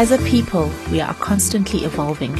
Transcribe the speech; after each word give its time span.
As 0.00 0.12
a 0.12 0.18
people, 0.20 0.70
we 0.90 1.02
are 1.02 1.12
constantly 1.12 1.84
evolving, 1.84 2.34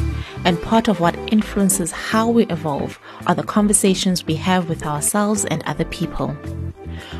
and 0.45 0.59
part 0.63 0.87
of 0.87 0.99
what 0.99 1.15
influences 1.31 1.91
how 1.91 2.27
we 2.27 2.47
evolve 2.47 2.99
are 3.27 3.35
the 3.35 3.43
conversations 3.43 4.25
we 4.25 4.33
have 4.33 4.67
with 4.67 4.83
ourselves 4.83 5.45
and 5.45 5.61
other 5.67 5.85
people. 5.85 6.35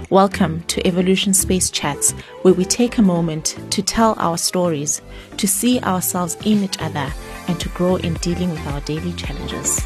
Welcome 0.09 0.63
to 0.63 0.87
Evolution 0.87 1.35
Space 1.35 1.69
Chats, 1.69 2.13
where 2.41 2.55
we 2.55 2.65
take 2.65 2.97
a 2.97 3.03
moment 3.03 3.55
to 3.69 3.83
tell 3.83 4.15
our 4.17 4.35
stories, 4.35 5.03
to 5.37 5.47
see 5.47 5.79
ourselves 5.81 6.35
in 6.43 6.63
each 6.63 6.81
other, 6.81 7.13
and 7.47 7.59
to 7.59 7.69
grow 7.69 7.97
in 7.97 8.15
dealing 8.15 8.49
with 8.49 8.65
our 8.65 8.81
daily 8.81 9.13
challenges. 9.13 9.85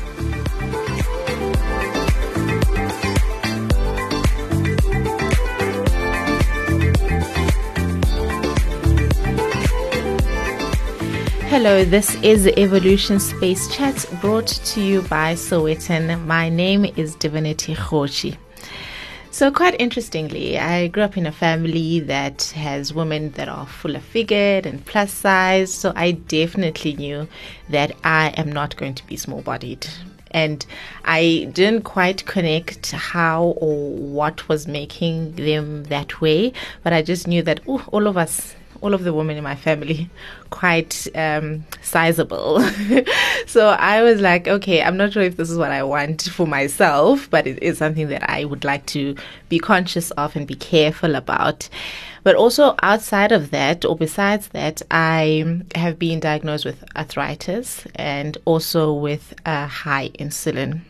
Hello, 11.55 11.85
this 11.85 12.15
is 12.15 12.47
Evolution 12.47 13.17
Space 13.17 13.73
Chat 13.73 14.05
brought 14.19 14.45
to 14.45 14.81
you 14.81 15.01
by 15.03 15.35
Sowetan. 15.35 16.25
My 16.25 16.49
name 16.49 16.83
is 16.83 17.15
Divinity 17.15 17.73
Khoshi. 17.73 18.35
So, 19.31 19.53
quite 19.53 19.79
interestingly, 19.79 20.59
I 20.59 20.87
grew 20.87 21.03
up 21.03 21.15
in 21.15 21.25
a 21.25 21.31
family 21.31 22.01
that 22.01 22.43
has 22.57 22.93
women 22.93 23.31
that 23.31 23.47
are 23.47 23.65
fuller 23.65 24.01
figured 24.01 24.65
and 24.65 24.85
plus 24.85 25.13
size. 25.13 25.73
So, 25.73 25.93
I 25.95 26.11
definitely 26.11 26.91
knew 26.97 27.25
that 27.69 27.93
I 28.03 28.33
am 28.35 28.51
not 28.51 28.75
going 28.75 28.95
to 28.95 29.07
be 29.07 29.15
small 29.15 29.41
bodied. 29.41 29.87
And 30.31 30.65
I 31.05 31.49
didn't 31.53 31.83
quite 31.83 32.25
connect 32.25 32.91
how 32.91 33.55
or 33.61 33.95
what 33.95 34.49
was 34.49 34.67
making 34.67 35.37
them 35.37 35.85
that 35.85 36.19
way, 36.19 36.51
but 36.83 36.91
I 36.91 37.01
just 37.01 37.29
knew 37.29 37.43
that 37.43 37.65
ooh, 37.65 37.81
all 37.93 38.07
of 38.07 38.17
us 38.17 38.55
all 38.85 38.93
of 38.93 39.03
the 39.03 39.13
women 39.13 39.35
in 39.35 39.43
my 39.43 39.55
family 39.55 40.07
quite 40.51 41.07
um, 41.15 41.65
sizable. 41.81 42.59
so 43.47 43.69
I 43.69 44.03
was 44.03 44.21
like, 44.21 44.47
okay, 44.47 44.83
I'm 44.83 44.95
not 44.95 45.11
sure 45.11 45.23
if 45.23 45.37
this 45.37 45.49
is 45.49 45.57
what 45.57 45.71
I 45.71 45.81
want 45.81 46.21
for 46.21 46.45
myself, 46.45 47.27
but 47.31 47.47
it 47.47 47.61
is 47.63 47.79
something 47.79 48.09
that 48.09 48.29
I 48.29 48.45
would 48.45 48.63
like 48.63 48.85
to 48.87 49.15
be 49.49 49.57
conscious 49.57 50.11
of 50.11 50.35
and 50.35 50.47
be 50.47 50.53
careful 50.53 51.15
about. 51.15 51.67
But 52.23 52.35
also 52.35 52.75
outside 52.83 53.31
of 53.31 53.49
that, 53.51 53.85
or 53.85 53.95
besides 53.95 54.49
that, 54.49 54.83
I 54.91 55.61
have 55.73 55.97
been 55.97 56.19
diagnosed 56.19 56.65
with 56.65 56.83
arthritis 56.95 57.87
and 57.95 58.37
also 58.45 58.93
with 58.93 59.33
uh, 59.47 59.65
high 59.65 60.09
insulin. 60.19 60.81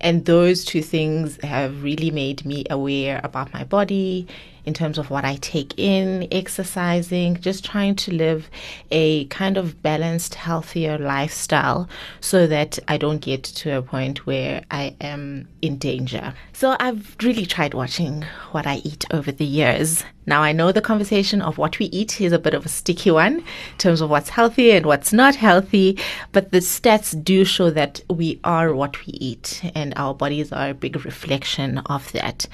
And 0.00 0.24
those 0.24 0.64
two 0.64 0.82
things 0.82 1.38
have 1.42 1.82
really 1.82 2.10
made 2.10 2.44
me 2.46 2.64
aware 2.70 3.20
about 3.24 3.52
my 3.52 3.64
body 3.64 4.26
in 4.66 4.74
terms 4.74 4.98
of 4.98 5.08
what 5.10 5.24
I 5.24 5.36
take 5.36 5.78
in, 5.78 6.26
exercising, 6.30 7.40
just 7.40 7.64
trying 7.64 7.94
to 7.96 8.12
live 8.12 8.50
a 8.90 9.24
kind 9.26 9.56
of 9.56 9.80
balanced, 9.82 10.34
healthier 10.34 10.98
lifestyle 10.98 11.88
so 12.20 12.46
that 12.48 12.78
I 12.88 12.98
don't 12.98 13.20
get 13.20 13.44
to 13.44 13.78
a 13.78 13.82
point 13.82 14.26
where 14.26 14.64
I 14.70 14.96
am 15.00 15.48
in 15.62 15.78
danger. 15.78 16.34
So 16.52 16.76
I've 16.80 17.16
really 17.22 17.46
tried 17.46 17.74
watching 17.74 18.24
what 18.50 18.66
I 18.66 18.76
eat 18.76 19.04
over 19.12 19.30
the 19.30 19.44
years. 19.44 20.02
Now, 20.28 20.42
I 20.42 20.50
know 20.50 20.72
the 20.72 20.82
conversation 20.82 21.40
of 21.40 21.56
what 21.56 21.78
we 21.78 21.86
eat 21.86 22.20
is 22.20 22.32
a 22.32 22.38
bit 22.40 22.54
of 22.54 22.66
a 22.66 22.68
sticky 22.68 23.12
one 23.12 23.36
in 23.36 23.78
terms 23.78 24.00
of 24.00 24.10
what's 24.10 24.30
healthy 24.30 24.72
and 24.72 24.84
what's 24.84 25.12
not 25.12 25.36
healthy, 25.36 26.00
but 26.32 26.50
the 26.50 26.58
stats 26.58 27.14
do 27.22 27.44
show 27.44 27.70
that 27.70 28.00
we 28.10 28.40
are 28.42 28.74
what 28.74 29.06
we 29.06 29.12
eat, 29.12 29.62
and 29.76 29.92
our 29.94 30.14
bodies 30.14 30.50
are 30.50 30.70
a 30.70 30.74
big 30.74 31.04
reflection 31.04 31.78
of 31.86 32.10
that. 32.10 32.46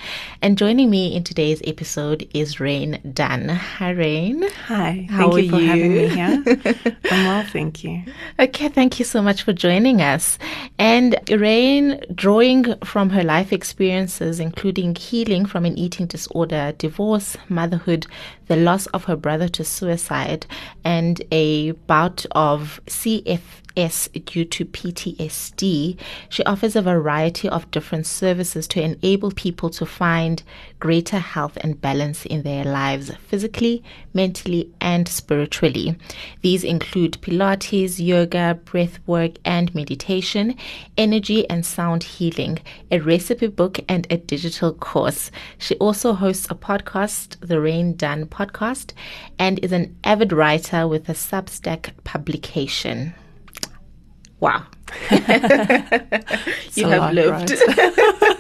And 0.42 0.58
joining 0.58 0.90
me 0.90 1.16
in 1.16 1.24
today's 1.24 1.62
episode 1.64 2.02
is 2.34 2.61
Rain 2.61 3.00
Dunn. 3.12 3.48
Hi, 3.48 3.91
Rain. 3.91 4.48
Hi. 4.67 5.06
How 5.11 5.31
thank 5.31 5.34
are 5.34 5.39
you 5.41 5.50
for 5.50 5.61
you? 5.61 5.67
having 5.67 5.92
me 5.95 6.08
here. 6.08 6.42
I'm 6.47 6.97
well, 7.27 7.45
thank 7.45 7.84
you. 7.84 8.03
Okay, 8.39 8.69
thank 8.69 8.98
you 8.98 9.05
so 9.05 9.22
much 9.22 9.42
for 9.42 9.53
joining 9.53 10.02
us. 10.02 10.39
And 10.79 11.18
Rain, 11.30 12.05
drawing 12.14 12.74
from 12.85 13.11
her 13.11 13.23
life 13.23 13.52
experiences, 13.52 14.41
including 14.41 14.95
healing 14.95 15.46
from 15.46 15.64
an 15.64 15.79
eating 15.79 16.07
disorder, 16.07 16.74
divorce, 16.77 17.36
motherhood, 17.48 18.07
the 18.46 18.57
loss 18.57 18.86
of 18.89 19.05
her 19.05 19.17
brother 19.17 19.48
to 19.48 19.64
suicide, 19.64 20.46
and 20.85 21.23
a 21.30 21.70
bout 21.73 22.27
of 22.33 22.80
CFS 23.77 24.24
due 24.24 24.44
to 24.44 24.64
PTSD, 24.64 25.96
she 26.28 26.44
offers 26.44 26.77
a 26.77 26.83
variety 26.83 27.48
of 27.48 27.70
different 27.70 28.06
services 28.06 28.66
to 28.68 28.83
enable 28.83 29.30
people 29.30 29.70
to 29.70 29.86
find 29.86 30.42
greater 30.80 31.18
health 31.18 31.56
and 31.60 31.80
balance 31.80 32.27
in 32.27 32.42
their 32.42 32.64
lives, 32.64 33.12
physically, 33.27 33.82
mentally, 34.12 34.70
and 34.80 35.08
spiritually. 35.08 35.96
These 36.40 36.64
include 36.64 37.20
Pilates, 37.20 38.05
yoga, 38.05 38.58
breath 38.64 38.98
work, 39.06 39.32
and 39.44 39.74
meditation, 39.74 40.56
energy 40.96 41.48
and 41.48 41.64
sound 41.64 42.02
healing, 42.02 42.58
a 42.90 42.98
recipe 42.98 43.46
book, 43.46 43.80
and 43.88 44.06
a 44.11 44.16
digital 44.16 44.72
course. 44.72 45.30
She 45.58 45.77
also 45.77 46.14
hosts 46.14 46.46
a 46.50 46.55
podcast, 46.55 47.36
the 47.40 47.61
Rain 47.61 47.94
Dunn 47.96 48.27
podcast, 48.27 48.92
and 49.38 49.58
is 49.61 49.72
an 49.72 49.96
avid 50.05 50.32
writer 50.32 50.86
with 50.88 51.08
a 51.08 51.14
Substack 51.14 51.92
publication. 52.05 53.14
Wow. 54.42 54.67
you 55.13 56.89
have 56.89 57.01
lot, 57.01 57.14
lived. 57.14 57.55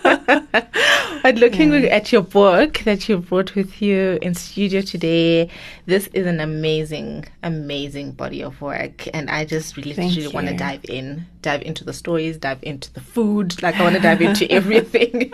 but 1.22 1.36
looking 1.36 1.72
at 1.86 2.10
your 2.10 2.22
book 2.22 2.80
that 2.80 3.08
you 3.08 3.18
brought 3.18 3.54
with 3.54 3.80
you 3.80 4.18
in 4.20 4.34
studio 4.34 4.80
today, 4.80 5.48
this 5.86 6.08
is 6.08 6.26
an 6.26 6.40
amazing, 6.40 7.26
amazing 7.44 8.10
body 8.10 8.42
of 8.42 8.60
work. 8.60 9.06
And 9.14 9.30
I 9.30 9.44
just 9.44 9.76
really, 9.76 9.94
really 9.94 10.26
want 10.26 10.48
to 10.48 10.56
dive 10.56 10.84
in, 10.88 11.24
dive 11.40 11.62
into 11.62 11.84
the 11.84 11.92
stories, 11.92 12.36
dive 12.36 12.58
into 12.62 12.92
the 12.94 13.00
food. 13.00 13.62
Like 13.62 13.76
I 13.76 13.84
want 13.84 13.94
to 13.94 14.02
dive 14.02 14.20
into 14.20 14.50
everything. 14.58 15.30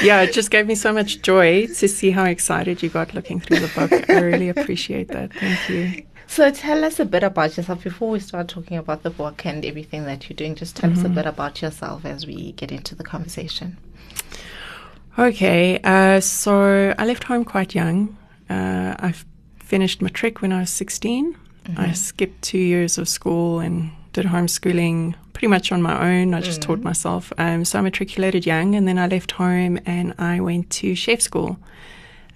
Yeah, 0.00 0.20
it 0.20 0.32
just 0.32 0.52
gave 0.52 0.68
me 0.68 0.76
so 0.76 0.92
much 0.92 1.22
joy 1.22 1.66
to 1.66 1.88
see 1.88 2.12
how 2.12 2.24
excited 2.24 2.84
you 2.84 2.88
got 2.88 3.14
looking 3.14 3.40
through 3.40 3.58
the 3.58 3.72
book. 3.74 4.08
I 4.08 4.20
really 4.20 4.48
appreciate 4.48 5.08
that. 5.08 5.32
Thank 5.32 5.68
you. 5.68 6.04
So 6.30 6.50
tell 6.50 6.84
us 6.84 7.00
a 7.00 7.04
bit 7.04 7.22
about 7.22 7.56
yourself 7.56 7.82
before 7.82 8.10
we 8.10 8.20
start 8.20 8.48
talking 8.48 8.76
about 8.76 9.02
the 9.02 9.10
book 9.10 9.44
and 9.46 9.64
everything 9.64 10.04
that 10.04 10.28
you're 10.28 10.36
doing. 10.36 10.54
Just 10.54 10.76
tell 10.76 10.90
Mm-hmm. 10.90 11.00
us 11.00 11.06
a 11.06 11.08
bit 11.08 11.26
about 11.26 11.60
yourself 11.62 12.04
as 12.04 12.26
we 12.26 12.52
get 12.52 12.70
into 12.70 12.94
the 12.94 13.02
conversation. 13.02 13.76
Okay, 15.18 15.80
uh, 15.82 16.20
so 16.20 16.94
I 16.96 17.04
left 17.06 17.24
home 17.24 17.44
quite 17.44 17.74
young. 17.74 18.16
Uh, 18.48 18.94
I 19.00 19.14
finished 19.58 20.00
matric 20.00 20.40
when 20.42 20.52
I 20.52 20.60
was 20.60 20.70
16. 20.70 21.36
I 21.76 21.92
skipped 21.92 22.40
two 22.40 22.56
years 22.58 22.96
of 22.96 23.08
school 23.10 23.58
and 23.60 23.90
did 24.14 24.24
homeschooling 24.26 25.14
pretty 25.34 25.48
much 25.48 25.70
on 25.70 25.82
my 25.82 26.10
own. 26.12 26.32
I 26.32 26.40
just 26.40 26.62
taught 26.62 26.80
myself. 26.80 27.30
Um, 27.36 27.64
so 27.66 27.78
I 27.78 27.82
matriculated 27.82 28.46
young 28.46 28.74
and 28.74 28.88
then 28.88 28.98
I 28.98 29.06
left 29.06 29.32
home 29.32 29.78
and 29.84 30.14
I 30.18 30.40
went 30.40 30.70
to 30.70 30.94
chef 30.94 31.20
school. 31.20 31.58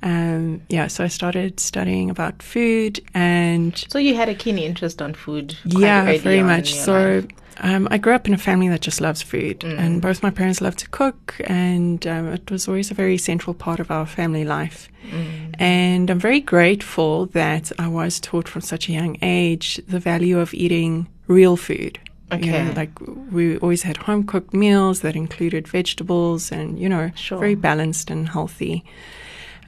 Um, 0.03 0.63
yeah, 0.69 0.89
so 0.89 1.05
I 1.05 1.09
started 1.09 1.61
studying 1.61 2.11
about 2.11 2.43
food 2.43 3.01
and 3.15 3.77
So 3.89 3.99
you 3.99 4.15
had 4.17 4.29
a 4.29 4.35
keen 4.35 4.59
interest 4.59 5.01
on 5.01 5.15
food. 5.15 5.57
yeah, 5.65 6.19
very 6.19 6.43
much. 6.43 6.75
So 6.75 7.23
um, 7.61 7.87
I 7.91 7.99
grew 7.99 8.13
up 8.15 8.27
in 8.27 8.35
a 8.35 8.39
family 8.39 8.69
that 8.69 8.81
just 8.81 9.01
loves 9.01 9.23
food, 9.23 9.61
Mm. 9.61 9.79
and 9.79 10.03
both 10.03 10.23
my 10.23 10.31
parents 10.31 10.61
love 10.61 10.75
to 10.77 10.89
cook, 10.89 11.37
and 11.45 12.05
um, 12.07 12.29
it 12.33 12.51
was 12.51 12.67
always 12.67 12.91
a 12.91 12.95
very 12.95 13.19
central 13.19 13.55
part 13.55 13.79
of 13.81 13.91
our 13.91 14.07
family 14.07 14.45
life. 14.45 14.89
Mm. 15.11 15.55
And 15.61 16.11
I'm 16.11 16.19
very 16.19 16.41
grateful 16.41 17.27
that 17.27 17.71
I 17.79 17.87
was 17.89 18.19
taught 18.21 18.49
from 18.49 18.63
such 18.63 18.89
a 18.89 18.93
young 18.93 19.17
age 19.23 19.81
the 19.87 20.01
value 20.01 20.41
of 20.41 20.53
eating 20.55 21.07
real 21.29 21.57
food. 21.57 21.99
You 22.33 22.39
know, 22.51 22.59
Okay. 22.59 22.75
like 22.75 22.93
we 23.31 23.59
always 23.59 23.83
had 23.83 23.99
home 23.99 24.25
cooked 24.25 24.55
meals 24.55 25.01
that 25.01 25.15
included 25.15 25.69
vegetables 25.69 26.51
and, 26.51 26.79
you 26.79 26.89
know, 26.89 27.11
Sure. 27.15 27.39
very 27.39 27.55
balanced 27.55 28.11
and 28.11 28.29
healthy. 28.31 28.83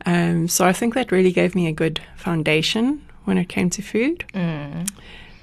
Um, 0.07 0.49
so 0.49 0.65
I 0.67 0.73
think 0.73 0.95
that 0.95 1.11
really 1.13 1.33
gave 1.33 1.55
me 1.55 1.67
a 1.67 1.73
good 1.73 2.01
foundation 2.17 3.05
when 3.25 3.39
it 3.39 3.49
came 3.49 3.71
to 3.71 3.83
food. 3.83 4.25
Mm. 4.35 4.89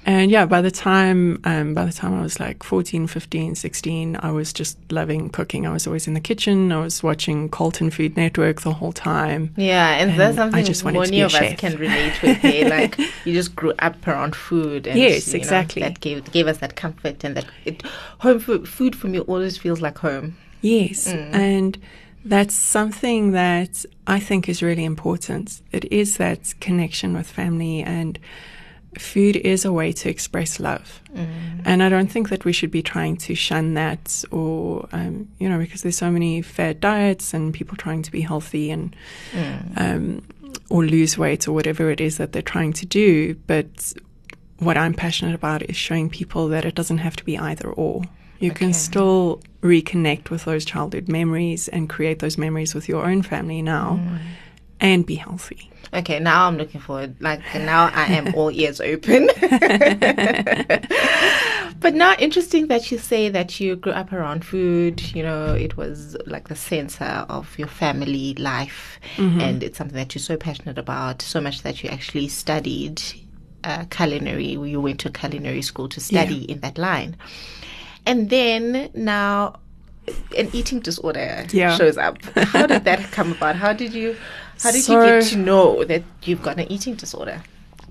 And 0.04 0.32
yeah, 0.32 0.46
by 0.46 0.60
the 0.60 0.70
time 0.72 1.40
um, 1.44 1.74
by 1.74 1.84
the 1.84 1.92
time 1.92 2.12
I 2.18 2.22
was 2.22 2.40
like 2.40 2.64
14, 2.64 3.06
15, 3.06 3.54
16, 3.54 4.16
I 4.20 4.32
was 4.32 4.52
just 4.52 4.76
loving 4.90 5.30
cooking. 5.30 5.64
I 5.64 5.72
was 5.72 5.86
always 5.86 6.08
in 6.08 6.14
the 6.14 6.20
kitchen. 6.20 6.72
I 6.72 6.80
was 6.80 7.04
watching 7.04 7.48
Colton 7.48 7.88
Food 7.88 8.16
Network 8.16 8.62
the 8.62 8.72
whole 8.72 8.92
time. 8.92 9.54
Yeah, 9.56 9.90
and, 10.00 10.10
And 10.10 10.18
that's 10.20 10.36
I 10.38 10.42
something 10.42 10.64
just 10.64 10.82
wanted 10.82 11.04
to 11.04 11.10
many 11.12 11.20
of 11.20 11.32
us 11.32 11.54
can 11.56 11.76
relate 11.76 12.20
with. 12.20 12.36
Hey, 12.38 12.68
like 12.76 12.98
you 13.24 13.32
just 13.32 13.54
grew 13.54 13.74
up 13.78 14.04
around 14.08 14.34
food. 14.34 14.88
And, 14.88 14.98
Yes, 14.98 15.28
you 15.28 15.34
know, 15.34 15.38
exactly. 15.38 15.82
that 15.82 16.00
gave 16.00 16.28
gave 16.32 16.48
us 16.48 16.58
that 16.58 16.74
comfort 16.74 17.22
and 17.22 17.36
that 17.36 17.46
it, 17.64 17.84
home 18.18 18.40
food, 18.40 18.68
food 18.68 18.96
for 18.96 19.06
me 19.06 19.20
always 19.20 19.56
feels 19.56 19.80
like 19.80 19.98
home. 19.98 20.36
Yes, 20.62 21.06
Mm. 21.12 21.32
and 21.34 21.78
that's 22.24 22.54
something 22.54 23.32
that 23.32 23.84
I 24.06 24.20
think 24.20 24.48
is 24.48 24.62
really 24.62 24.84
important. 24.84 25.60
It 25.72 25.90
is 25.92 26.16
that 26.18 26.54
connection 26.60 27.14
with 27.14 27.26
family 27.26 27.82
and 27.82 28.18
food 28.98 29.36
is 29.36 29.64
a 29.64 29.72
way 29.72 29.90
to 29.92 30.08
express 30.08 30.60
love. 30.60 31.00
And 31.64 31.82
I 31.82 31.88
don't 31.88 32.08
think 32.12 32.28
that 32.28 32.44
we 32.44 32.52
should 32.52 32.70
be 32.70 32.82
trying 32.82 33.16
to 33.18 33.34
shun 33.34 33.74
that 33.74 34.24
or, 34.30 34.88
um, 34.92 35.28
you 35.38 35.48
know, 35.48 35.58
because 35.58 35.82
there's 35.82 35.96
so 35.96 36.10
many 36.10 36.42
fad 36.42 36.80
diets 36.80 37.32
and 37.34 37.54
people 37.54 37.76
trying 37.76 38.02
to 38.02 38.10
be 38.10 38.20
healthy 38.20 38.70
and, 38.70 38.94
um, 39.76 40.22
or 40.68 40.84
lose 40.84 41.16
weight 41.16 41.48
or 41.48 41.52
whatever 41.52 41.90
it 41.90 42.00
is 42.00 42.18
that 42.18 42.32
they're 42.32 42.42
trying 42.42 42.72
to 42.74 42.86
do. 42.86 43.34
But 43.46 43.94
what 44.58 44.76
I'm 44.76 44.94
passionate 44.94 45.34
about 45.34 45.62
is 45.62 45.76
showing 45.76 46.10
people 46.10 46.48
that 46.48 46.64
it 46.64 46.74
doesn't 46.74 46.98
have 46.98 47.16
to 47.16 47.24
be 47.24 47.38
either 47.38 47.68
or. 47.68 48.02
You 48.42 48.50
Okay. 48.50 48.64
can 48.66 48.74
still 48.74 49.40
reconnect 49.62 50.28
with 50.30 50.44
those 50.44 50.64
childhood 50.64 51.08
memories 51.08 51.68
and 51.68 51.88
create 51.88 52.18
those 52.18 52.36
memories 52.36 52.74
with 52.74 52.88
your 52.88 53.06
own 53.06 53.22
family 53.22 53.62
now 53.62 54.00
Mm. 54.02 54.18
and 54.80 55.06
be 55.06 55.14
healthy. 55.14 55.70
Okay, 55.94 56.18
now 56.18 56.48
I'm 56.48 56.56
looking 56.56 56.80
forward. 56.80 57.14
Like 57.20 57.40
now, 57.54 57.90
I 57.94 58.06
am 58.18 58.34
all 58.34 58.50
ears 58.62 58.80
open. 58.80 59.28
but 61.80 61.94
now, 61.94 62.14
interesting 62.18 62.66
that 62.68 62.90
you 62.90 62.98
say 62.98 63.28
that 63.28 63.60
you 63.60 63.76
grew 63.76 63.92
up 63.92 64.12
around 64.12 64.44
food. 64.44 65.02
You 65.14 65.22
know, 65.22 65.52
it 65.52 65.76
was 65.76 66.16
like 66.26 66.48
the 66.48 66.56
center 66.56 67.26
of 67.28 67.56
your 67.58 67.68
family 67.68 68.34
life, 68.34 68.98
and 69.18 69.62
it's 69.62 69.78
something 69.78 69.96
that 69.96 70.14
you're 70.14 70.22
so 70.22 70.36
passionate 70.36 70.78
about. 70.78 71.22
So 71.22 71.40
much 71.40 71.62
that 71.62 71.82
you 71.84 71.90
actually 71.90 72.28
studied 72.28 73.02
uh, 73.64 73.84
culinary. 73.90 74.46
You 74.52 74.80
went 74.80 75.00
to 75.00 75.10
culinary 75.10 75.62
school 75.62 75.88
to 75.90 76.00
study 76.00 76.42
in 76.50 76.60
that 76.60 76.78
line, 76.78 77.16
and 78.06 78.30
then 78.30 78.90
now. 78.94 79.58
An 80.36 80.48
eating 80.52 80.80
disorder 80.80 81.46
Yeah. 81.52 81.76
shows 81.76 81.96
up. 81.96 82.20
How 82.34 82.66
did 82.66 82.82
that 82.86 83.12
come 83.12 83.30
about? 83.30 83.54
How 83.54 83.72
did 83.72 83.92
you, 83.94 84.16
how 84.60 84.72
did 84.72 84.82
So- 84.82 85.00
you 85.00 85.06
get 85.20 85.30
to 85.30 85.36
know 85.36 85.84
that 85.84 86.02
you've 86.24 86.42
got 86.42 86.58
an 86.58 86.66
eating 86.72 86.96
disorder? 86.96 87.40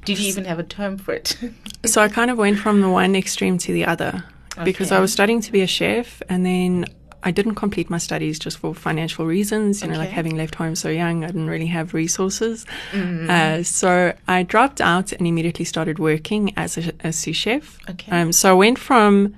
Did 0.03 0.19
you 0.19 0.27
even 0.27 0.43
have 0.43 0.59
a 0.59 0.63
term 0.63 0.97
for 0.97 1.13
it? 1.13 1.37
So 1.85 2.01
I 2.01 2.09
kind 2.09 2.29
of 2.29 2.37
went 2.37 2.59
from 2.59 2.81
the 2.81 2.89
one 2.89 3.15
extreme 3.15 3.57
to 3.59 3.71
the 3.71 3.85
other 3.85 4.25
because 4.65 4.91
I 4.91 4.99
was 4.99 5.13
studying 5.13 5.39
to 5.41 5.51
be 5.53 5.61
a 5.61 5.67
chef 5.67 6.21
and 6.27 6.45
then 6.45 6.85
I 7.23 7.31
didn't 7.31 7.55
complete 7.55 7.89
my 7.89 7.97
studies 7.97 8.37
just 8.39 8.57
for 8.57 8.75
financial 8.75 9.25
reasons, 9.25 9.81
you 9.81 9.87
know, 9.87 9.97
like 9.97 10.09
having 10.09 10.35
left 10.35 10.55
home 10.55 10.75
so 10.75 10.89
young, 10.89 11.23
I 11.23 11.27
didn't 11.27 11.47
really 11.47 11.67
have 11.67 11.93
resources. 11.93 12.65
Mm-hmm. 12.91 13.29
Uh, 13.29 13.63
so 13.63 14.13
I 14.27 14.43
dropped 14.43 14.81
out 14.81 15.13
and 15.13 15.25
immediately 15.25 15.63
started 15.65 15.97
working 15.97 16.51
as 16.57 16.77
a, 16.77 16.91
a 17.05 17.13
sous 17.13 17.35
chef. 17.37 17.79
Okay. 17.89 18.11
Um, 18.11 18.33
so 18.33 18.49
I 18.49 18.53
went 18.53 18.77
from 18.79 19.33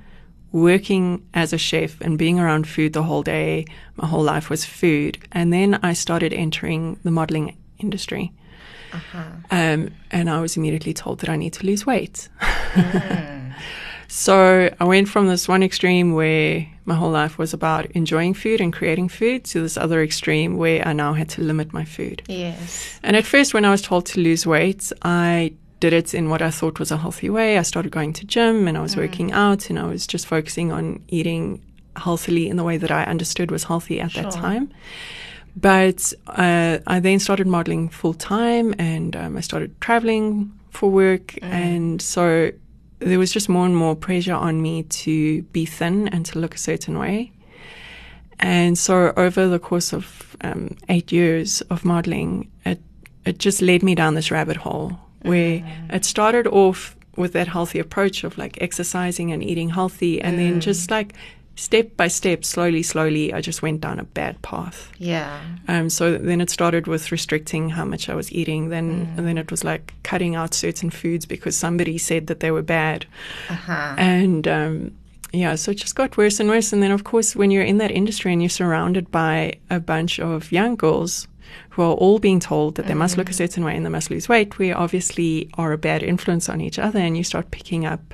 working 0.53 1.27
as 1.33 1.51
a 1.51 1.57
chef 1.57 1.99
and 1.99 2.17
being 2.17 2.39
around 2.39 2.67
food 2.67 2.93
the 2.93 3.03
whole 3.03 3.23
day, 3.23 3.65
my 3.95 4.07
whole 4.07 4.23
life 4.23 4.49
was 4.49 4.63
food. 4.63 5.17
And 5.31 5.51
then 5.51 5.79
I 5.83 5.93
started 5.93 6.31
entering 6.31 6.99
the 7.03 7.11
modeling 7.11 7.57
industry. 7.79 8.31
Uh-huh. 8.93 9.23
Um, 9.49 9.89
and 10.11 10.29
I 10.29 10.39
was 10.39 10.55
immediately 10.55 10.93
told 10.93 11.19
that 11.19 11.29
I 11.29 11.35
need 11.35 11.53
to 11.53 11.65
lose 11.65 11.85
weight. 11.87 12.29
so 14.07 14.69
I 14.79 14.83
went 14.83 15.09
from 15.09 15.27
this 15.27 15.47
one 15.47 15.63
extreme 15.63 16.13
where 16.13 16.67
my 16.85 16.93
whole 16.93 17.09
life 17.09 17.39
was 17.39 17.53
about 17.53 17.87
enjoying 17.87 18.35
food 18.35 18.61
and 18.61 18.71
creating 18.71 19.09
food 19.09 19.45
to 19.45 19.61
this 19.61 19.75
other 19.75 20.03
extreme 20.03 20.57
where 20.57 20.87
I 20.87 20.93
now 20.93 21.13
had 21.13 21.29
to 21.29 21.41
limit 21.41 21.73
my 21.73 21.83
food. 21.83 22.21
yes. 22.27 22.99
And 23.01 23.15
at 23.15 23.25
first, 23.25 23.55
when 23.55 23.65
I 23.65 23.71
was 23.71 23.81
told 23.81 24.05
to 24.07 24.19
lose 24.19 24.45
weight, 24.45 24.91
I 25.01 25.53
did 25.83 25.91
it 25.91 26.13
in 26.13 26.29
what 26.29 26.41
I 26.41 26.49
thought 26.49 26.79
was 26.79 26.91
a 26.91 26.97
healthy 26.97 27.29
way. 27.29 27.57
I 27.57 27.61
started 27.61 27.91
going 27.91 28.13
to 28.13 28.25
gym 28.25 28.69
and 28.69 28.77
I 28.77 28.81
was 28.81 28.95
working 28.95 29.33
out 29.33 29.69
and 29.69 29.77
I 29.77 29.83
was 29.83 30.07
just 30.07 30.25
focusing 30.25 30.71
on 30.71 31.03
eating 31.09 31.61
healthily 31.97 32.47
in 32.47 32.55
the 32.55 32.63
way 32.63 32.77
that 32.77 32.89
I 32.89 33.03
understood 33.03 33.51
was 33.51 33.65
healthy 33.65 33.99
at 33.99 34.13
that 34.13 34.31
time. 34.31 34.71
But 35.57 36.13
uh, 36.27 36.77
I 36.87 37.01
then 37.01 37.19
started 37.19 37.47
modeling 37.47 37.89
full 37.89 38.13
time 38.13 38.73
and 38.79 39.13
um, 39.17 39.35
I 39.35 39.41
started 39.41 39.69
traveling 39.81 40.57
for 40.69 40.89
work. 40.89 41.37
And 41.41 42.01
so 42.01 42.51
there 42.99 43.19
was 43.19 43.33
just 43.33 43.49
more 43.49 43.65
and 43.65 43.75
more 43.75 43.93
pressure 43.93 44.35
on 44.35 44.61
me 44.61 44.83
to 45.03 45.41
be 45.51 45.65
thin 45.65 46.07
and 46.07 46.25
to 46.27 46.39
look 46.39 46.55
a 46.55 46.59
certain 46.59 46.97
way. 46.97 47.33
And 48.39 48.77
so 48.77 49.11
over 49.17 49.49
the 49.49 49.59
course 49.59 49.91
of 49.91 50.37
um, 50.39 50.77
eight 50.87 51.11
years 51.11 51.59
of 51.69 51.83
modeling, 51.83 52.49
it, 52.63 52.79
it 53.25 53.37
just 53.37 53.61
led 53.61 53.83
me 53.83 53.95
down 53.95 54.15
this 54.15 54.31
rabbit 54.31 54.55
hole 54.55 54.97
where 55.23 55.63
it 55.89 56.05
started 56.05 56.47
off 56.47 56.95
with 57.15 57.33
that 57.33 57.47
healthy 57.47 57.79
approach 57.79 58.23
of 58.23 58.37
like 58.37 58.57
exercising 58.61 59.31
and 59.31 59.43
eating 59.43 59.69
healthy. 59.69 60.21
And 60.21 60.39
then 60.39 60.59
just 60.59 60.89
like 60.89 61.13
step 61.55 61.95
by 61.95 62.07
step, 62.07 62.43
slowly, 62.43 62.81
slowly, 62.81 63.33
I 63.33 63.41
just 63.41 63.61
went 63.61 63.81
down 63.81 63.99
a 63.99 64.03
bad 64.03 64.41
path. 64.41 64.91
Yeah. 64.97 65.39
Um, 65.67 65.89
so 65.89 66.17
then 66.17 66.41
it 66.41 66.49
started 66.49 66.87
with 66.87 67.11
restricting 67.11 67.69
how 67.69 67.85
much 67.85 68.09
I 68.09 68.15
was 68.15 68.31
eating. 68.31 68.69
Then 68.69 69.13
and 69.17 69.27
then 69.27 69.37
it 69.37 69.51
was 69.51 69.63
like 69.63 69.93
cutting 70.03 70.35
out 70.35 70.53
certain 70.53 70.89
foods 70.89 71.25
because 71.25 71.55
somebody 71.55 71.97
said 71.97 72.27
that 72.27 72.39
they 72.39 72.51
were 72.51 72.63
bad. 72.63 73.05
Uh-huh. 73.49 73.95
And 73.97 74.47
um, 74.47 74.91
yeah, 75.31 75.55
so 75.55 75.71
it 75.71 75.75
just 75.75 75.95
got 75.95 76.17
worse 76.17 76.39
and 76.39 76.49
worse. 76.49 76.73
And 76.73 76.81
then, 76.81 76.91
of 76.91 77.03
course, 77.03 77.35
when 77.35 77.51
you're 77.51 77.63
in 77.63 77.77
that 77.79 77.91
industry 77.91 78.31
and 78.31 78.41
you're 78.41 78.49
surrounded 78.49 79.11
by 79.11 79.53
a 79.69 79.79
bunch 79.79 80.19
of 80.19 80.51
young 80.51 80.75
girls 80.75 81.27
who 81.71 81.81
are 81.81 81.93
all 81.93 82.19
being 82.19 82.39
told 82.39 82.75
that 82.75 82.87
they 82.87 82.93
must 82.93 83.17
look 83.17 83.29
a 83.29 83.33
mm. 83.33 83.37
certain 83.37 83.63
way 83.63 83.75
and 83.75 83.85
they 83.85 83.89
must 83.89 84.09
lose 84.09 84.29
weight, 84.29 84.57
we 84.57 84.71
obviously 84.71 85.49
are 85.55 85.71
a 85.71 85.77
bad 85.77 86.03
influence 86.03 86.49
on 86.49 86.61
each 86.61 86.79
other. 86.79 86.99
And 86.99 87.17
you 87.17 87.23
start 87.23 87.51
picking 87.51 87.85
up 87.85 88.13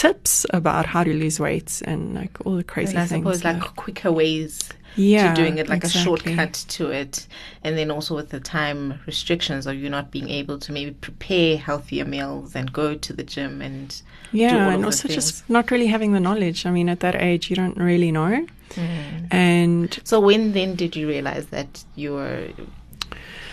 tips 0.00 0.46
about 0.60 0.86
how 0.86 1.02
to 1.04 1.12
lose 1.12 1.38
weight 1.46 1.82
and 1.84 2.14
like 2.14 2.34
all 2.46 2.56
the 2.56 2.64
crazy 2.64 2.92
And 2.94 3.00
I 3.00 3.06
things. 3.06 3.22
suppose 3.24 3.44
like 3.44 3.60
quicker 3.76 4.10
ways 4.10 4.52
yeah, 4.96 5.34
to 5.34 5.40
doing 5.42 5.58
it, 5.58 5.68
like 5.68 5.84
exactly. 5.84 6.00
a 6.00 6.04
shortcut 6.04 6.54
to 6.76 6.90
it. 6.90 7.26
And 7.64 7.76
then 7.78 7.90
also 7.90 8.16
with 8.16 8.30
the 8.30 8.40
time 8.40 8.98
restrictions 9.06 9.66
of 9.66 9.74
you 9.76 9.88
not 9.90 10.10
being 10.10 10.28
able 10.30 10.58
to 10.58 10.72
maybe 10.72 10.92
prepare 10.92 11.58
healthier 11.58 12.04
meals 12.04 12.56
and 12.56 12.72
go 12.72 12.94
to 12.94 13.12
the 13.12 13.22
gym 13.22 13.60
and 13.62 13.88
Yeah, 14.32 14.70
and 14.72 14.84
also 14.84 15.06
things. 15.08 15.14
just 15.14 15.50
not 15.50 15.70
really 15.70 15.86
having 15.86 16.12
the 16.12 16.20
knowledge. 16.20 16.66
I 16.66 16.70
mean, 16.70 16.88
at 16.88 17.00
that 17.00 17.14
age, 17.16 17.50
you 17.50 17.56
don't 17.56 17.76
really 17.76 18.10
know. 18.10 18.46
Mm. 18.70 19.26
And 19.32 20.00
So 20.04 20.18
when 20.20 20.52
then 20.52 20.76
did 20.76 20.96
you 20.96 21.06
realize 21.08 21.46
that 21.46 21.84
you 21.94 22.14
were 22.14 22.48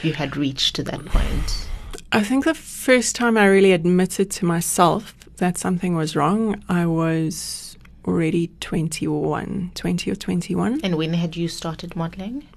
you 0.03 0.13
had 0.13 0.37
reached 0.37 0.75
to 0.77 0.83
that 0.83 1.03
point? 1.05 1.67
I 2.11 2.23
think 2.23 2.45
the 2.45 2.53
first 2.53 3.15
time 3.15 3.37
I 3.37 3.45
really 3.45 3.73
admitted 3.73 4.31
to 4.31 4.45
myself 4.45 5.13
that 5.37 5.57
something 5.57 5.95
was 5.95 6.15
wrong, 6.15 6.63
I 6.69 6.85
was 6.85 7.77
already 8.07 8.47
21, 8.61 9.71
20 9.75 10.11
or 10.11 10.15
21 10.15 10.79
And 10.83 10.95
when 10.95 11.13
had 11.13 11.35
you 11.35 11.47
started 11.47 11.95
modeling? 11.95 12.47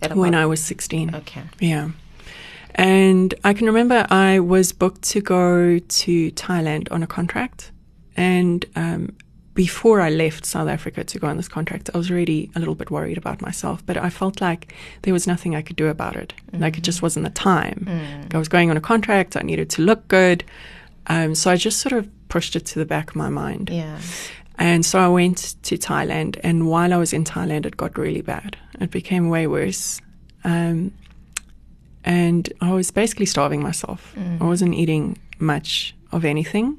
At 0.00 0.16
when 0.16 0.34
I 0.34 0.46
was 0.46 0.62
16. 0.62 1.14
Okay. 1.14 1.42
Yeah. 1.60 1.90
And 2.74 3.34
I 3.44 3.52
can 3.52 3.66
remember 3.66 4.06
I 4.10 4.40
was 4.40 4.72
booked 4.72 5.02
to 5.02 5.20
go 5.20 5.78
to 5.78 6.32
Thailand 6.32 6.90
on 6.90 7.02
a 7.02 7.06
contract. 7.06 7.70
And 8.16 8.64
um, 8.74 9.16
before 9.54 10.00
I 10.00 10.10
left 10.10 10.44
South 10.46 10.68
Africa 10.68 11.04
to 11.04 11.18
go 11.18 11.28
on 11.28 11.36
this 11.36 11.48
contract, 11.48 11.90
I 11.94 11.98
was 11.98 12.10
already 12.10 12.50
a 12.56 12.58
little 12.58 12.74
bit 12.74 12.90
worried 12.90 13.18
about 13.18 13.42
myself. 13.42 13.84
But 13.84 13.96
I 13.96 14.10
felt 14.10 14.40
like 14.40 14.74
there 15.02 15.12
was 15.12 15.26
nothing 15.26 15.54
I 15.54 15.62
could 15.62 15.76
do 15.76 15.88
about 15.88 16.16
it. 16.16 16.32
Like 16.52 16.78
it 16.78 16.82
just 16.82 17.02
wasn't 17.02 17.24
the 17.24 17.30
time. 17.30 17.86
Like 18.22 18.34
I 18.34 18.38
was 18.38 18.48
going 18.48 18.70
on 18.70 18.76
a 18.76 18.80
contract, 18.80 19.36
I 19.36 19.42
needed 19.42 19.70
to 19.70 19.82
look 19.82 20.08
good. 20.08 20.42
Um, 21.08 21.34
so 21.34 21.50
I 21.50 21.56
just 21.56 21.80
sort 21.80 21.92
of 21.92 22.08
pushed 22.32 22.56
it 22.56 22.64
to 22.72 22.78
the 22.78 22.86
back 22.86 23.10
of 23.10 23.16
my 23.16 23.28
mind. 23.28 23.68
Yeah. 23.70 23.98
And 24.58 24.84
so 24.86 24.98
I 24.98 25.08
went 25.08 25.38
to 25.68 25.76
Thailand, 25.76 26.40
and 26.42 26.66
while 26.66 26.92
I 26.92 26.96
was 26.96 27.12
in 27.12 27.24
Thailand, 27.24 27.66
it 27.66 27.76
got 27.76 27.98
really 27.98 28.22
bad. 28.22 28.56
It 28.80 28.90
became 28.90 29.28
way 29.28 29.46
worse. 29.46 30.00
Um, 30.44 30.92
and 32.04 32.44
I 32.60 32.72
was 32.72 32.90
basically 32.90 33.26
starving 33.26 33.62
myself. 33.62 34.14
I 34.40 34.44
wasn't 34.44 34.74
eating 34.74 35.18
much 35.38 35.94
of 36.10 36.24
anything. 36.24 36.78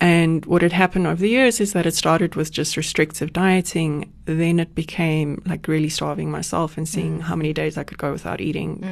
And 0.00 0.46
what 0.46 0.62
had 0.62 0.72
happened 0.72 1.06
over 1.06 1.20
the 1.20 1.28
years 1.28 1.60
is 1.60 1.72
that 1.72 1.86
it 1.86 1.94
started 1.94 2.36
with 2.36 2.52
just 2.52 2.76
restrictive 2.76 3.32
dieting. 3.32 4.12
Then 4.26 4.60
it 4.60 4.74
became 4.74 5.42
like 5.46 5.66
really 5.66 5.88
starving 5.88 6.30
myself 6.30 6.76
and 6.78 6.86
seeing 6.88 7.20
how 7.20 7.36
many 7.36 7.52
days 7.52 7.76
I 7.76 7.84
could 7.84 7.98
go 7.98 8.12
without 8.12 8.40
eating. 8.40 8.84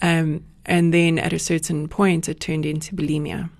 Um, 0.00 0.44
and 0.64 0.92
then 0.92 1.18
at 1.18 1.32
a 1.32 1.38
certain 1.38 1.88
point, 1.88 2.28
it 2.28 2.40
turned 2.40 2.64
into 2.64 2.94
bulimia. 2.96 3.50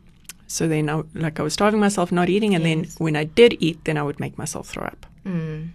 So 0.46 0.68
then, 0.68 0.88
I, 0.88 1.02
like 1.14 1.40
I 1.40 1.42
was 1.42 1.52
starving 1.54 1.80
myself, 1.80 2.12
not 2.12 2.28
eating, 2.28 2.54
and 2.54 2.64
Yes. 2.64 2.94
then 2.94 3.04
when 3.04 3.16
I 3.16 3.24
did 3.24 3.56
eat, 3.60 3.84
then 3.84 3.96
I 3.96 4.02
would 4.02 4.20
make 4.20 4.38
myself 4.38 4.68
throw 4.68 4.84
up. 4.84 5.06
Mm. 5.26 5.70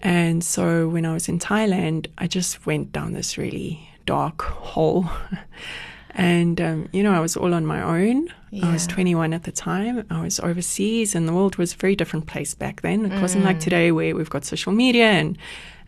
And 0.00 0.44
so 0.44 0.88
when 0.88 1.04
I 1.04 1.12
was 1.12 1.28
in 1.28 1.38
Thailand, 1.38 2.06
I 2.18 2.26
just 2.28 2.64
went 2.66 2.92
down 2.92 3.12
this 3.14 3.36
really 3.36 3.88
dark 4.06 4.42
hole. 4.42 5.06
and, 6.14 6.60
um, 6.60 6.88
you 6.92 7.02
know, 7.02 7.12
I 7.12 7.20
was 7.20 7.36
all 7.36 7.52
on 7.54 7.66
my 7.66 7.82
own. 7.82 8.28
I 8.62 8.72
was 8.72 8.86
21 8.86 9.34
at 9.34 9.42
the 9.42 9.52
time. 9.52 10.06
I 10.10 10.22
was 10.22 10.40
overseas, 10.40 11.14
and 11.14 11.28
the 11.28 11.32
world 11.34 11.56
was 11.56 11.74
a 11.74 11.76
very 11.76 11.94
different 11.96 12.26
place 12.26 12.54
back 12.54 12.80
then. 12.80 13.04
It 13.10 13.20
wasn't 13.20 13.44
Mm. 13.44 13.48
like 13.48 13.60
today 13.60 13.92
where 13.92 14.14
we've 14.16 14.30
got 14.30 14.44
social 14.44 14.72
media 14.72 15.10
and 15.10 15.36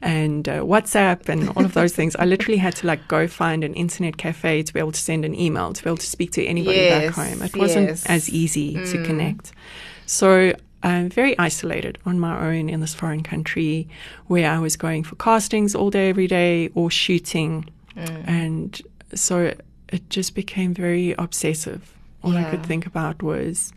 and 0.03 0.49
uh, 0.49 0.61
WhatsApp 0.61 1.29
and 1.29 1.51
all 1.51 1.65
of 1.65 1.75
those 1.75 1.95
things. 1.95 2.17
I 2.17 2.25
literally 2.25 2.59
had 2.59 2.75
to 2.77 2.87
like 2.87 3.07
go 3.09 3.27
find 3.29 3.63
an 3.65 3.75
internet 3.75 4.17
cafe 4.17 4.63
to 4.63 4.73
be 4.73 4.81
able 4.81 4.93
to 4.93 5.01
send 5.01 5.25
an 5.25 5.35
email, 5.35 5.73
to 5.73 5.83
be 5.83 5.91
able 5.91 5.99
to 5.99 6.07
speak 6.07 6.33
to 6.33 6.45
anybody 6.45 6.79
Yes, 6.79 7.15
back 7.15 7.27
home. 7.27 7.43
It 7.43 7.57
wasn't 7.57 7.89
yes. 7.89 8.07
as 8.07 8.31
easy 8.31 8.75
to 8.87 9.05
connect. 9.05 9.53
So 10.07 10.53
I'm 10.83 11.11
very 11.11 11.39
isolated 11.39 11.99
on 12.07 12.19
my 12.19 12.49
own 12.49 12.71
in 12.71 12.81
this 12.81 12.95
foreign 12.95 13.23
country 13.23 13.89
where 14.29 14.51
I 14.51 14.59
was 14.59 14.77
going 14.77 15.05
for 15.05 15.17
castings 15.17 15.75
all 15.75 15.91
day, 15.91 16.09
every 16.09 16.27
day, 16.27 16.71
or 16.75 16.91
shooting. 16.91 17.69
And 17.95 18.81
so 19.15 19.55
it 19.89 20.09
just 20.09 20.35
became 20.35 20.73
very 20.73 21.13
obsessive. 21.19 21.93
All 22.23 22.37
I 22.37 22.45
could 22.51 22.65
think 22.65 22.87
about 22.87 23.23
was, 23.23 23.73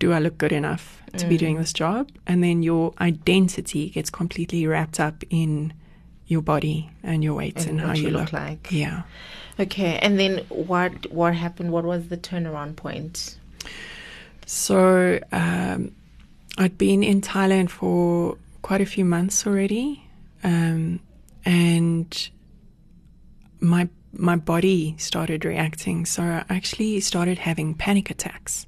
do 0.00 0.12
I 0.12 0.18
look 0.18 0.36
good 0.38 0.50
enough 0.50 1.00
to 1.18 1.26
be 1.28 1.36
doing 1.36 1.58
this 1.58 1.72
job? 1.72 2.08
And 2.26 2.42
then 2.42 2.62
your 2.64 2.92
identity 3.00 3.90
gets 3.90 4.10
completely 4.10 4.66
wrapped 4.66 4.98
up 4.98 5.22
in 5.30 5.72
your 6.26 6.42
body 6.42 6.90
and 7.02 7.22
your 7.22 7.34
weight 7.34 7.58
and, 7.66 7.78
And 7.78 7.80
how 7.80 7.94
you, 7.94 8.04
you 8.04 8.10
look. 8.10 8.22
look 8.22 8.32
like. 8.32 8.68
Yeah. 8.72 9.02
Okay. 9.58 9.98
And 9.98 10.18
then 10.18 10.38
what 10.48 11.12
what 11.12 11.34
happened? 11.34 11.70
What 11.70 11.84
was 11.84 12.08
the 12.08 12.16
turnaround 12.16 12.76
point? 12.76 13.36
So 14.46 15.20
um, 15.32 15.92
I'd 16.56 16.78
been 16.78 17.02
in 17.02 17.20
Thailand 17.20 17.70
for 17.70 18.36
quite 18.62 18.80
a 18.80 18.86
few 18.86 19.04
months 19.04 19.46
already, 19.46 20.02
um, 20.42 21.00
and 21.44 22.30
my 23.60 23.88
my 24.12 24.36
body 24.36 24.94
started 24.98 25.44
reacting. 25.44 26.06
So 26.06 26.22
I 26.22 26.44
actually 26.48 27.00
started 27.00 27.38
having 27.38 27.74
panic 27.74 28.10
attacks. 28.10 28.66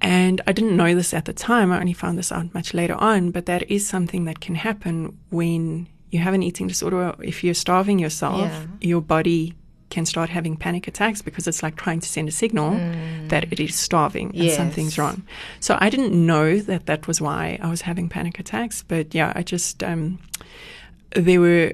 And 0.00 0.40
I 0.46 0.52
didn't 0.52 0.76
know 0.76 0.94
this 0.94 1.12
at 1.12 1.24
the 1.24 1.32
time. 1.32 1.72
I 1.72 1.80
only 1.80 1.92
found 1.92 2.18
this 2.18 2.30
out 2.32 2.54
much 2.54 2.72
later 2.74 2.94
on. 2.94 3.30
But 3.30 3.46
that 3.46 3.68
is 3.70 3.86
something 3.86 4.24
that 4.26 4.40
can 4.40 4.54
happen 4.54 5.18
when 5.30 5.88
you 6.10 6.20
have 6.20 6.34
an 6.34 6.42
eating 6.42 6.68
disorder. 6.68 7.14
If 7.22 7.42
you're 7.44 7.54
starving 7.54 7.98
yourself, 7.98 8.40
Yeah. 8.50 8.66
your 8.80 9.00
body 9.00 9.54
can 9.90 10.04
start 10.04 10.28
having 10.28 10.54
panic 10.56 10.86
attacks 10.86 11.22
because 11.22 11.48
it's 11.48 11.62
like 11.62 11.74
trying 11.76 11.98
to 11.98 12.06
send 12.08 12.28
a 12.28 12.32
signal 12.32 12.72
that 13.28 13.50
it 13.50 13.58
is 13.58 13.74
starving 13.74 14.26
and 14.28 14.44
Yes. 14.44 14.56
something's 14.56 14.98
wrong. 14.98 15.22
So 15.60 15.78
I 15.80 15.88
didn't 15.90 16.12
know 16.14 16.58
that 16.60 16.84
that 16.86 17.08
was 17.08 17.20
why 17.22 17.58
I 17.62 17.68
was 17.70 17.80
having 17.82 18.08
panic 18.08 18.38
attacks. 18.38 18.84
But 18.86 19.14
yeah, 19.14 19.32
I 19.34 19.42
just, 19.42 19.82
um, 19.82 20.18
there 21.16 21.40
were 21.40 21.72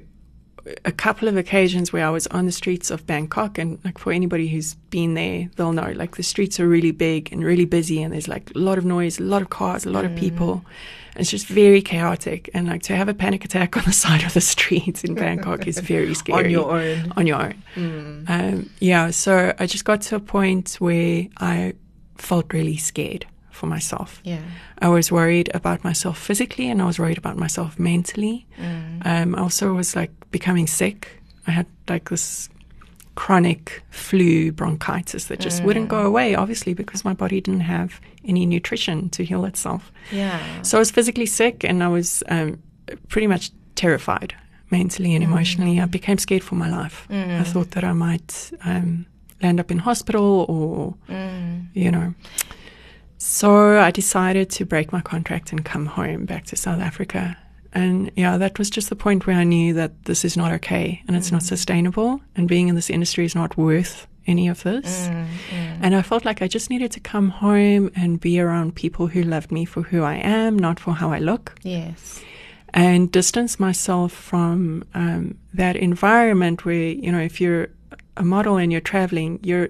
a 0.84 0.92
couple 0.92 1.28
of 1.28 1.36
occasions 1.36 1.92
where 1.92 2.06
I 2.06 2.10
was 2.10 2.26
on 2.28 2.46
the 2.46 2.52
streets 2.52 2.90
of 2.90 3.06
Bangkok, 3.06 3.58
and 3.58 3.78
like 3.84 3.98
for 3.98 4.12
anybody 4.12 4.48
who's 4.48 4.74
been 4.90 5.14
there, 5.14 5.48
they'll 5.56 5.72
know 5.72 5.92
like 5.94 6.16
the 6.16 6.22
streets 6.22 6.58
are 6.60 6.68
really 6.68 6.90
big 6.90 7.32
and 7.32 7.44
really 7.44 7.64
busy, 7.64 8.02
and 8.02 8.12
there's 8.12 8.28
like 8.28 8.50
a 8.54 8.58
lot 8.58 8.78
of 8.78 8.84
noise, 8.84 9.18
a 9.18 9.22
lot 9.22 9.42
of 9.42 9.50
cars, 9.50 9.84
a 9.84 9.90
lot 9.90 10.04
of 10.04 10.14
people. 10.16 10.64
And 11.14 11.20
it's 11.20 11.30
just 11.30 11.46
very 11.46 11.82
chaotic, 11.82 12.50
and 12.54 12.66
like 12.66 12.82
to 12.84 12.96
have 12.96 13.08
a 13.08 13.14
panic 13.14 13.44
attack 13.44 13.76
on 13.78 13.84
the 13.84 13.92
side 13.92 14.24
of 14.24 14.34
the 14.34 14.40
streets 14.40 15.04
in 15.04 15.14
Bangkok 15.14 15.66
is 15.66 15.78
very 15.94 16.14
scary. 16.14 16.44
On 16.46 16.50
your 16.50 16.70
own. 16.72 17.12
On 17.16 17.26
your 17.26 17.42
own. 17.42 18.24
Um, 18.28 18.70
yeah, 18.80 19.10
so 19.10 19.54
I 19.58 19.66
just 19.66 19.84
got 19.84 20.00
to 20.02 20.16
a 20.16 20.20
point 20.20 20.74
where 20.80 21.26
I 21.38 21.74
felt 22.16 22.52
really 22.52 22.76
scared 22.76 23.26
for 23.50 23.66
myself. 23.66 24.20
Yeah. 24.24 24.42
I 24.80 24.88
was 24.88 25.12
worried 25.12 25.50
about 25.54 25.84
myself 25.84 26.18
physically 26.18 26.68
and 26.68 26.82
I 26.82 26.86
was 26.86 26.98
worried 26.98 27.18
about 27.18 27.36
myself 27.36 27.78
mentally. 27.78 28.46
Um, 29.04 29.34
I 29.34 29.40
also 29.40 29.72
was 29.72 29.94
like 29.94 30.10
becoming 30.38 30.66
sick. 30.66 30.98
I 31.46 31.52
had 31.52 31.66
like 31.88 32.10
this 32.10 32.48
chronic 33.14 33.82
flu 33.90 34.50
bronchitis 34.50 35.26
that 35.26 35.38
just 35.38 35.62
wouldn't 35.62 35.88
go 35.88 36.00
away, 36.04 36.34
obviously, 36.34 36.74
because 36.74 37.04
my 37.04 37.14
body 37.14 37.40
didn't 37.40 37.60
have 37.76 38.00
any 38.24 38.44
nutrition 38.44 39.08
to 39.10 39.24
heal 39.24 39.44
itself. 39.44 39.92
Yeah. 40.10 40.40
So 40.62 40.76
I 40.78 40.80
was 40.80 40.90
physically 40.90 41.26
sick 41.26 41.62
and 41.62 41.84
I 41.84 41.88
was 41.98 42.24
um, 42.28 42.60
pretty 43.12 43.28
much 43.28 43.52
terrified 43.76 44.34
mentally 44.70 45.14
and 45.14 45.22
emotionally. 45.22 45.80
I 45.80 45.86
became 45.86 46.18
scared 46.18 46.42
for 46.42 46.56
my 46.56 46.68
life. 46.80 47.06
I 47.40 47.44
thought 47.44 47.70
that 47.72 47.84
I 47.84 47.92
might 47.92 48.50
um, 48.64 49.06
land 49.40 49.60
up 49.60 49.70
in 49.70 49.78
hospital 49.78 50.44
or, 50.48 50.94
you 51.74 51.90
know. 51.92 52.14
So 53.18 53.78
I 53.78 53.90
decided 53.92 54.50
to 54.56 54.64
break 54.66 54.92
my 54.92 55.00
contract 55.00 55.52
and 55.52 55.64
come 55.64 55.86
home 55.86 56.24
back 56.26 56.44
to 56.46 56.56
South 56.56 56.80
Africa. 56.80 57.36
And 57.74 58.10
yeah, 58.16 58.36
that 58.38 58.58
was 58.58 58.70
just 58.70 58.88
the 58.88 58.96
point 58.96 59.26
where 59.26 59.36
I 59.36 59.44
knew 59.44 59.74
that 59.74 60.04
this 60.04 60.24
is 60.24 60.36
not 60.36 60.52
okay 60.52 61.02
and 61.06 61.16
it's 61.16 61.32
not 61.32 61.42
mm. 61.42 61.46
sustainable. 61.46 62.20
And 62.36 62.48
being 62.48 62.68
in 62.68 62.76
this 62.76 62.88
industry 62.88 63.24
is 63.24 63.34
not 63.34 63.56
worth 63.56 64.06
any 64.26 64.48
of 64.48 64.62
this. 64.62 65.08
Mm, 65.08 65.26
mm. 65.50 65.78
And 65.82 65.94
I 65.94 66.02
felt 66.02 66.24
like 66.24 66.40
I 66.40 66.48
just 66.48 66.70
needed 66.70 66.92
to 66.92 67.00
come 67.00 67.28
home 67.28 67.90
and 67.94 68.20
be 68.20 68.40
around 68.40 68.74
people 68.74 69.06
who 69.08 69.22
loved 69.22 69.50
me 69.52 69.64
for 69.64 69.82
who 69.82 70.02
I 70.02 70.14
am, 70.14 70.58
not 70.58 70.80
for 70.80 70.94
how 70.94 71.10
I 71.12 71.18
look 71.18 71.54
Yes. 71.62 72.22
and 72.72 73.10
distance 73.12 73.60
myself 73.60 74.12
from 74.12 74.84
um, 74.94 75.36
that 75.52 75.76
environment 75.76 76.64
where 76.64 76.74
you 76.74 77.12
know 77.12 77.20
if 77.20 77.40
you're 77.40 77.68
a 78.16 78.24
model 78.24 78.56
and 78.56 78.72
you're 78.72 78.80
traveling 78.80 79.40
you're 79.42 79.68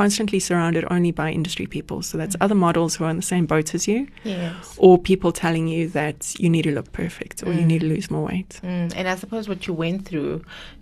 constantly 0.00 0.38
surrounded 0.48 0.84
only 0.90 1.10
by 1.10 1.28
industry 1.40 1.66
people 1.76 1.98
so 2.08 2.18
that's 2.20 2.36
other 2.44 2.54
models 2.66 2.96
who 2.96 3.04
are 3.06 3.10
in 3.14 3.16
the 3.16 3.30
same 3.34 3.46
boat 3.46 3.74
as 3.74 3.82
you 3.90 4.06
Yes. 4.24 4.74
or 4.84 4.98
people 5.10 5.30
telling 5.32 5.66
you 5.68 5.88
that 6.00 6.18
you 6.42 6.48
need 6.54 6.64
to 6.68 6.72
look 6.78 6.92
perfect 6.92 7.36
or 7.46 7.50
you 7.58 7.64
need 7.70 7.80
to 7.80 7.86
lose 7.94 8.10
more 8.10 8.24
weight 8.30 8.52
Mm, 8.62 8.92
and 8.98 9.08
I 9.08 9.14
suppose 9.22 9.48
what 9.48 9.66
you 9.66 9.72
went 9.84 10.00
through 10.08 10.34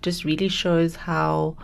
just 0.03 0.25
really 0.25 0.49
shows 0.49 0.93
how 0.97 1.57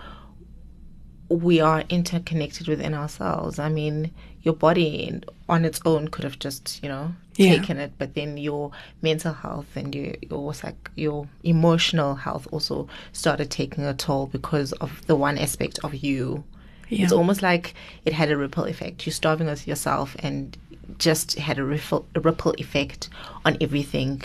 we 1.28 1.60
are 1.60 1.82
interconnected 1.88 2.66
within 2.68 2.92
ourselves. 2.94 3.58
I 3.58 3.68
mean, 3.68 4.12
your 4.42 4.54
body 4.54 5.20
on 5.48 5.64
its 5.64 5.80
own 5.84 6.08
could 6.08 6.24
have 6.24 6.38
just, 6.46 6.80
you 6.82 6.88
know, 6.88 7.12
Yeah. 7.36 7.54
taken 7.56 7.76
it, 7.78 7.92
but 7.98 8.14
then 8.14 8.36
your 8.36 8.72
mental 9.00 9.32
health 9.44 9.70
and 9.76 9.94
your 9.94 10.14
your 10.30 10.52
like 10.64 10.90
your 10.96 11.28
emotional 11.44 12.12
health 12.26 12.44
also 12.50 12.88
started 13.12 13.48
taking 13.50 13.84
a 13.84 13.94
toll 13.94 14.26
because 14.26 14.72
of 14.84 14.90
the 15.06 15.14
one 15.28 15.38
aspect 15.38 15.78
of 15.86 15.92
you. 15.94 16.42
Yeah. 16.90 17.04
It's 17.04 17.12
almost 17.12 17.40
like 17.40 17.74
it 18.04 18.12
had 18.12 18.30
a 18.30 18.36
ripple 18.36 18.64
effect. 18.64 19.06
You're 19.06 19.12
starving 19.12 19.46
with 19.46 19.66
yourself 19.66 20.16
and 20.18 20.56
just 20.98 21.38
had 21.38 21.58
a 21.58 21.64
ripple, 21.64 22.06
a 22.14 22.20
ripple 22.20 22.54
effect 22.58 23.08
on 23.44 23.56
everything 23.60 24.22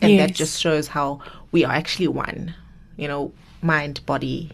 and 0.00 0.18
that 0.18 0.34
just 0.34 0.60
shows 0.60 0.88
how 0.88 1.20
we 1.52 1.64
are 1.64 1.72
actually 1.72 2.08
one 2.08 2.54
you 2.96 3.08
know 3.08 3.32
mind 3.62 4.04
body 4.06 4.50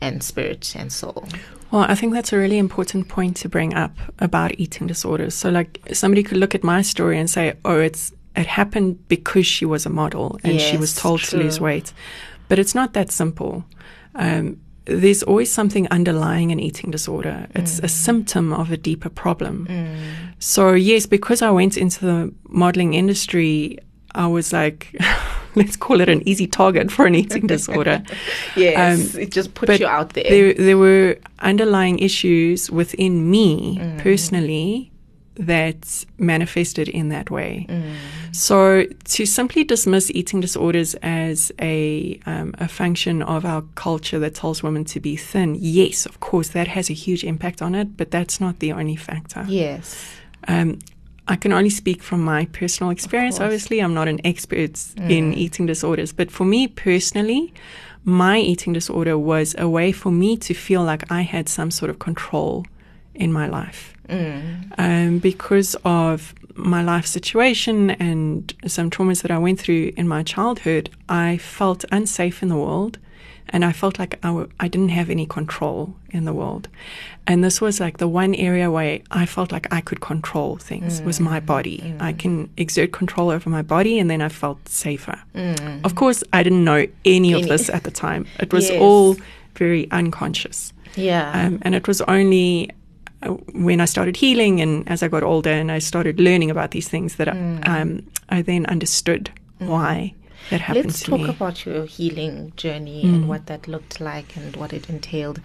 and 0.00 0.22
spirit 0.22 0.74
and 0.76 0.92
soul 0.92 1.26
Well, 1.70 1.82
I 1.82 1.94
think 1.94 2.14
that's 2.14 2.32
a 2.32 2.38
really 2.38 2.56
important 2.56 3.08
point 3.08 3.36
to 3.38 3.48
bring 3.48 3.74
up 3.74 3.92
about 4.20 4.58
eating 4.58 4.86
disorders. 4.86 5.34
So, 5.34 5.50
like, 5.50 5.78
somebody 5.92 6.22
could 6.22 6.38
look 6.38 6.54
at 6.54 6.64
my 6.64 6.80
story 6.80 7.18
and 7.18 7.28
say, 7.28 7.58
"Oh, 7.62 7.78
it's 7.78 8.10
it 8.34 8.46
happened 8.46 9.06
because 9.08 9.46
she 9.46 9.66
was 9.66 9.84
a 9.84 9.90
model 9.90 10.38
and 10.42 10.58
she 10.62 10.78
was 10.78 10.94
Yes, 10.94 11.02
told 11.02 11.20
to 11.24 11.36
lose 11.36 11.60
weight," 11.60 11.92
but 12.48 12.58
it's 12.58 12.74
not 12.74 12.94
that 12.94 13.10
simple. 13.10 13.64
Um, 14.14 14.56
there's 14.88 15.22
always 15.22 15.52
something 15.52 15.86
underlying 15.90 16.50
an 16.52 16.58
eating 16.60 16.90
disorder. 16.90 17.46
It's 17.54 17.78
a 17.80 17.88
symptom 17.88 18.52
of 18.52 18.70
a 18.72 18.76
deeper 18.76 19.10
problem. 19.10 19.66
So, 20.38 20.72
yes, 20.72 21.06
because 21.06 21.42
I 21.42 21.50
went 21.50 21.76
into 21.76 22.00
the 22.06 22.32
modeling 22.48 22.94
industry, 22.94 23.78
I 24.14 24.26
was 24.26 24.52
like, 24.52 24.94
let's 25.54 25.76
call 25.76 26.00
it 26.00 26.08
an 26.08 26.26
easy 26.28 26.46
target 26.46 26.90
for 26.90 27.06
an 27.06 27.14
eating 27.14 27.46
disorder. 27.54 28.02
yes 28.56 29.14
it 29.14 29.30
just 29.30 29.54
puts 29.54 29.70
Um, 29.72 29.78
you 29.80 29.86
out 29.86 30.10
there, 30.14 30.24
There, 30.30 30.54
there 30.54 30.78
were 30.78 31.16
underlying 31.40 31.98
issues 31.98 32.70
within 32.70 33.30
me 33.30 33.78
Mm. 33.78 33.98
personally 33.98 34.90
that 35.38 36.04
manifested 36.18 36.88
in 36.88 37.08
that 37.10 37.30
way. 37.30 37.66
Mm. 37.68 37.94
So 38.32 38.84
to 38.86 39.26
simply 39.26 39.64
dismiss 39.64 40.10
eating 40.10 40.40
disorders 40.40 40.94
as 41.02 41.52
a 41.60 42.20
um, 42.26 42.54
a 42.58 42.68
function 42.68 43.22
of 43.22 43.44
our 43.44 43.62
culture 43.74 44.18
that 44.18 44.34
tells 44.34 44.62
women 44.62 44.84
to 44.86 45.00
be 45.00 45.16
thin, 45.16 45.56
yes, 45.58 46.06
of 46.06 46.20
course, 46.20 46.48
that 46.48 46.68
has 46.68 46.90
a 46.90 46.92
huge 46.94 47.24
impact 47.24 47.62
on 47.62 47.74
it, 47.74 47.96
but 47.96 48.10
that's 48.10 48.40
not 48.40 48.58
the 48.58 48.72
only 48.72 48.96
factor. 48.96 49.44
yes 49.48 50.12
Um, 50.46 50.78
I 51.30 51.36
can 51.36 51.52
only 51.52 51.70
speak 51.70 52.02
from 52.02 52.22
my 52.24 52.46
personal 52.46 52.90
experience. 52.90 53.38
Obviously, 53.38 53.80
I'm 53.80 53.92
not 53.92 54.08
an 54.08 54.18
expert 54.24 54.82
in 54.96 55.34
eating 55.34 55.66
disorders, 55.66 56.10
but 56.10 56.30
for 56.30 56.46
me 56.46 56.68
personally, 56.68 57.52
my 58.04 58.38
eating 58.38 58.72
disorder 58.72 59.18
was 59.18 59.54
a 59.58 59.68
way 59.68 59.92
for 59.92 60.10
me 60.10 60.38
to 60.38 60.54
feel 60.54 60.82
like 60.82 61.10
I 61.12 61.22
had 61.22 61.46
some 61.48 61.70
sort 61.70 61.90
of 61.90 61.98
control 61.98 62.64
in 63.14 63.30
my 63.30 63.46
life. 63.46 63.92
Um, 64.78 65.18
because 65.18 65.76
of 65.84 66.34
my 66.54 66.82
life 66.82 67.06
situation 67.06 67.90
and 67.90 68.52
some 68.66 68.90
traumas 68.90 69.22
that 69.22 69.30
I 69.30 69.38
went 69.38 69.60
through 69.60 69.92
in 69.96 70.08
my 70.08 70.22
childhood, 70.22 70.90
I 71.08 71.36
felt 71.38 71.84
unsafe 71.92 72.42
in 72.42 72.48
the 72.48 72.56
world 72.56 72.98
and 73.50 73.64
I 73.64 73.72
felt 73.72 73.98
like 73.98 74.18
I 74.22 74.28
w- 74.28 74.48
I 74.60 74.68
didn't 74.68 74.90
have 74.90 75.08
any 75.08 75.24
control 75.26 75.94
in 76.10 76.24
the 76.24 76.32
world. 76.32 76.68
And 77.26 77.42
this 77.44 77.60
was 77.60 77.80
like 77.80 77.96
the 77.98 78.08
one 78.08 78.34
area 78.34 78.70
where 78.70 79.00
I 79.10 79.24
felt 79.26 79.52
like 79.52 79.66
I 79.72 79.80
could 79.80 80.00
control 80.00 80.56
things 80.56 81.00
was 81.02 81.20
my 81.20 81.40
body. 81.40 81.94
I 82.00 82.12
can 82.12 82.48
exert 82.56 82.92
control 82.92 83.30
over 83.30 83.48
my 83.50 83.62
body 83.62 83.98
and 83.98 84.10
then 84.10 84.20
I 84.20 84.28
felt 84.28 84.68
safer. 84.68 85.18
Of 85.84 85.94
course, 85.94 86.22
I 86.32 86.42
didn't 86.42 86.64
know 86.64 86.86
any 87.04 87.32
of 87.32 87.46
this 87.48 87.70
at 87.70 87.84
the 87.84 87.90
time. 87.90 88.26
It 88.40 88.52
was 88.52 88.68
Yes. 88.70 88.80
all 88.82 89.16
very 89.54 89.90
unconscious. 89.90 90.72
yeah 90.96 91.30
Um, 91.46 91.58
and 91.62 91.74
it 91.74 91.86
was 91.88 92.00
only 92.02 92.70
when 93.52 93.80
I 93.80 93.84
started 93.84 94.16
healing 94.16 94.60
and 94.60 94.88
as 94.88 95.02
I 95.02 95.08
got 95.08 95.22
older 95.22 95.50
and 95.50 95.72
I 95.72 95.80
started 95.80 96.20
learning 96.20 96.50
about 96.50 96.70
these 96.70 96.88
things 96.88 97.16
that 97.16 97.28
Mm. 97.28 97.68
I, 97.68 97.80
um, 97.80 98.02
I 98.28 98.42
then 98.42 98.64
understood 98.66 99.30
why 99.58 100.14
that 100.50 100.60
happened 100.60 100.86
let's 100.86 101.00
to 101.00 101.10
talk 101.10 101.20
me. 101.20 101.26
Mm. 101.26 101.30
about 101.30 101.66
your 101.66 101.84
healing 101.84 102.52
journey 102.56 103.02
and 103.02 103.28
what 103.28 103.46
that 103.46 103.66
looked 103.66 104.00
like 104.00 104.36
and 104.36 104.54
what 104.56 104.72
it 104.72 104.88
entailed 104.88 105.40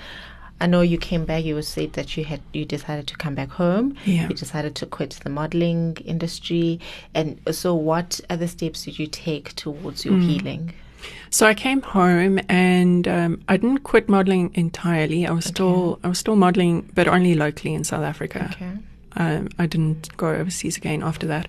I 0.62 0.68
know 0.68 0.82
you 0.82 0.98
came 0.98 1.26
back. 1.26 1.44
You 1.44 1.62
said 1.62 1.94
that 1.94 2.16
you 2.16 2.24
had 2.24 2.40
you 2.54 2.64
decided 2.64 3.06
to 3.08 3.18
come 3.18 3.36
back 3.36 3.50
home. 3.50 3.98
Yeah. 4.06 4.30
You 4.30 4.36
decided 4.36 4.76
to 4.76 4.86
quit 4.86 5.20
the 5.24 5.30
modeling 5.30 5.98
industry, 6.06 6.80
and 7.14 7.38
so 7.52 7.74
what 7.76 8.22
other 8.30 8.48
steps 8.48 8.86
did 8.86 8.98
you 8.98 9.08
take 9.08 9.56
towards 9.56 10.04
Mm. 10.04 10.06
your 10.06 10.20
healing? 10.20 10.74
So 11.30 11.48
I 11.48 11.54
came 11.54 11.82
home 11.82 12.40
and 12.50 13.08
um, 13.08 13.42
I 13.50 13.58
didn't 13.58 13.80
quit 13.80 14.08
modeling 14.08 14.52
entirely. 14.54 15.26
I 15.26 15.32
was 15.32 15.46
still 15.46 16.00
I 16.04 16.08
was 16.10 16.20
still 16.20 16.36
modeling, 16.36 16.92
but 16.94 17.08
only 17.08 17.34
locally 17.36 17.74
in 17.74 17.84
South 17.84 18.04
Africa. 18.04 18.50
Okay. 18.54 18.72
Um, 19.16 19.50
I 19.60 19.66
didn't 19.66 20.16
go 20.18 20.30
overseas 20.30 20.78
again 20.78 21.04
after 21.04 21.28
that. 21.28 21.48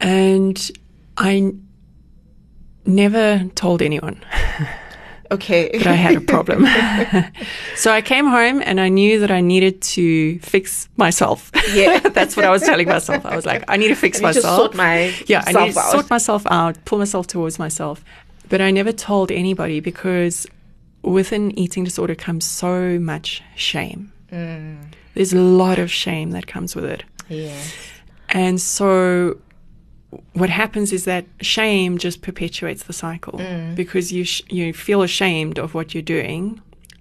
And 0.00 0.70
I 1.16 1.36
n- 1.36 1.66
never 2.86 3.44
told 3.54 3.82
anyone. 3.82 4.24
Okay. 5.30 5.70
that 5.78 5.86
I 5.86 5.92
had 5.92 6.16
a 6.16 6.20
problem. 6.20 6.66
so 7.76 7.92
I 7.92 8.00
came 8.00 8.26
home 8.26 8.62
and 8.64 8.80
I 8.80 8.88
knew 8.88 9.20
that 9.20 9.30
I 9.30 9.40
needed 9.40 9.82
to 9.82 10.38
fix 10.40 10.88
myself. 10.96 11.50
Yeah. 11.74 11.98
That's 11.98 12.36
what 12.36 12.44
I 12.46 12.50
was 12.50 12.62
telling 12.62 12.88
myself. 12.88 13.26
I 13.26 13.36
was 13.36 13.44
like, 13.44 13.64
I 13.68 13.76
need 13.76 13.88
to 13.88 13.94
fix 13.94 14.18
I 14.22 14.28
need 14.28 14.34
to 14.34 14.38
myself. 14.40 14.56
sort 14.58 14.74
my 14.74 15.14
yeah, 15.26 15.44
I 15.46 15.52
need 15.52 15.74
to 15.74 15.80
out. 15.80 15.92
sort 15.92 16.08
myself 16.10 16.46
out, 16.50 16.82
pull 16.84 16.98
myself 16.98 17.26
towards 17.26 17.58
myself. 17.58 18.02
But 18.48 18.60
I 18.60 18.70
never 18.70 18.92
told 18.92 19.30
anybody 19.30 19.80
because 19.80 20.46
with 21.02 21.32
an 21.32 21.56
eating 21.58 21.84
disorder 21.84 22.14
comes 22.14 22.44
so 22.44 22.98
much 22.98 23.42
shame. 23.56 24.12
Mm. 24.32 24.78
There's 25.14 25.32
a 25.32 25.40
lot 25.40 25.78
of 25.78 25.90
shame 25.90 26.30
that 26.32 26.46
comes 26.46 26.74
with 26.76 26.84
it. 26.84 27.04
Yes. 27.28 27.74
And 28.30 28.60
so 28.60 29.38
what 30.32 30.48
happens 30.50 30.92
is 30.92 31.04
that 31.04 31.26
shame 31.40 31.98
just 31.98 32.22
perpetuates 32.22 32.84
the 32.84 32.92
cycle 32.92 33.40
because 33.74 34.10
you 34.12 34.24
sh- 34.24 34.42
you 34.48 34.72
feel 34.72 35.02
ashamed 35.02 35.58
of 35.58 35.74
what 35.74 35.92
you're 35.92 36.02
doing 36.02 36.60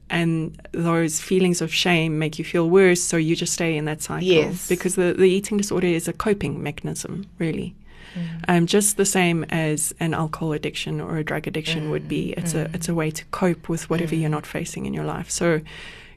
and 0.10 0.60
those 0.74 1.22
feelings 1.22 1.62
of 1.62 1.74
shame 1.74 2.20
make 2.20 2.38
you 2.38 2.44
feel 2.46 2.70
worse 2.70 3.01
so 3.01 3.16
you 3.18 3.34
just 3.36 3.54
stay 3.54 3.77
in 3.77 3.86
that 3.86 4.01
cycle 4.01 4.27
Yes. 4.27 4.68
because 4.68 4.96
the, 4.96 5.13
the 5.13 5.25
eating 5.25 5.58
disorder 5.58 5.88
is 5.88 6.08
a 6.10 6.13
coping 6.13 6.62
mechanism 6.62 7.25
really 7.39 7.75
Mm-hmm. 8.15 8.37
um, 8.47 8.65
just 8.65 8.97
the 8.97 9.05
same 9.05 9.43
as 9.49 9.93
an 9.99 10.13
alcohol 10.13 10.53
addiction 10.53 11.01
or 11.01 11.17
a 11.17 11.23
drug 11.23 11.47
addiction 11.47 11.91
would 11.91 12.07
be 12.07 12.29
mm-hmm. 12.29 12.39
it's 12.39 12.53
a 12.53 12.65
mm-hmm. 12.65 12.75
it's 12.75 12.89
a 12.89 12.95
way 12.95 13.11
to 13.11 13.25
cope 13.25 13.69
with 13.69 13.89
whatever 13.89 14.15
you're 14.15 14.29
not 14.29 14.45
facing 14.45 14.85
in 14.85 14.93
your 14.93 15.03
life 15.03 15.29
so 15.29 15.61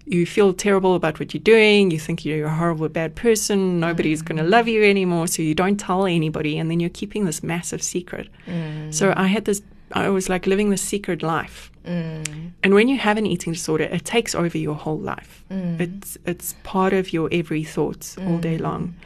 you 0.07 0.27
feel 0.27 0.53
terrible 0.53 0.95
about 0.95 1.21
what 1.21 1.33
you're 1.33 1.43
doing. 1.43 1.91
You 1.91 1.99
think 1.99 2.25
you're 2.25 2.47
a 2.47 2.55
horrible, 2.55 2.89
bad 2.89 3.15
person. 3.15 3.79
Nobody's 3.79 4.23
going 4.23 4.39
to 4.39 4.45
love 4.45 4.67
you 4.67 4.83
anymore. 4.83 5.29
So 5.29 5.41
you 5.43 5.55
don't 5.55 5.79
tell 5.79 6.05
anybody. 6.07 6.59
And 6.59 6.71
then 6.71 6.81
you're 6.81 6.91
keeping 6.91 7.27
this 7.27 7.43
massive 7.43 7.83
secret. 7.83 8.29
So 8.91 9.15
I 9.17 9.29
had 9.29 9.45
this, 9.45 9.63
I 9.93 10.09
was 10.09 10.29
like 10.29 10.47
living 10.47 10.71
this 10.71 10.83
secret 10.83 11.23
life. 11.23 11.71
And 12.65 12.75
when 12.75 12.89
you 12.89 12.99
have 12.99 13.19
an 13.19 13.27
eating 13.27 13.53
disorder, 13.53 13.85
it 13.85 14.05
takes 14.05 14.35
over 14.35 14.59
your 14.59 14.75
whole 14.75 14.99
life. 14.99 15.45
It's, 15.81 16.19
it's 16.27 16.55
part 16.65 16.93
of 16.93 17.13
your 17.13 17.29
every 17.31 17.63
thoughts 17.63 18.19
all 18.19 18.39
day 18.39 18.59
long. 18.59 18.97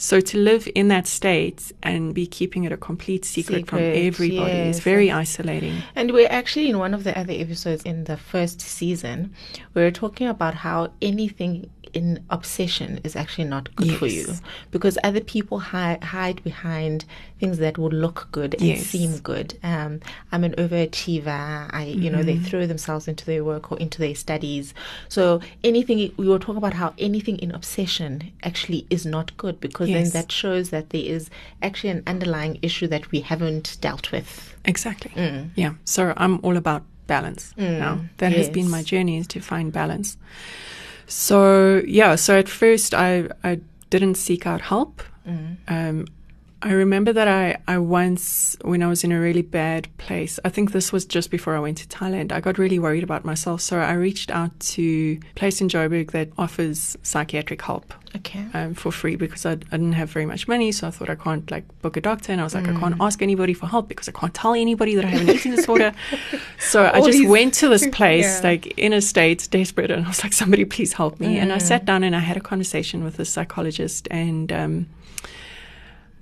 So 0.00 0.20
to 0.20 0.38
live 0.38 0.68
in 0.76 0.86
that 0.88 1.08
state 1.08 1.72
and 1.82 2.14
be 2.14 2.24
keeping 2.24 2.62
it 2.62 2.70
a 2.70 2.76
complete 2.76 3.24
secret, 3.24 3.66
from 3.66 3.80
Secret, 3.80 4.06
everybody 4.06 4.52
is 4.70 4.78
very 4.78 5.10
isolating. 5.10 5.82
And 5.96 6.12
we're 6.12 6.30
actually 6.30 6.70
in 6.70 6.78
one 6.78 6.94
of 6.94 7.02
the 7.02 7.18
other 7.18 7.32
episodes 7.32 7.82
in 7.82 8.04
the 8.04 8.16
first 8.16 8.60
season, 8.60 9.34
we 9.74 9.82
were 9.82 9.90
talking 9.90 10.28
about 10.28 10.54
how 10.54 10.92
anything 11.02 11.68
in 11.98 12.06
obsession 12.36 12.90
is 13.06 13.14
actually 13.22 13.48
not 13.56 13.64
good 13.78 13.92
for 14.00 14.06
you 14.18 14.26
because 14.74 14.96
other 15.08 15.20
people 15.34 15.58
hi- 15.72 15.98
hide 16.14 16.38
behind 16.50 17.04
things 17.40 17.56
that 17.64 17.74
will 17.80 17.94
look 18.04 18.18
good 18.38 18.52
and 18.54 18.62
Yes. 18.70 18.86
seem 18.94 19.12
good. 19.32 19.48
Um, 19.72 19.92
I'm 20.32 20.44
an 20.48 20.54
overachiever. 20.64 21.68
I, 21.80 21.84
you 22.04 22.10
know, 22.12 22.22
they 22.22 22.34
Mm-hmm. 22.36 22.44
throw 22.50 22.66
themselves 22.66 23.08
into 23.08 23.24
their 23.30 23.42
work 23.50 23.64
or 23.72 23.76
into 23.78 23.98
their 24.04 24.14
studies. 24.14 24.66
So 25.08 25.40
anything 25.64 25.98
we 26.16 26.26
were 26.28 26.38
talking 26.38 26.56
about 26.64 26.74
how 26.82 26.90
anything 27.08 27.36
in 27.44 27.50
obsession 27.60 28.12
actually 28.50 28.86
is 28.96 29.02
not 29.16 29.36
good 29.36 29.56
because 29.66 29.88
Yes. 29.88 29.96
then 30.12 30.22
that 30.22 30.28
shows 30.32 30.70
that 30.70 30.90
there 30.90 31.02
is 31.16 31.30
actually 31.62 31.90
an 31.90 32.02
underlying 32.06 32.58
issue 32.62 32.86
that 32.94 33.10
we 33.12 33.20
haven't 33.20 33.76
dealt 33.80 34.12
with. 34.12 34.28
Exactly. 34.64 35.12
Yeah. 35.62 35.72
So 35.84 36.00
I'm 36.16 36.38
all 36.42 36.56
about 36.56 36.82
balance 37.06 37.54
now. 37.56 37.94
That 38.18 38.32
has 38.32 38.48
been 38.50 38.68
my 38.78 38.82
journey 38.92 39.16
is 39.22 39.26
to 39.28 39.40
find 39.40 39.72
balance. 39.72 40.16
So 41.08 41.82
yeah. 41.86 42.14
So 42.14 42.38
at 42.38 42.48
first 42.48 42.94
I 42.94 43.28
I 43.42 43.60
didn't 43.90 44.14
seek 44.14 44.46
out 44.46 44.60
help. 44.60 45.02
Um, 45.68 46.06
I 46.60 46.72
remember 46.72 47.12
that 47.12 47.28
I, 47.28 47.56
I 47.68 47.78
once, 47.78 48.56
when 48.62 48.82
I 48.82 48.88
was 48.88 49.04
in 49.04 49.12
a 49.12 49.20
really 49.20 49.42
bad 49.42 49.86
place, 49.96 50.40
I 50.44 50.48
think 50.48 50.72
this 50.72 50.92
was 50.92 51.04
just 51.04 51.30
before 51.30 51.54
I 51.54 51.60
went 51.60 51.78
to 51.78 51.86
Thailand, 51.86 52.32
I 52.32 52.40
got 52.40 52.58
really 52.58 52.80
worried 52.80 53.04
about 53.04 53.24
myself. 53.24 53.60
So 53.60 53.78
I 53.78 53.92
reached 53.92 54.32
out 54.32 54.58
to 54.74 55.20
a 55.22 55.34
place 55.36 55.60
in 55.60 55.68
Joburg 55.68 56.10
that 56.10 56.30
offers 56.36 56.96
psychiatric 57.04 57.62
help 57.62 57.94
Okay. 58.16 58.44
um, 58.54 58.74
for 58.74 58.90
free 58.90 59.14
because 59.14 59.46
I, 59.46 59.52
I 59.52 59.54
didn't 59.54 59.92
have 59.92 60.10
very 60.10 60.26
much 60.26 60.48
money. 60.48 60.72
So 60.72 60.88
I 60.88 60.90
thought 60.90 61.08
I 61.08 61.14
can't 61.14 61.48
like 61.48 61.64
book 61.80 61.96
a 61.96 62.00
doctor, 62.00 62.32
and 62.32 62.40
I 62.40 62.44
was 62.44 62.56
like, 62.56 62.66
I 62.66 62.74
can't 62.80 62.96
ask 63.00 63.22
anybody 63.22 63.54
for 63.54 63.66
help 63.66 63.86
because 63.88 64.08
I 64.08 64.12
can't 64.12 64.34
tell 64.34 64.54
anybody 64.54 64.96
that 64.96 65.04
I 65.04 65.08
have 65.08 65.28
an 65.28 65.30
eating 65.36 65.54
disorder. 65.54 65.92
So 66.58 66.84
I 66.92 66.98
just 67.00 67.18
these- 67.18 67.28
went 67.28 67.54
to 67.54 67.68
this 67.68 67.86
place, 67.86 68.40
Yeah. 68.42 68.50
like 68.50 68.66
in 68.78 68.92
a 68.92 69.00
state, 69.00 69.46
desperate, 69.52 69.92
and 69.92 70.04
I 70.04 70.08
was 70.08 70.24
like, 70.24 70.32
somebody 70.32 70.64
please 70.64 70.92
help 70.94 71.20
me. 71.20 71.38
And 71.38 71.52
I 71.52 71.58
sat 71.58 71.84
down 71.84 72.02
and 72.02 72.16
I 72.16 72.18
had 72.18 72.36
a 72.36 72.40
conversation 72.40 73.04
with 73.04 73.20
a 73.20 73.24
psychologist, 73.24 74.08
and 74.10 74.50
um, 74.52 74.86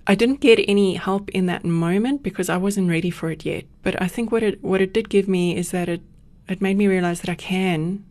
I 0.07 0.15
didn't 0.15 0.41
get 0.41 0.61
any 0.69 0.95
help 0.95 1.29
in 1.31 1.47
that 1.47 1.65
moment 1.65 2.23
because 2.23 2.49
I 2.49 2.57
wasn't 2.57 2.89
ready 2.91 3.11
for 3.11 3.31
it 3.31 3.45
yet. 3.45 3.65
But 3.83 4.01
I 4.01 4.07
think 4.09 4.31
what 4.33 4.43
it 4.43 4.63
what 4.63 4.81
it 4.81 4.93
did 4.93 5.09
give 5.09 5.27
me 5.29 5.57
is 5.57 5.71
that 5.71 5.89
it 5.89 6.01
it 6.49 6.61
made 6.61 6.77
me 6.77 6.87
realize 6.87 7.21
that 7.23 7.31
I 7.31 7.35
can 7.35 8.05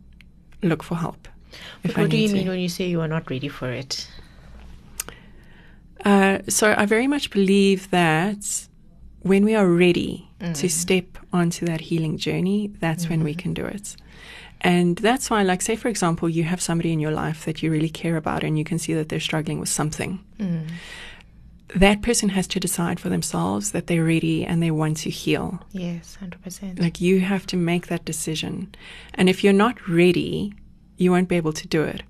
look 0.62 0.82
for 0.82 0.96
help. 0.96 1.28
What 1.94 2.10
do 2.10 2.16
you 2.18 2.28
to. 2.28 2.34
mean 2.34 2.48
when 2.48 2.58
you 2.60 2.68
say 2.68 2.86
you 2.88 3.00
are 3.00 3.08
not 3.08 3.30
ready 3.30 3.48
for 3.48 3.70
it? 3.70 4.08
Uh, 6.04 6.38
so 6.48 6.74
I 6.76 6.86
very 6.86 7.06
much 7.06 7.30
believe 7.30 7.90
that 7.90 8.68
when 9.22 9.44
we 9.44 9.54
are 9.54 9.66
ready 9.66 10.22
Mm. 10.38 10.54
to 10.60 10.68
step 10.68 11.06
onto 11.32 11.64
that 11.64 11.80
healing 11.80 12.18
journey, 12.18 12.70
that's 12.80 13.08
when 13.08 13.24
we 13.24 13.30
Mm-hmm. 13.32 13.38
can 13.40 13.54
do 13.54 13.64
it. 13.64 13.96
And 14.60 14.96
that's 14.98 15.30
why, 15.30 15.42
like, 15.42 15.62
say, 15.62 15.76
for 15.76 15.88
example, 15.88 16.28
you 16.28 16.42
have 16.44 16.60
somebody 16.60 16.92
in 16.92 17.00
your 17.00 17.10
life 17.10 17.46
that 17.46 17.62
you 17.62 17.70
really 17.70 17.88
care 17.88 18.18
about 18.18 18.44
and 18.44 18.58
you 18.58 18.64
can 18.64 18.78
see 18.78 18.92
that 18.94 19.08
they're 19.08 19.18
struggling 19.30 19.60
with 19.60 19.70
something. 19.70 20.18
Mm. 20.38 20.66
That 21.74 22.02
person 22.02 22.30
has 22.30 22.46
to 22.48 22.60
decide 22.60 23.00
for 23.00 23.08
themselves 23.08 23.72
that 23.72 23.86
they're 23.86 24.04
ready 24.04 24.44
and 24.44 24.62
they 24.62 24.70
want 24.70 24.98
to 24.98 25.10
heal. 25.10 25.60
Yes, 25.72 26.16
hundred 26.16 26.42
percent. 26.42 26.78
Like, 26.78 27.00
you 27.00 27.20
have 27.20 27.46
to 27.46 27.56
make 27.56 27.88
that 27.88 28.04
decision. 28.04 28.74
And 29.14 29.28
if 29.28 29.42
you're 29.42 29.52
not 29.52 29.88
ready, 29.88 30.54
you 30.96 31.10
won't 31.10 31.28
be 31.28 31.36
able 31.36 31.52
to 31.52 31.68
do 31.68 31.82
it. 31.82 32.02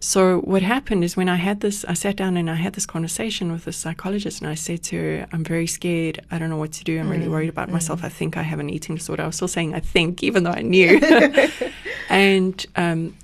So, 0.00 0.40
what 0.40 0.62
happened 0.62 1.02
is 1.04 1.16
when 1.16 1.28
I 1.28 1.36
had 1.36 1.60
this, 1.60 1.84
I 1.86 1.94
sat 1.94 2.16
down 2.16 2.36
and 2.36 2.50
I 2.50 2.56
had 2.56 2.74
this 2.74 2.86
conversation 2.86 3.50
with 3.50 3.64
the 3.64 3.72
psychologist, 3.72 4.40
and 4.40 4.50
I 4.50 4.54
said 4.54 4.82
to 4.84 4.96
her, 4.96 5.26
I'm 5.32 5.44
very 5.44 5.66
scared. 5.66 6.20
I 6.30 6.38
don't 6.38 6.50
know 6.50 6.56
what 6.56 6.72
to 6.72 6.84
do. 6.84 6.98
I'm 7.00 7.08
really 7.08 7.28
worried 7.28 7.48
about 7.48 7.70
myself. 7.70 8.04
I 8.04 8.08
think 8.08 8.36
I 8.36 8.42
have 8.42 8.60
an 8.60 8.68
eating 8.68 8.96
disorder. 8.96 9.22
I 9.22 9.26
was 9.26 9.36
still 9.36 9.48
saying 9.48 9.74
I 9.74 9.80
think, 9.80 10.22
even 10.22 10.44
though 10.44 10.50
I 10.50 10.62
knew. 10.62 11.00
and 12.08 12.66
um, 12.76 13.16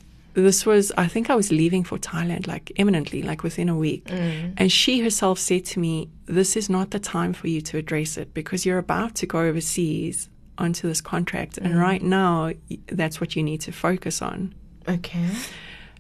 this 0.42 0.66
was, 0.66 0.92
I 0.96 1.06
think 1.06 1.30
I 1.30 1.34
was 1.34 1.50
leaving 1.50 1.84
for 1.84 1.98
Thailand 1.98 2.46
like 2.46 2.72
imminently, 2.76 3.22
like 3.22 3.42
within 3.42 3.68
a 3.68 3.76
week. 3.76 4.04
Mm. 4.06 4.54
And 4.56 4.72
she 4.72 5.00
herself 5.00 5.38
said 5.38 5.64
to 5.66 5.80
me, 5.80 6.08
This 6.26 6.56
is 6.56 6.68
not 6.68 6.90
the 6.90 7.00
time 7.00 7.32
for 7.32 7.48
you 7.48 7.60
to 7.62 7.78
address 7.78 8.16
it 8.16 8.34
because 8.34 8.64
you're 8.66 8.78
about 8.78 9.14
to 9.16 9.26
go 9.26 9.40
overseas 9.40 10.28
onto 10.58 10.88
this 10.88 11.00
contract. 11.00 11.58
And 11.58 11.74
mm. 11.74 11.80
right 11.80 12.02
now, 12.02 12.52
that's 12.86 13.20
what 13.20 13.36
you 13.36 13.42
need 13.42 13.60
to 13.62 13.72
focus 13.72 14.22
on. 14.22 14.54
Okay. 14.88 15.28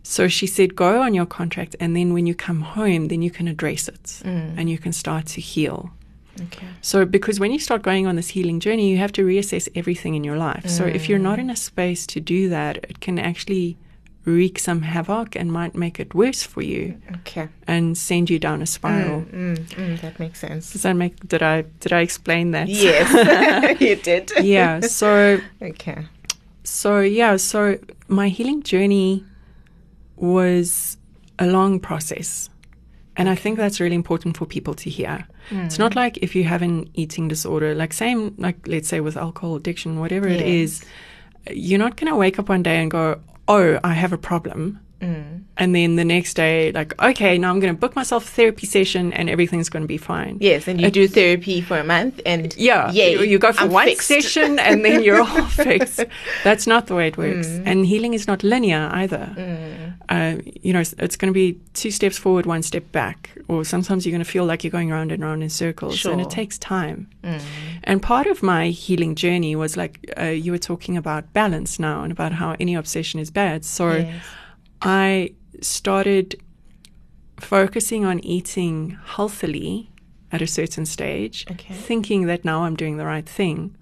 So 0.02 0.28
she 0.28 0.46
said, 0.46 0.76
Go 0.76 1.02
on 1.02 1.14
your 1.14 1.26
contract. 1.26 1.76
And 1.80 1.96
then 1.96 2.12
when 2.12 2.26
you 2.26 2.34
come 2.34 2.60
home, 2.60 3.08
then 3.08 3.22
you 3.22 3.30
can 3.30 3.48
address 3.48 3.88
it 3.88 4.02
mm. 4.02 4.54
and 4.56 4.70
you 4.70 4.78
can 4.78 4.92
start 4.92 5.26
to 5.26 5.40
heal. 5.40 5.90
Okay. 6.42 6.66
So, 6.80 7.04
because 7.04 7.38
when 7.38 7.50
you 7.52 7.58
start 7.58 7.82
going 7.82 8.06
on 8.06 8.16
this 8.16 8.28
healing 8.28 8.60
journey, 8.60 8.90
you 8.90 8.96
have 8.98 9.12
to 9.12 9.24
reassess 9.24 9.68
everything 9.74 10.14
in 10.14 10.24
your 10.24 10.36
life. 10.36 10.68
So, 10.68 10.84
if 10.86 11.08
you're 11.08 11.18
not 11.18 11.38
in 11.38 11.50
a 11.50 11.56
space 11.56 12.06
to 12.08 12.20
do 12.20 12.48
that, 12.48 12.78
it 12.88 13.00
can 13.00 13.18
actually 13.18 13.76
wreak 14.26 14.58
some 14.58 14.82
havoc 14.82 15.34
and 15.34 15.50
might 15.50 15.74
make 15.74 15.98
it 15.98 16.14
worse 16.14 16.42
for 16.42 16.62
you 16.62 17.00
Okay. 17.16 17.48
and 17.66 17.96
send 17.96 18.28
you 18.28 18.38
down 18.38 18.60
a 18.62 18.66
spiral. 18.66 19.22
Mm, 19.22 19.56
mm, 19.56 20.00
that 20.02 20.18
makes 20.20 20.40
sense. 20.40 20.72
Does 20.72 20.82
that 20.82 20.94
make? 20.94 21.26
Did 21.26 21.42
I 21.42 21.62
did 21.80 21.92
I 21.92 22.00
explain 22.00 22.50
that? 22.52 22.68
Yes, 22.68 23.08
you 23.80 23.96
did. 23.96 24.30
yeah. 24.42 24.80
So 24.80 25.40
Okay. 25.62 26.06
so 26.64 27.00
yeah. 27.00 27.36
So 27.38 27.78
my 28.08 28.28
healing 28.28 28.62
journey 28.62 29.24
was 30.16 30.96
a 31.38 31.46
long 31.46 31.80
process. 31.80 32.50
And 33.16 33.28
I 33.28 33.34
think 33.34 33.58
that's 33.58 33.80
really 33.80 33.96
important 33.96 34.36
for 34.36 34.46
people 34.46 34.74
to 34.74 34.88
hear. 34.90 35.26
It's 35.50 35.78
not 35.80 35.96
like 35.96 36.16
if 36.18 36.36
you 36.36 36.44
have 36.44 36.62
an 36.62 36.88
eating 36.94 37.26
disorder, 37.26 37.74
like 37.74 37.92
same, 37.92 38.34
like 38.38 38.68
let's 38.68 38.86
say 38.88 39.00
with 39.00 39.16
alcohol 39.16 39.56
addiction, 39.56 39.98
whatever 39.98 40.28
it 40.28 40.40
Yes. 40.40 40.48
is, 40.48 40.84
you're 41.50 41.78
not 41.78 41.96
going 41.96 42.10
to 42.12 42.16
wake 42.16 42.38
up 42.38 42.48
one 42.48 42.62
day 42.62 42.80
and 42.80 42.88
go, 42.90 43.18
"Oh, 43.52 43.80
I 43.82 43.94
have 43.94 44.12
a 44.12 44.16
problem," 44.16 44.78
Mm. 45.00 45.42
and 45.56 45.74
then 45.74 45.96
the 45.96 46.04
next 46.04 46.34
day, 46.34 46.72
like, 46.72 46.92
"Okay, 47.02 47.38
now 47.38 47.50
I'm 47.50 47.58
going 47.60 47.74
to 47.74 47.78
book 47.80 47.96
myself 47.96 48.24
a 48.24 48.28
therapy 48.28 48.66
session, 48.66 49.12
and 49.14 49.30
everything's 49.30 49.68
going 49.70 49.82
to 49.82 49.88
be 49.88 49.96
fine." 49.96 50.36
Yes, 50.40 50.68
and 50.68 50.80
you 50.80 50.90
do 50.90 51.08
therapy 51.08 51.60
for 51.62 51.78
a 51.78 51.84
month, 51.84 52.20
and 52.26 52.54
Yeah, 52.56 52.90
yay, 52.92 53.12
you, 53.12 53.22
you 53.22 53.38
go 53.38 53.52
for 53.52 53.62
I'm 53.64 53.70
one 53.72 53.86
fixed. 53.86 54.08
session 54.08 54.58
and 54.58 54.84
then 54.84 55.02
you're 55.02 55.20
all 55.20 55.46
fixed. 55.64 56.04
That's 56.44 56.66
not 56.66 56.86
the 56.86 56.94
way 56.94 57.08
it 57.08 57.16
works. 57.16 57.48
Mm. 57.48 57.62
And 57.66 57.86
healing 57.86 58.12
is 58.14 58.26
not 58.26 58.42
linear 58.42 58.90
either. 58.92 59.34
Uh, 60.08 60.36
you 60.62 60.72
know, 60.72 60.80
it's, 60.80 60.94
it's 60.98 61.16
going 61.16 61.32
to 61.32 61.34
be 61.34 61.58
two 61.74 61.90
steps 61.90 62.18
forward, 62.18 62.44
one 62.46 62.62
step 62.62 62.90
back, 62.92 63.30
or 63.48 63.64
sometimes 63.64 64.04
you're 64.04 64.12
going 64.12 64.24
to 64.24 64.30
feel 64.30 64.44
like 64.44 64.64
you're 64.64 64.70
going 64.70 64.90
round 64.90 65.12
and 65.12 65.22
round 65.22 65.42
in 65.42 65.48
circles, 65.50 65.92
and 65.94 65.98
Sure. 66.00 66.16
Mm. 66.16 66.22
it 66.26 66.30
takes 66.30 66.58
time. 66.58 67.08
And 67.84 68.02
part 68.02 68.26
of 68.26 68.42
my 68.42 68.68
healing 68.68 69.14
journey 69.14 69.56
was 69.56 69.76
like 69.76 70.12
uh, 70.20 70.24
you 70.24 70.52
were 70.52 70.58
talking 70.58 70.96
about 70.96 71.32
balance 71.32 71.78
now 71.78 72.02
and 72.02 72.12
about 72.12 72.32
how 72.32 72.56
any 72.60 72.74
obsession 72.74 73.20
is 73.20 73.30
bad. 73.30 73.64
So 73.64 73.92
Yes. 73.92 74.24
I 74.82 75.34
started 75.60 76.40
focusing 77.38 78.04
on 78.04 78.20
eating 78.24 78.98
healthily 79.04 79.90
at 80.32 80.42
a 80.42 80.46
certain 80.46 80.86
stage, 80.86 81.44
Okay. 81.50 81.74
thinking 81.74 82.26
that 82.26 82.44
now 82.44 82.62
I'm 82.64 82.76
doing 82.76 82.96
the 82.98 83.06
right 83.06 83.28
thing. 83.28 83.76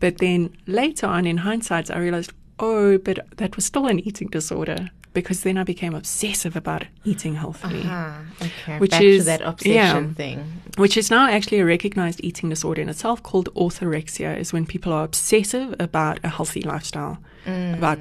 But 0.00 0.18
then 0.18 0.50
later 0.66 1.06
on, 1.06 1.26
in 1.26 1.38
hindsight, 1.38 1.90
I 1.90 1.98
realized, 1.98 2.32
oh, 2.58 2.98
but 2.98 3.18
that 3.36 3.56
was 3.56 3.64
still 3.64 3.86
an 3.86 3.98
eating 4.00 4.28
disorder 4.28 4.90
because 5.14 5.42
then 5.42 5.56
I 5.56 5.64
became 5.64 5.94
obsessive 5.94 6.54
about 6.54 6.84
eating 7.04 7.34
healthily. 7.36 7.82
Ah, 7.86 8.20
okay. 8.42 8.78
Which 8.78 8.90
Back 8.92 9.02
is- 9.02 9.24
to 9.24 9.24
that 9.24 9.40
obsession 9.40 10.04
yeah. 10.08 10.12
thing. 10.14 10.44
which 10.76 10.96
is 10.96 11.10
now 11.10 11.26
actually 11.28 11.58
a 11.58 11.64
recognized 11.64 12.20
eating 12.22 12.48
disorder 12.50 12.82
in 12.82 12.88
itself 12.88 13.22
called 13.22 13.48
orthorexia 13.56 14.38
is 14.38 14.52
when 14.52 14.66
people 14.66 14.92
are 14.92 15.02
obsessive 15.04 15.74
about 15.80 16.20
a 16.22 16.28
healthy 16.28 16.60
lifestyle 16.62 17.18
about 17.46 17.98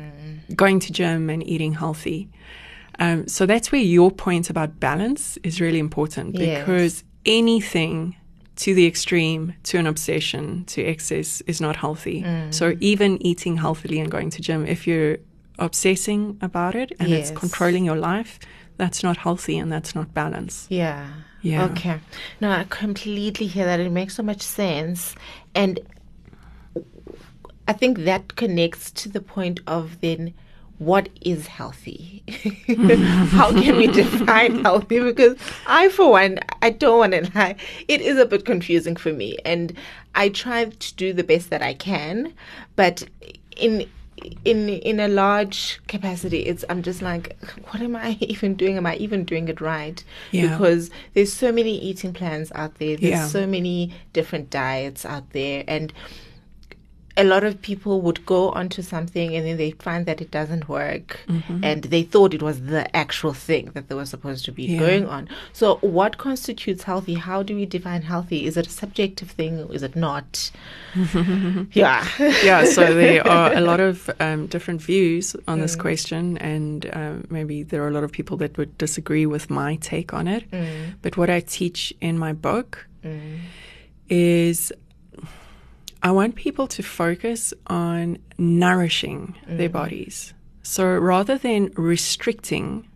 going 0.55 0.79
to 0.79 0.91
gym 0.91 1.29
and 1.29 1.45
eating 1.47 1.73
healthy 1.73 2.29
um, 2.99 3.27
so 3.27 3.45
that's 3.45 3.71
where 3.71 3.81
your 3.81 4.09
point 4.11 4.49
about 4.49 4.79
balance 4.79 5.37
is 5.43 5.61
really 5.61 5.79
important 5.79 6.35
Yes. 6.35 6.59
because 6.59 7.03
anything 7.25 8.15
to 8.55 8.73
the 8.73 8.87
extreme 8.87 9.53
to 9.63 9.77
an 9.77 9.85
obsession 9.85 10.63
to 10.65 10.81
excess 10.81 11.41
is 11.41 11.61
not 11.61 11.75
healthy 11.75 12.25
so 12.49 12.75
even 12.79 13.21
eating 13.25 13.57
healthily 13.57 13.99
and 13.99 14.09
going 14.09 14.29
to 14.31 14.41
gym 14.41 14.65
if 14.65 14.87
you're 14.87 15.17
obsessing 15.59 16.37
about 16.41 16.75
it 16.75 16.91
and 16.99 17.09
Yes. 17.09 17.29
it's 17.29 17.39
controlling 17.39 17.83
your 17.85 17.97
life 17.97 18.39
that's 18.77 19.03
not 19.03 19.17
healthy 19.17 19.57
and 19.57 19.71
that's 19.71 19.93
not 19.95 20.13
balance 20.13 20.67
Yeah. 20.69 21.07
Yeah. 21.41 21.65
Okay. 21.65 21.99
No, 22.41 22.49
I 22.49 22.65
completely 22.67 23.45
hear 23.47 23.65
that. 23.65 23.79
It 23.79 23.91
makes 23.91 24.15
so 24.15 24.23
much 24.23 24.41
sense. 24.41 25.13
And 25.53 25.79
I 27.67 27.73
think 27.73 27.99
that 27.99 28.35
connects 28.35 28.91
to 28.91 29.09
the 29.09 29.21
point 29.21 29.59
of 29.67 29.99
then 30.01 30.33
what 30.79 31.09
is 31.21 31.47
healthy? 31.47 32.23
How 33.31 33.51
can 33.51 33.77
we 33.77 33.87
define 33.87 34.61
healthy? 34.63 34.99
Because 34.99 35.35
I, 35.65 35.89
for 35.89 36.11
one, 36.11 36.37
I 36.61 36.69
don't 36.69 36.99
want 36.99 37.13
to 37.13 37.31
lie, 37.35 37.55
it 37.87 37.99
is 38.01 38.17
a 38.19 38.25
bit 38.27 38.45
confusing 38.45 38.95
for 38.95 39.11
me. 39.11 39.37
And 39.43 39.73
I 40.13 40.29
try 40.29 40.65
to 40.65 40.95
do 40.95 41.13
the 41.13 41.23
best 41.23 41.49
that 41.49 41.63
I 41.63 41.73
can, 41.73 42.33
but 42.75 43.03
in 43.55 43.87
in 44.45 44.67
in 44.69 44.99
a 44.99 45.07
large 45.07 45.79
capacity 45.87 46.39
it's 46.39 46.65
i'm 46.69 46.81
just 46.81 47.03
like 47.03 47.37
what 47.69 47.81
am 47.83 47.95
i 47.95 48.17
even 48.19 48.55
doing 48.55 48.75
am 48.75 48.85
i 48.87 48.95
even 48.95 49.23
doing 49.23 49.47
it 49.47 49.61
right 49.61 50.03
Yeah. 50.31 50.49
because 50.57 50.89
there's 51.13 51.31
so 51.31 51.51
many 51.51 51.77
eating 51.77 52.13
plans 52.13 52.51
out 52.55 52.79
there 52.79 52.97
there's 52.97 53.11
Yeah. 53.11 53.27
so 53.27 53.45
many 53.45 53.93
different 54.13 54.49
diets 54.49 55.05
out 55.05 55.31
there 55.33 55.63
and 55.67 55.93
a 57.17 57.23
lot 57.23 57.43
of 57.43 57.61
people 57.61 58.01
would 58.01 58.25
go 58.25 58.49
onto 58.51 58.81
something 58.81 59.35
and 59.35 59.45
then 59.47 59.57
they 59.57 59.71
find 59.71 60.05
that 60.05 60.21
it 60.21 60.29
doesn't 60.31 60.69
work. 60.69 61.19
Mm-hmm. 61.27 61.63
and 61.63 61.83
they 61.93 62.03
thought 62.03 62.33
it 62.33 62.41
was 62.43 62.57
the 62.73 62.83
actual 62.95 63.33
thing 63.33 63.65
that 63.73 63.87
they 63.89 63.95
were 63.95 64.05
supposed 64.05 64.45
to 64.45 64.51
be 64.51 64.63
Yeah. 64.65 64.79
going 64.79 65.05
on. 65.07 65.27
So 65.53 65.75
what 65.81 66.17
constitutes 66.17 66.83
healthy? 66.83 67.15
How 67.15 67.43
do 67.43 67.55
we 67.55 67.65
define 67.65 68.03
healthy? 68.03 68.45
Is 68.45 68.55
it 68.57 68.67
a 68.67 68.69
subjective 68.69 69.29
thing? 69.31 69.53
Is 69.77 69.83
it 69.83 69.95
not? 69.95 70.51
Yeah. 71.73 72.07
Yeah, 72.43 72.65
so 72.65 72.93
there 73.01 73.25
are 73.27 73.53
a 73.53 73.61
lot 73.61 73.79
of 73.79 74.09
um, 74.19 74.47
different 74.47 74.81
views 74.81 75.35
on 75.47 75.59
this 75.59 75.75
question, 75.75 76.37
and 76.37 76.89
um, 76.93 77.27
maybe 77.29 77.63
there 77.63 77.81
are 77.83 77.87
a 77.87 77.91
lot 77.91 78.03
of 78.03 78.11
people 78.11 78.37
that 78.37 78.57
would 78.57 78.77
disagree 78.77 79.25
with 79.25 79.49
my 79.49 79.75
take 79.77 80.13
on 80.13 80.27
it. 80.27 80.43
But 81.01 81.17
what 81.17 81.29
I 81.29 81.39
teach 81.41 81.93
in 82.01 82.17
my 82.17 82.33
book 82.33 82.87
is 84.09 84.71
I 86.03 86.11
want 86.11 86.35
people 86.35 86.67
to 86.67 86.83
focus 86.83 87.53
on 87.67 88.19
nourishing 88.37 89.35
their 89.47 89.69
mm. 89.69 89.73
bodies. 89.73 90.33
So 90.63 90.85
rather 90.85 91.37
than 91.37 91.71
restricting 91.75 92.87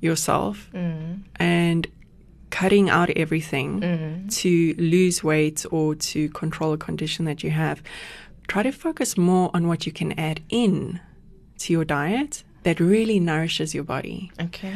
yourself 0.00 0.68
mm. 0.72 1.22
and 1.36 1.86
cutting 2.50 2.88
out 2.88 3.10
everything 3.10 3.80
mm. 3.80 4.34
to 4.36 4.74
lose 4.78 5.24
weight 5.24 5.64
or 5.70 5.94
to 5.94 6.28
control 6.30 6.72
a 6.72 6.78
condition 6.78 7.24
that 7.24 7.42
you 7.42 7.50
have, 7.50 7.82
try 8.48 8.62
to 8.62 8.70
focus 8.70 9.16
more 9.16 9.50
on 9.52 9.66
what 9.66 9.86
you 9.86 9.92
can 9.92 10.18
add 10.18 10.40
in 10.48 11.00
to 11.58 11.72
your 11.72 11.84
diet 11.84 12.44
that 12.62 12.80
really 12.80 13.18
nourishes 13.18 13.74
your 13.74 13.84
body. 13.84 14.30
okay 14.40 14.74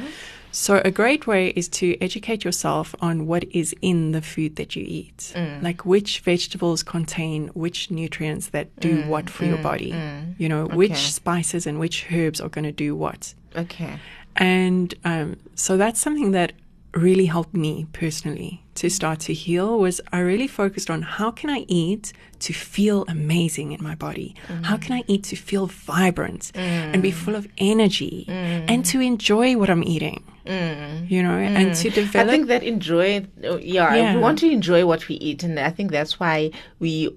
So, 0.53 0.81
a 0.85 0.91
great 0.91 1.27
way 1.27 1.49
is 1.49 1.69
to 1.69 1.97
educate 2.03 2.45
yourself 2.45 2.95
on 3.01 3.27
what 3.27 3.45
is 3.51 3.75
in 3.83 4.13
the 4.13 4.23
food 4.23 4.57
that 4.57 4.75
you 4.75 4.85
eat. 4.87 5.33
Mm. 5.35 5.63
Like 5.63 5.87
which 5.87 6.21
vegetables 6.21 6.83
contain 6.83 7.49
which 7.55 7.91
nutrients 7.91 8.49
that 8.49 8.75
do 8.81 9.03
mm, 9.03 9.07
what 9.09 9.31
for 9.31 9.45
your 9.45 9.59
mm, 9.59 9.63
body. 9.63 9.95
You 10.39 10.49
know, 10.49 10.67
which 10.67 11.13
spices 11.13 11.67
and 11.67 11.79
which 11.79 12.07
herbs 12.13 12.41
are 12.41 12.49
going 12.49 12.65
to 12.65 12.73
do 12.73 12.95
what. 12.95 13.35
okay 13.57 13.99
And 14.37 14.95
um, 15.05 15.37
so 15.55 15.77
that's 15.77 16.01
something 16.01 16.33
that 16.33 16.53
really 16.95 17.27
helped 17.27 17.55
me 17.55 17.87
personally 17.93 18.63
to 18.75 18.91
start 18.91 19.21
to 19.21 19.33
heal 19.33 19.79
was 19.79 20.01
I 20.13 20.19
really 20.21 20.47
focused 20.47 20.91
on 20.91 21.03
how 21.03 21.31
can 21.31 21.51
I 21.51 21.65
eat 21.69 22.13
to 22.41 22.53
feel 22.53 23.05
amazing 23.09 23.73
in 23.73 23.83
my 23.83 23.95
body? 23.95 24.35
Mm. 24.49 24.65
How 24.65 24.77
can 24.77 24.93
I 24.97 25.05
eat 25.07 25.25
to 25.25 25.37
feel 25.37 25.67
vibrant 25.67 26.51
and 26.55 27.03
be 27.03 27.13
mm. 27.13 27.15
full 27.15 27.37
of 27.37 27.47
energy 27.59 28.25
and 28.29 28.85
to 28.87 29.01
enjoy 29.01 29.57
what 29.57 29.71
I'm 29.71 29.85
eating? 29.85 30.25
Mm. 30.47 31.11
You 31.11 31.23
know, 31.23 31.33
and 31.33 31.75
to 31.77 31.91
develop. 31.91 32.29
I 32.29 32.31
think 32.31 32.49
that 32.49 32.63
enjoy, 32.63 33.27
yeah, 33.43 33.95
Yeah. 33.95 34.15
we 34.15 34.21
want 34.21 34.39
to 34.41 34.51
enjoy 34.51 34.87
what 34.87 35.07
we 35.07 35.17
eat, 35.17 35.43
and 35.43 35.61
I 35.61 35.71
think 35.71 35.93
that's 35.93 36.19
why 36.19 36.51
we 36.79 37.11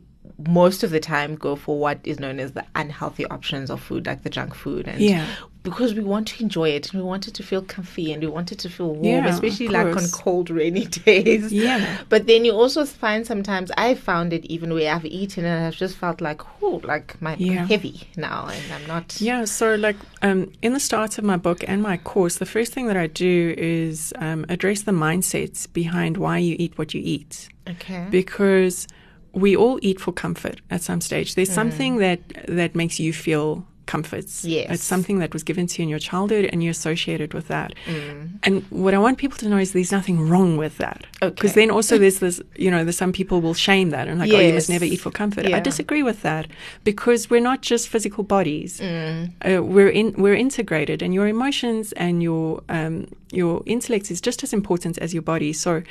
most 0.47 0.83
of 0.83 0.91
the 0.91 0.99
time 0.99 1.35
go 1.35 1.55
for 1.55 1.79
what 1.79 1.99
is 2.03 2.19
known 2.19 2.39
as 2.39 2.51
the 2.53 2.65
unhealthy 2.75 3.25
options 3.27 3.69
of 3.69 3.81
food, 3.81 4.05
like 4.05 4.23
the 4.23 4.29
junk 4.29 4.53
food, 4.55 4.87
and 4.87 4.99
Yeah. 4.99 5.25
Because 5.63 5.93
we 5.93 6.03
want 6.03 6.27
to 6.27 6.43
enjoy 6.43 6.69
it, 6.69 6.91
and 6.91 7.01
we 7.01 7.07
want 7.07 7.27
it 7.27 7.33
to 7.35 7.43
feel 7.43 7.61
comfy, 7.61 8.11
and 8.11 8.21
we 8.21 8.27
want 8.29 8.51
it 8.51 8.59
to 8.59 8.69
feel 8.69 8.93
warm, 8.93 9.23
Yeah, 9.23 9.27
especially 9.27 9.69
like 9.69 9.95
on 9.95 10.03
cold, 10.11 10.49
rainy 10.49 10.85
days. 11.05 11.51
Yeah. 11.51 12.01
But 12.09 12.27
then 12.27 12.43
you 12.45 12.51
also 12.51 12.85
find 12.85 13.25
sometimes 13.25 13.71
I 13.77 13.95
found 13.95 14.33
it 14.33 14.45
even 14.45 14.73
where 14.73 14.93
I've 14.93 15.05
eaten 15.05 15.45
and 15.45 15.65
I've 15.65 15.75
just 15.75 15.95
felt 15.95 16.21
like, 16.21 16.41
oh, 16.61 16.81
like 16.83 17.19
my 17.21 17.35
Yeah. 17.37 17.65
heavy 17.65 18.01
now, 18.17 18.47
and 18.47 18.73
I'm 18.73 18.85
not. 18.87 19.19
Yeah, 19.21 19.45
so 19.45 19.75
like 19.75 19.95
um, 20.21 20.51
in 20.61 20.73
the 20.73 20.79
start 20.79 21.17
of 21.17 21.23
my 21.23 21.37
book 21.37 21.63
and 21.67 21.81
my 21.81 21.97
course, 21.97 22.37
the 22.37 22.45
first 22.45 22.73
thing 22.73 22.87
that 22.87 22.97
I 22.97 23.07
do 23.07 23.55
is 23.57 24.13
um, 24.17 24.45
address 24.49 24.81
the 24.83 24.91
mindsets 24.91 25.71
behind 25.71 26.17
why 26.17 26.37
you 26.39 26.55
eat 26.59 26.77
what 26.77 26.93
you 26.93 27.01
eat. 27.03 27.49
Okay. 27.69 28.05
because 28.11 28.87
we 29.31 29.55
all 29.55 29.79
eat 29.81 29.99
for 29.99 30.11
comfort 30.11 30.59
at 30.69 30.81
some 30.81 30.99
stage. 31.01 31.33
There's 31.35 31.49
something 31.51 31.97
that 31.97 32.19
that 32.47 32.75
makes 32.75 32.99
you 32.99 33.13
feel 33.13 33.65
comforts. 33.85 34.45
Yes. 34.45 34.71
It's 34.71 34.83
something 34.83 35.19
that 35.19 35.33
was 35.33 35.43
given 35.43 35.67
to 35.67 35.81
you 35.81 35.83
in 35.83 35.89
your 35.89 35.99
childhood 35.99 36.45
and 36.51 36.63
you 36.63 36.69
associate 36.69 37.21
it 37.21 37.33
with 37.33 37.47
that. 37.47 37.73
Mm. 37.85 38.39
And 38.43 38.63
what 38.69 38.93
I 38.93 38.97
want 38.97 39.17
people 39.17 39.37
to 39.39 39.49
know 39.49 39.57
is 39.57 39.73
there's 39.73 39.91
nothing 39.91 40.27
wrong 40.29 40.57
with 40.57 40.77
that. 40.77 41.05
Okay. 41.21 41.33
Because 41.33 41.53
then 41.53 41.69
also 41.69 41.97
there's 42.01 42.19
this, 42.19 42.41
you 42.55 42.71
know, 42.71 42.83
there's 42.83 42.97
some 42.97 43.11
people 43.11 43.41
will 43.41 43.53
shame 43.53 43.89
that 43.89 44.07
and 44.07 44.19
like, 44.19 44.31
oh, 44.31 44.39
you 44.39 44.53
must 44.53 44.69
never 44.69 44.85
eat 44.85 44.97
for 44.97 45.11
comfort. 45.11 45.47
Yeah. 45.47 45.57
I 45.57 45.59
disagree 45.59 46.03
with 46.03 46.21
that 46.21 46.47
because 46.83 47.29
we're 47.29 47.41
not 47.41 47.61
just 47.61 47.89
physical 47.89 48.23
bodies. 48.23 48.79
Mm. 48.79 49.31
Uh, 49.41 49.63
we're 49.63 49.89
in, 49.89 50.13
we're 50.13 50.35
integrated, 50.35 51.01
and 51.01 51.13
your 51.13 51.27
emotions 51.27 51.91
and 51.93 52.23
your 52.23 52.63
um, 52.69 53.07
your 53.31 53.63
intellect 53.65 54.11
is 54.11 54.21
just 54.21 54.43
as 54.43 54.53
important 54.53 54.97
as 54.99 55.13
your 55.13 55.23
body. 55.23 55.53
So 55.53 55.83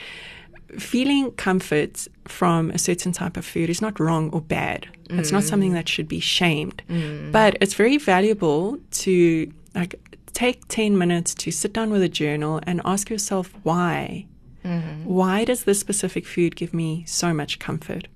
feeling 0.79 1.33
comfort 1.33 2.07
from 2.27 2.71
a 2.71 2.79
certain 2.79 3.13
type 3.13 3.37
of 3.37 3.45
food 3.45 3.69
is 3.69 3.83
not 3.83 3.99
wrong 4.01 4.31
or 4.31 4.41
bad. 4.41 4.89
It's 5.11 5.31
not 5.31 5.45
something 5.45 5.73
mm. 5.73 5.75
that 5.75 5.89
should 5.89 6.09
be 6.09 6.21
shamed. 6.21 6.83
Mm. 6.89 7.33
But 7.33 7.59
it's 7.61 7.75
very 7.75 7.99
valuable 7.99 8.79
to 8.93 9.53
like 9.75 9.95
take 10.33 10.67
10 10.69 10.97
minutes 10.97 11.35
to 11.35 11.51
sit 11.51 11.73
down 11.73 11.91
with 11.91 12.03
a 12.03 12.09
journal 12.09 12.61
and 12.63 12.81
ask 12.85 13.11
yourself 13.11 13.53
why. 13.63 14.27
Mm-hmm. 14.65 15.05
Why 15.05 15.45
does 15.45 15.65
this 15.65 15.81
specific 15.81 16.25
food 16.25 16.57
give 16.57 16.73
me 16.73 17.05
so 17.07 17.35
much 17.35 17.59
comfort? 17.59 18.09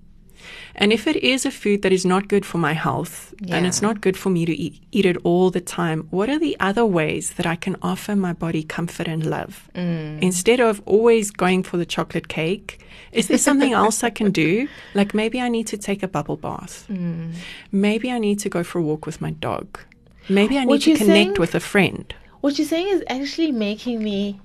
And 0.74 0.92
if 0.92 1.06
it 1.06 1.16
is 1.16 1.46
a 1.46 1.50
food 1.50 1.82
that 1.82 1.92
is 1.92 2.04
not 2.04 2.28
good 2.28 2.44
for 2.44 2.58
my 2.58 2.72
health 2.72 3.34
and 3.48 3.66
it's 3.66 3.80
not 3.80 4.00
good 4.00 4.16
for 4.16 4.30
me 4.30 4.44
to 4.44 4.52
eat, 4.52 4.82
eat 4.92 5.06
it 5.06 5.16
all 5.24 5.50
the 5.50 5.60
time, 5.60 6.06
what 6.10 6.28
are 6.28 6.38
the 6.38 6.56
other 6.60 6.84
ways 6.84 7.32
that 7.34 7.46
I 7.46 7.56
can 7.56 7.76
offer 7.82 8.14
my 8.14 8.32
body 8.32 8.62
comfort 8.62 9.08
and 9.08 9.24
love? 9.26 9.68
Mm. 9.74 10.20
Instead 10.22 10.60
of 10.60 10.82
always 10.86 11.30
going 11.30 11.62
for 11.62 11.76
the 11.78 11.86
chocolate 11.86 12.28
cake, 12.28 12.80
is 13.12 13.28
there 13.28 13.38
something 13.38 13.72
else 13.72 14.04
I 14.04 14.10
can 14.10 14.30
do? 14.30 14.68
Like 14.94 15.14
maybe 15.14 15.40
I 15.40 15.48
need 15.48 15.66
to 15.68 15.76
take 15.76 16.02
a 16.02 16.08
bubble 16.08 16.36
bath. 16.36 16.86
Mm. 16.90 17.34
Maybe 17.72 18.10
I 18.10 18.18
need 18.18 18.38
to 18.40 18.48
go 18.48 18.62
for 18.62 18.78
a 18.78 18.82
walk 18.82 19.06
with 19.06 19.20
my 19.20 19.30
dog. 19.30 19.78
Maybe 20.28 20.58
I 20.58 20.64
need 20.64 20.68
What 20.68 20.82
to 20.82 20.94
connect 20.96 21.06
saying- 21.06 21.34
with 21.38 21.54
a 21.54 21.60
friend. 21.60 22.14
What 22.40 22.58
you're 22.58 22.66
saying 22.66 22.88
is 22.88 23.02
actually 23.08 23.52
making 23.52 24.02
me 24.02 24.40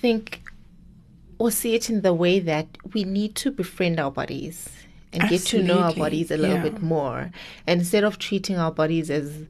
think 0.00 0.42
or 1.38 1.50
see 1.50 1.74
it 1.74 1.88
in 1.88 2.02
the 2.02 2.12
way 2.12 2.40
that 2.40 2.66
we 2.94 3.04
need 3.04 3.34
to 3.36 3.50
befriend 3.50 4.00
our 4.00 4.10
bodies 4.10 4.68
and 5.12 5.28
get 5.28 5.40
to 5.42 5.62
know 5.62 5.78
our 5.80 5.94
bodies 5.94 6.30
a 6.30 6.36
little 6.36 6.56
yeah. 6.56 6.62
bit 6.62 6.82
more. 6.82 7.30
And 7.66 7.80
instead 7.80 8.04
of 8.04 8.18
treating 8.18 8.56
our 8.56 8.70
bodies 8.72 9.10
as 9.10 9.46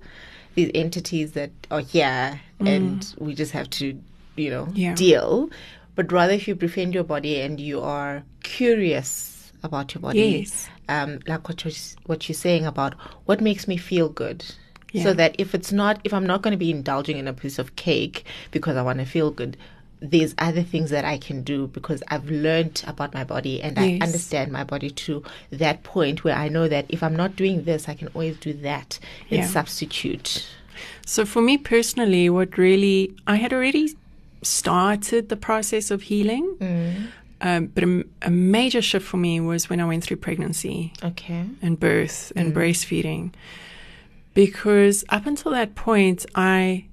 these 0.54 0.70
entities 0.74 1.32
that 1.32 1.50
are 1.70 1.80
here 1.80 2.40
and 2.60 3.14
we 3.18 3.34
just 3.34 3.52
have 3.52 3.68
to, 3.70 4.00
you 4.36 4.50
know, 4.50 4.66
Mm. 4.66 4.72
Yeah. 4.76 4.94
deal, 4.94 5.50
but 5.94 6.10
rather 6.12 6.32
if 6.32 6.46
you 6.48 6.54
befriend 6.54 6.94
your 6.94 7.04
body 7.04 7.40
and 7.40 7.58
you 7.60 7.80
are 7.80 8.22
curious 8.42 9.52
about 9.62 9.94
your 9.94 10.02
body, 10.02 10.20
Yes. 10.44 10.68
um, 10.88 11.18
like 11.26 11.48
what 11.48 11.64
you're, 11.64 11.72
what 12.06 12.28
you're 12.28 12.34
saying 12.34 12.66
about 12.66 12.94
what 13.26 13.40
makes 13.40 13.66
me 13.68 13.76
feel 13.76 14.08
good. 14.08 14.44
Yeah. 14.92 15.02
So 15.02 15.12
that 15.14 15.34
if 15.38 15.54
it's 15.54 15.70
not, 15.70 16.00
if 16.04 16.14
I'm 16.14 16.24
not 16.26 16.40
going 16.42 16.52
to 16.52 16.56
be 16.58 16.70
indulging 16.70 17.18
in 17.18 17.28
a 17.28 17.32
piece 17.34 17.58
of 17.58 17.76
cake 17.76 18.24
because 18.52 18.76
I 18.76 18.82
want 18.82 19.00
to 19.00 19.04
feel 19.04 19.30
good, 19.30 19.56
there's 20.00 20.34
other 20.38 20.62
things 20.62 20.90
that 20.90 21.04
I 21.04 21.18
can 21.18 21.42
do 21.42 21.66
because 21.66 22.02
I've 22.08 22.30
learned 22.30 22.84
about 22.86 23.14
my 23.14 23.24
body 23.24 23.60
and 23.60 23.76
Yes. 23.76 24.00
I 24.00 24.04
understand 24.04 24.52
my 24.52 24.62
body 24.64 24.90
to 24.90 25.22
that 25.50 25.82
point 25.82 26.22
where 26.24 26.36
I 26.36 26.48
know 26.48 26.68
that 26.68 26.86
if 26.88 27.02
I'm 27.02 27.16
not 27.16 27.34
doing 27.36 27.64
this, 27.64 27.88
I 27.88 27.94
can 27.94 28.08
always 28.14 28.36
do 28.38 28.52
that 28.52 28.98
and 29.30 29.40
Yeah. 29.40 29.46
substitute. 29.46 30.46
So 31.04 31.24
for 31.24 31.42
me 31.42 31.58
personally, 31.58 32.30
what 32.30 32.56
really 32.56 33.12
I 33.26 33.36
had 33.36 33.52
already 33.52 33.94
started 34.42 35.28
the 35.28 35.36
process 35.36 35.90
of 35.90 36.02
healing, 36.02 36.46
um, 37.40 37.66
but 37.74 37.82
a, 37.84 38.04
a 38.22 38.30
major 38.30 38.80
shift 38.82 39.04
for 39.06 39.16
me 39.16 39.40
was 39.40 39.68
when 39.68 39.80
I 39.80 39.84
went 39.84 40.04
through 40.04 40.18
pregnancy 40.18 40.92
Okay. 41.02 41.44
and 41.60 41.78
birth 41.80 42.32
and 42.36 42.54
breastfeeding, 42.54 43.32
because 44.34 45.04
up 45.08 45.26
until 45.26 45.52
that 45.52 45.74
point, 45.74 46.24
I 46.34 46.84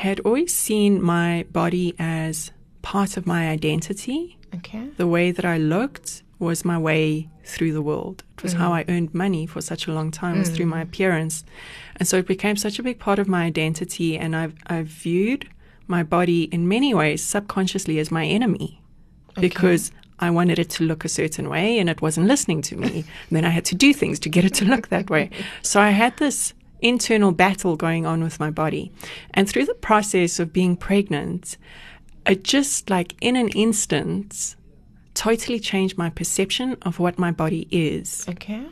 had 0.00 0.20
always 0.20 0.54
seen 0.54 1.02
my 1.02 1.44
body 1.52 1.94
as 1.98 2.50
part 2.80 3.16
of 3.16 3.26
my 3.26 3.48
identity. 3.48 4.38
Okay. 4.54 4.88
The 4.96 5.06
way 5.06 5.30
that 5.30 5.44
I 5.44 5.58
looked 5.58 6.22
was 6.38 6.64
my 6.64 6.78
way 6.78 7.28
through 7.44 7.74
the 7.74 7.82
world. 7.82 8.24
It 8.38 8.42
was 8.42 8.54
how 8.54 8.70
mm. 8.70 8.76
I 8.76 8.84
earned 8.88 9.12
money 9.12 9.46
for 9.46 9.60
such 9.60 9.86
a 9.86 9.92
long 9.92 10.10
time 10.10 10.38
was 10.38 10.48
through 10.48 10.66
mm. 10.66 10.70
my 10.76 10.80
appearance. 10.80 11.44
And 11.96 12.08
so 12.08 12.16
it 12.16 12.26
became 12.26 12.56
such 12.56 12.78
a 12.78 12.82
big 12.82 12.98
part 12.98 13.18
of 13.18 13.28
my 13.28 13.44
identity 13.44 14.16
and 14.16 14.34
I've 14.34 14.54
I 14.66 14.82
viewed 14.82 15.46
my 15.86 16.02
body 16.02 16.44
in 16.44 16.66
many 16.66 16.94
ways 16.94 17.22
subconsciously 17.22 17.98
as 17.98 18.10
my 18.10 18.24
enemy 18.24 18.80
because 19.34 19.92
I 20.18 20.30
wanted 20.30 20.58
it 20.58 20.70
to 20.70 20.84
look 20.84 21.04
a 21.04 21.08
certain 21.08 21.50
way 21.50 21.78
and 21.78 21.90
it 21.90 22.00
wasn't 22.00 22.26
listening 22.26 22.62
to 22.62 22.76
me. 22.76 23.04
and 23.04 23.04
then 23.30 23.44
I 23.44 23.50
had 23.50 23.66
to 23.66 23.74
do 23.74 23.92
things 23.92 24.18
to 24.20 24.30
get 24.30 24.44
it 24.46 24.54
to 24.54 24.64
look 24.64 24.88
that 24.88 25.10
way. 25.10 25.28
So 25.62 25.78
I 25.78 25.90
had 25.90 26.16
this 26.16 26.54
internal 26.82 27.32
battle 27.32 27.76
going 27.76 28.06
on 28.06 28.22
with 28.22 28.38
my 28.40 28.50
body. 28.50 28.92
And 29.34 29.48
through 29.48 29.66
the 29.66 29.74
process 29.74 30.38
of 30.38 30.52
being 30.52 30.76
pregnant, 30.76 31.56
it 32.26 32.44
just 32.44 32.90
like 32.90 33.14
in 33.20 33.36
an 33.36 33.48
instant 33.50 34.56
totally 35.14 35.58
changed 35.58 35.98
my 35.98 36.10
perception 36.10 36.76
of 36.82 36.98
what 36.98 37.18
my 37.18 37.30
body 37.30 37.66
is 37.70 38.24
Okay. 38.28 38.62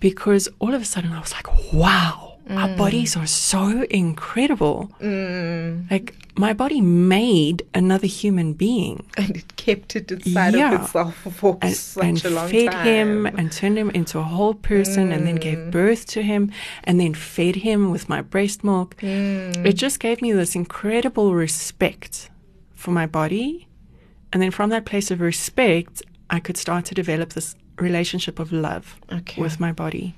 because 0.00 0.48
all 0.58 0.74
of 0.74 0.80
a 0.82 0.84
sudden 0.84 1.12
I 1.12 1.20
was 1.20 1.32
like, 1.32 1.72
wow, 1.72 2.35
our 2.48 2.68
mm. 2.68 2.76
bodies 2.76 3.16
are 3.16 3.26
so 3.26 3.82
incredible. 3.90 4.90
Mm. 5.00 5.90
Like, 5.90 6.14
my 6.38 6.52
body 6.52 6.80
made 6.80 7.66
another 7.74 8.06
human 8.06 8.52
being 8.52 9.04
And 9.16 9.36
it 9.36 9.56
kept 9.56 9.96
it 9.96 10.12
inside 10.12 10.54
Yeah. 10.54 10.74
of 10.74 10.82
itself 10.82 11.16
for 11.16 11.58
and, 11.60 11.74
such 11.74 12.04
and 12.04 12.24
a 12.24 12.30
long 12.30 12.48
fed 12.48 12.70
time. 12.70 12.86
him 12.86 13.26
and 13.26 13.50
turned 13.50 13.78
him 13.78 13.90
into 13.90 14.18
a 14.18 14.22
whole 14.22 14.54
person 14.54 15.10
and 15.12 15.26
then 15.26 15.36
gave 15.36 15.58
mm. 15.58 15.70
birth 15.70 16.06
to 16.08 16.22
him 16.22 16.52
and 16.84 17.00
then 17.00 17.14
fed 17.14 17.56
him 17.56 17.90
with 17.90 18.08
my 18.08 18.22
breast 18.22 18.62
milk. 18.62 18.94
It 19.02 19.72
just 19.72 19.98
gave 19.98 20.22
me 20.22 20.32
this 20.32 20.54
incredible 20.54 21.34
respect 21.34 22.30
for 22.74 22.92
my 22.92 23.06
body. 23.06 23.66
And 24.32 24.40
then 24.42 24.50
from 24.50 24.70
that 24.70 24.84
place 24.84 25.10
of 25.10 25.20
respect, 25.20 26.02
I 26.30 26.38
could 26.38 26.56
start 26.56 26.84
to 26.86 26.94
develop 26.94 27.32
this 27.32 27.56
relationship 27.78 28.38
of 28.38 28.52
love 28.52 28.96
Okay. 29.12 29.40
with 29.40 29.58
my 29.58 29.72
body 29.72 30.14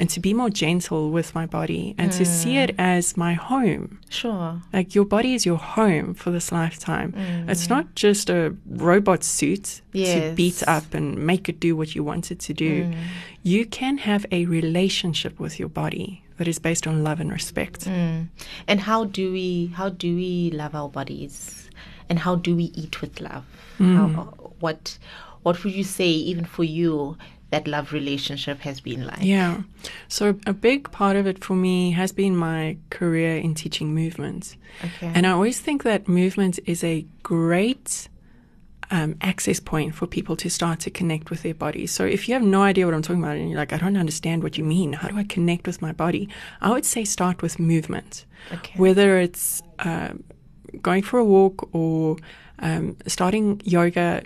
and 0.00 0.08
to 0.08 0.18
be 0.18 0.32
more 0.32 0.48
gentle 0.48 1.10
with 1.10 1.34
my 1.34 1.44
body 1.44 1.94
and 1.98 2.10
to 2.10 2.24
see 2.24 2.56
it 2.56 2.70
mm. 2.70 2.74
as 2.78 3.18
my 3.18 3.34
home. 3.34 4.00
Sure. 4.08 4.62
Like 4.72 4.94
your 4.94 5.04
body 5.04 5.34
is 5.34 5.44
your 5.44 5.58
home 5.58 6.14
for 6.14 6.30
this 6.30 6.50
lifetime. 6.50 7.12
It's 7.46 7.66
mm. 7.66 7.70
not 7.70 7.94
just 7.94 8.30
a 8.30 8.56
robot 8.66 9.22
suit 9.22 9.82
to 9.92 10.32
beat 10.34 10.66
up 10.66 10.94
and 10.94 11.18
make 11.18 11.50
it 11.50 11.60
do 11.60 11.76
what 11.76 11.94
you 11.94 12.02
want 12.02 12.30
it 12.30 12.40
to 12.40 12.54
do. 12.54 12.84
Mm. 12.84 12.94
You 13.42 13.66
can 13.66 13.98
have 13.98 14.24
a 14.32 14.46
relationship 14.46 15.38
with 15.38 15.60
your 15.60 15.68
body 15.68 16.24
that 16.38 16.48
is 16.48 16.58
based 16.58 16.86
on 16.86 17.04
love 17.04 17.20
and 17.20 17.30
respect. 17.30 17.86
And 17.86 18.80
how 18.80 19.04
do 19.04 19.30
we 19.30 19.66
how 19.74 19.90
do 19.90 20.16
we 20.16 20.50
love 20.52 20.74
our 20.74 20.88
bodies? 20.88 21.68
And 22.08 22.18
how 22.18 22.36
do 22.36 22.56
we 22.56 22.72
eat 22.74 23.02
with 23.02 23.20
love? 23.20 23.44
Mm. 23.78 24.14
How, 24.14 24.22
what 24.60 24.96
what 25.42 25.62
would 25.62 25.74
you 25.74 25.84
say 25.84 26.08
even 26.08 26.46
for 26.46 26.64
you 26.64 27.18
that 27.50 27.66
love 27.66 27.92
relationship 27.92 28.60
has 28.60 28.80
been 28.80 29.06
like? 29.06 29.22
Yeah. 29.22 29.62
So 30.08 30.38
a 30.46 30.52
big 30.52 30.90
part 30.90 31.16
of 31.16 31.26
it 31.26 31.42
for 31.44 31.54
me 31.54 31.92
has 31.92 32.12
been 32.12 32.36
my 32.36 32.76
career 32.90 33.36
in 33.36 33.54
teaching 33.54 33.94
movement. 33.94 34.56
Okay. 34.84 35.12
And 35.14 35.26
I 35.26 35.30
always 35.30 35.60
think 35.60 35.82
that 35.82 36.08
movement 36.08 36.58
is 36.66 36.84
a 36.84 37.06
great 37.22 38.08
um, 38.90 39.16
access 39.20 39.60
point 39.60 39.94
for 39.94 40.06
people 40.06 40.36
to 40.36 40.48
start 40.50 40.80
to 40.80 40.90
connect 40.90 41.30
with 41.30 41.42
their 41.42 41.54
body. 41.54 41.86
So 41.86 42.04
if 42.04 42.28
you 42.28 42.34
have 42.34 42.42
no 42.42 42.62
idea 42.62 42.86
what 42.86 42.94
I'm 42.94 43.02
talking 43.02 43.22
about 43.22 43.36
and 43.36 43.48
you're 43.48 43.58
like, 43.58 43.72
I 43.72 43.78
don't 43.78 43.96
understand 43.96 44.42
what 44.42 44.58
you 44.58 44.64
mean, 44.64 44.92
how 44.94 45.08
do 45.08 45.16
I 45.16 45.24
connect 45.24 45.66
with 45.66 45.80
my 45.80 45.92
body? 45.92 46.28
I 46.60 46.70
would 46.70 46.84
say 46.84 47.04
start 47.04 47.42
with 47.42 47.58
movement. 47.58 48.24
Okay. 48.52 48.72
Whether 48.76 49.18
it's 49.18 49.62
um, 49.80 50.24
going 50.82 51.02
for 51.02 51.18
a 51.18 51.24
walk 51.24 51.68
or 51.74 52.16
um, 52.60 52.96
starting 53.06 53.60
yoga. 53.64 54.22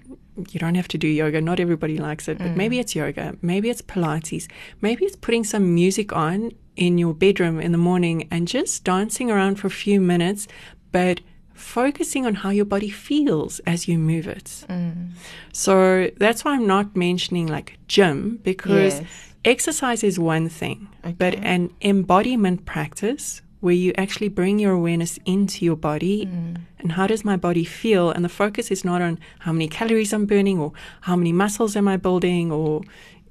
You 0.50 0.58
don't 0.60 0.74
have 0.74 0.88
to 0.88 0.98
do 0.98 1.06
yoga. 1.06 1.40
Not 1.40 1.60
everybody 1.60 1.98
likes 1.98 2.28
it, 2.28 2.38
but 2.38 2.48
mm. 2.48 2.56
maybe 2.56 2.78
it's 2.78 2.94
yoga. 2.94 3.36
Maybe 3.42 3.70
it's 3.70 3.82
Pilates. 3.82 4.48
Maybe 4.80 5.04
it's 5.04 5.16
putting 5.16 5.44
some 5.44 5.74
music 5.74 6.12
on 6.12 6.50
in 6.76 6.98
your 6.98 7.14
bedroom 7.14 7.60
in 7.60 7.72
the 7.72 7.78
morning 7.78 8.26
and 8.30 8.48
just 8.48 8.82
dancing 8.84 9.30
around 9.30 9.56
for 9.56 9.68
a 9.68 9.70
few 9.70 10.00
minutes, 10.00 10.48
but 10.90 11.20
focusing 11.54 12.26
on 12.26 12.34
how 12.34 12.50
your 12.50 12.64
body 12.64 12.90
feels 12.90 13.60
as 13.60 13.86
you 13.86 13.96
move 13.96 14.26
it. 14.26 14.64
Mm. 14.68 15.10
So 15.52 16.10
that's 16.18 16.44
why 16.44 16.54
I'm 16.54 16.66
not 16.66 16.96
mentioning 16.96 17.46
like 17.46 17.78
gym 17.86 18.40
because 18.42 18.94
Yes. 19.00 19.34
exercise 19.44 20.02
is 20.02 20.18
one 20.18 20.48
thing, 20.48 20.88
but 21.16 21.34
an 21.36 21.70
embodiment 21.80 22.66
practice 22.66 23.40
where 23.64 23.74
you 23.84 23.92
actually 23.96 24.28
bring 24.28 24.58
your 24.58 24.72
awareness 24.72 25.18
into 25.24 25.64
your 25.64 25.76
body 25.90 26.26
mm. 26.26 26.56
and 26.80 26.92
how 26.92 27.06
does 27.06 27.24
my 27.24 27.36
body 27.36 27.64
feel 27.64 28.10
and 28.10 28.22
the 28.22 28.28
focus 28.28 28.70
is 28.70 28.84
not 28.84 29.00
on 29.00 29.18
how 29.40 29.52
many 29.52 29.66
calories 29.68 30.12
I'm 30.12 30.26
burning 30.26 30.58
or 30.58 30.72
how 31.08 31.16
many 31.16 31.32
muscles 31.32 31.74
am 31.74 31.88
I 31.88 31.96
building 31.96 32.52
or 32.52 32.82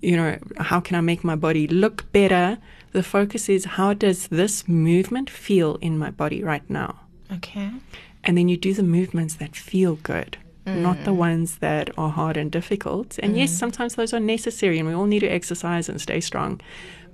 you 0.01 0.17
know 0.17 0.37
how 0.69 0.79
can 0.79 0.95
I 0.95 1.01
make 1.01 1.23
my 1.23 1.35
body 1.35 1.67
look 1.67 2.11
better 2.11 2.57
the 2.93 3.03
focus 3.03 3.47
is 3.47 3.65
how 3.77 3.93
does 3.93 4.27
this 4.39 4.67
movement 4.67 5.29
feel 5.29 5.75
in 5.81 5.99
my 5.99 6.09
body 6.09 6.43
right 6.43 6.67
now 6.67 6.91
Okay. 7.31 7.69
and 8.23 8.35
then 8.37 8.47
you 8.49 8.57
do 8.57 8.73
the 8.73 8.83
movements 8.83 9.35
that 9.35 9.55
feel 9.55 9.95
good, 9.95 10.37
not 10.65 10.97
the 11.03 11.11
mm. 11.11 11.17
ones 11.17 11.57
that 11.57 11.89
are 11.97 12.09
hard 12.09 12.37
and 12.37 12.49
difficult. 12.51 13.19
And 13.23 13.35
yes, 13.37 13.51
mm. 13.51 13.59
sometimes 13.63 13.95
those 13.95 14.13
are 14.13 14.19
necessary, 14.19 14.79
and 14.79 14.87
we 14.87 14.93
all 14.93 15.05
need 15.05 15.19
to 15.21 15.27
exercise 15.27 15.89
and 15.89 15.99
stay 15.99 16.21
strong. 16.21 16.61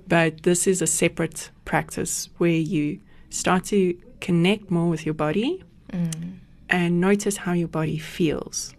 But 0.06 0.42
this 0.42 0.66
is 0.66 0.82
a 0.82 0.86
separate 0.86 1.50
practice 1.64 2.28
where 2.38 2.50
you 2.74 3.00
start 3.30 3.64
to 3.64 3.96
connect 4.20 4.70
more 4.70 4.88
with 4.88 5.06
your 5.06 5.14
body 5.14 5.64
mm. 5.92 6.38
and 6.68 7.00
notice 7.00 7.38
how 7.38 7.52
your 7.52 7.68
body 7.68 7.98
feels. 7.98 8.74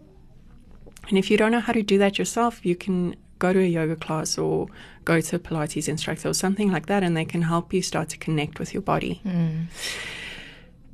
And 1.08 1.18
if 1.18 1.30
you 1.30 1.36
don't 1.36 1.50
know 1.52 1.60
how 1.60 1.72
to 1.72 1.82
do 1.82 1.98
that 1.98 2.18
yourself, 2.18 2.64
you 2.64 2.76
can 2.76 3.16
go 3.38 3.52
to 3.52 3.58
a 3.58 3.66
yoga 3.66 3.96
class 3.96 4.38
or 4.38 4.68
go 5.04 5.20
to 5.20 5.36
a 5.36 5.38
Pilates 5.38 5.88
instructor 5.88 6.28
or 6.28 6.34
something 6.34 6.70
like 6.70 6.86
that, 6.86 7.02
and 7.02 7.16
they 7.16 7.24
can 7.24 7.42
help 7.42 7.74
you 7.74 7.82
start 7.82 8.08
to 8.10 8.18
connect 8.18 8.60
with 8.60 8.72
your 8.72 8.82
body. 8.82 9.20
Mm. 9.24 9.66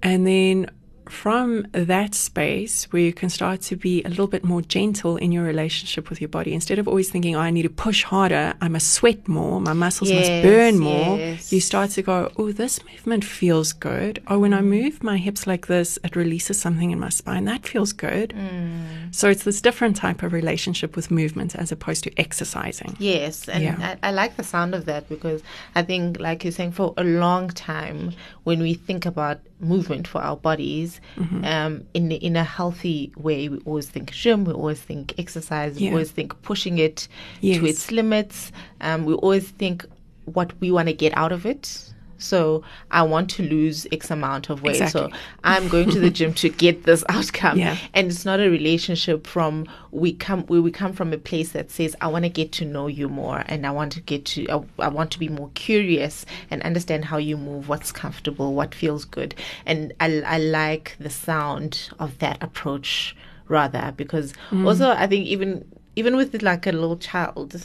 And 0.02 0.26
then 0.26 0.70
from 1.10 1.66
that 1.72 2.14
space 2.14 2.84
where 2.92 3.02
you 3.02 3.12
can 3.12 3.28
start 3.28 3.60
to 3.62 3.76
be 3.76 4.02
a 4.04 4.08
little 4.08 4.26
bit 4.26 4.44
more 4.44 4.62
gentle 4.62 5.16
in 5.16 5.32
your 5.32 5.44
relationship 5.44 6.10
with 6.10 6.20
your 6.20 6.28
body, 6.28 6.54
instead 6.54 6.78
of 6.78 6.88
always 6.88 7.10
thinking, 7.10 7.36
oh, 7.36 7.40
I 7.40 7.50
need 7.50 7.62
to 7.62 7.70
push 7.70 8.04
harder, 8.04 8.54
I 8.60 8.68
must 8.68 8.92
sweat 8.92 9.28
more, 9.28 9.60
my 9.60 9.72
muscles 9.72 10.10
Yes, 10.10 10.28
must 10.28 10.42
burn 10.42 10.78
more, 10.78 11.18
yes. 11.18 11.52
you 11.52 11.60
start 11.60 11.90
to 11.90 12.02
go, 12.02 12.32
oh, 12.36 12.52
this 12.52 12.84
movement 12.84 13.24
feels 13.24 13.72
good. 13.72 14.22
Oh, 14.28 14.38
when 14.38 14.54
I 14.54 14.60
mm. 14.60 14.66
move 14.66 15.02
my 15.02 15.16
hips 15.16 15.46
like 15.46 15.66
this, 15.66 15.98
it 16.04 16.16
releases 16.16 16.58
something 16.58 16.90
in 16.90 16.98
my 17.00 17.08
spine. 17.08 17.44
That 17.44 17.66
feels 17.66 17.92
good. 17.92 18.30
Mm. 18.30 19.14
So 19.14 19.28
it's 19.28 19.44
this 19.44 19.60
different 19.60 19.96
type 19.96 20.22
of 20.22 20.32
relationship 20.32 20.96
with 20.96 21.10
movement 21.10 21.54
as 21.56 21.72
opposed 21.72 22.04
to 22.04 22.20
exercising. 22.20 22.96
Yes, 22.98 23.48
and 23.48 23.62
Yeah. 23.64 23.96
I, 24.02 24.08
I 24.08 24.10
like 24.12 24.36
the 24.36 24.44
sound 24.44 24.74
of 24.74 24.84
that 24.86 25.08
because 25.08 25.42
I 25.74 25.82
think, 25.82 26.20
like 26.20 26.44
you're 26.44 26.52
saying, 26.52 26.72
for 26.72 26.94
a 26.96 27.04
long 27.04 27.48
time, 27.48 28.12
when 28.44 28.60
we 28.60 28.74
think 28.74 29.06
about 29.06 29.40
movement 29.60 30.06
for 30.06 30.20
our 30.20 30.36
bodies, 30.36 30.97
Mm-hmm. 31.16 31.44
um, 31.44 31.84
in 31.94 32.12
in 32.12 32.36
a 32.36 32.44
healthy 32.44 33.12
way, 33.16 33.48
we 33.48 33.58
always 33.64 33.88
think 33.88 34.12
gym, 34.12 34.44
we 34.44 34.52
always 34.52 34.80
think 34.80 35.14
exercise, 35.18 35.78
we 35.78 35.88
always 35.90 36.10
think 36.10 36.40
pushing 36.42 36.78
it 36.78 37.08
Yes. 37.40 37.58
to 37.58 37.66
its 37.66 37.90
limits. 37.90 38.52
Um, 38.80 39.04
we 39.04 39.14
always 39.14 39.48
think 39.48 39.84
what 40.24 40.52
we 40.60 40.70
want 40.70 40.88
to 40.88 40.94
get 40.94 41.12
out 41.16 41.32
of 41.32 41.46
it. 41.46 41.92
So 42.18 42.62
I 42.90 43.02
want 43.02 43.30
to 43.30 43.42
lose 43.42 43.86
X 43.92 44.10
amount 44.10 44.50
of 44.50 44.62
weight. 44.62 44.88
So 44.88 45.10
I'm 45.44 45.68
going 45.68 45.90
to 45.90 46.00
the 46.00 46.10
gym 46.10 46.34
to 46.34 46.48
get 46.48 46.84
this 46.84 47.04
outcome. 47.08 47.58
Yeah. 47.58 47.76
And 47.94 48.08
it's 48.08 48.24
not 48.24 48.40
a 48.40 48.50
relationship 48.50 49.26
from 49.26 49.66
we 49.90 50.12
come 50.12 50.42
where 50.44 50.60
we 50.60 50.70
come 50.70 50.92
from 50.92 51.12
a 51.12 51.18
place 51.18 51.52
that 51.52 51.70
says 51.70 51.96
I 52.00 52.08
want 52.08 52.24
to 52.24 52.28
get 52.28 52.52
to 52.52 52.64
know 52.64 52.86
you 52.86 53.08
more 53.08 53.42
and 53.46 53.66
I 53.66 53.70
want 53.70 53.92
to 53.92 54.00
get 54.00 54.24
to 54.26 54.48
I, 54.50 54.84
I 54.84 54.88
want 54.88 55.10
to 55.12 55.18
be 55.18 55.28
more 55.28 55.50
curious 55.54 56.26
and 56.50 56.62
understand 56.62 57.06
how 57.06 57.16
you 57.16 57.36
move, 57.36 57.68
what's 57.68 57.92
comfortable, 57.92 58.54
what 58.54 58.74
feels 58.74 59.04
good. 59.04 59.34
And 59.64 59.92
I 60.00 60.20
I 60.20 60.38
like 60.38 60.96
the 60.98 61.10
sound 61.10 61.90
of 61.98 62.18
that 62.18 62.42
approach 62.42 63.16
rather 63.48 63.94
because 63.96 64.34
mm. 64.50 64.66
also 64.66 64.90
I 64.90 65.06
think 65.06 65.26
even 65.26 65.64
even 65.96 66.16
with 66.16 66.42
like 66.42 66.66
a 66.66 66.72
little 66.72 66.96
child 66.96 67.60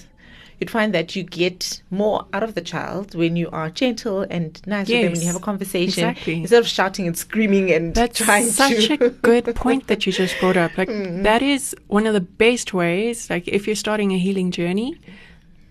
you'd 0.64 0.72
find 0.72 0.94
that 0.94 1.14
you 1.14 1.24
get 1.24 1.82
more 1.92 2.26
out 2.32 2.42
of 2.42 2.56
the 2.56 2.62
child 2.62 3.14
when 3.16 3.36
you 3.36 3.50
are 3.52 3.70
gentle 3.70 4.22
and 4.30 4.66
nice 4.66 4.88
with 4.88 5.02
them 5.02 5.12
when 5.12 5.20
you 5.20 5.28
have 5.28 5.36
a 5.36 5.40
conversation 5.40 6.08
exactly. 6.08 6.36
instead 6.36 6.60
of 6.60 6.68
shouting 6.68 7.06
and 7.06 7.18
screaming 7.18 7.70
and 7.70 7.94
That's 7.94 8.20
trying 8.26 8.46
such 8.46 8.88
to. 8.88 9.04
a 9.04 9.10
good 9.10 9.54
point 9.64 9.88
that 9.88 10.06
you 10.06 10.14
just 10.14 10.40
brought 10.40 10.56
up. 10.56 10.78
Like 10.78 10.88
mm-hmm. 10.88 11.24
that 11.24 11.42
is 11.42 11.76
one 11.88 12.08
of 12.08 12.14
the 12.14 12.22
best 12.22 12.74
ways. 12.74 13.30
Like 13.30 13.46
if 13.50 13.68
you're 13.68 13.76
starting 13.76 14.14
a 14.14 14.18
healing 14.18 14.52
journey, 14.52 14.98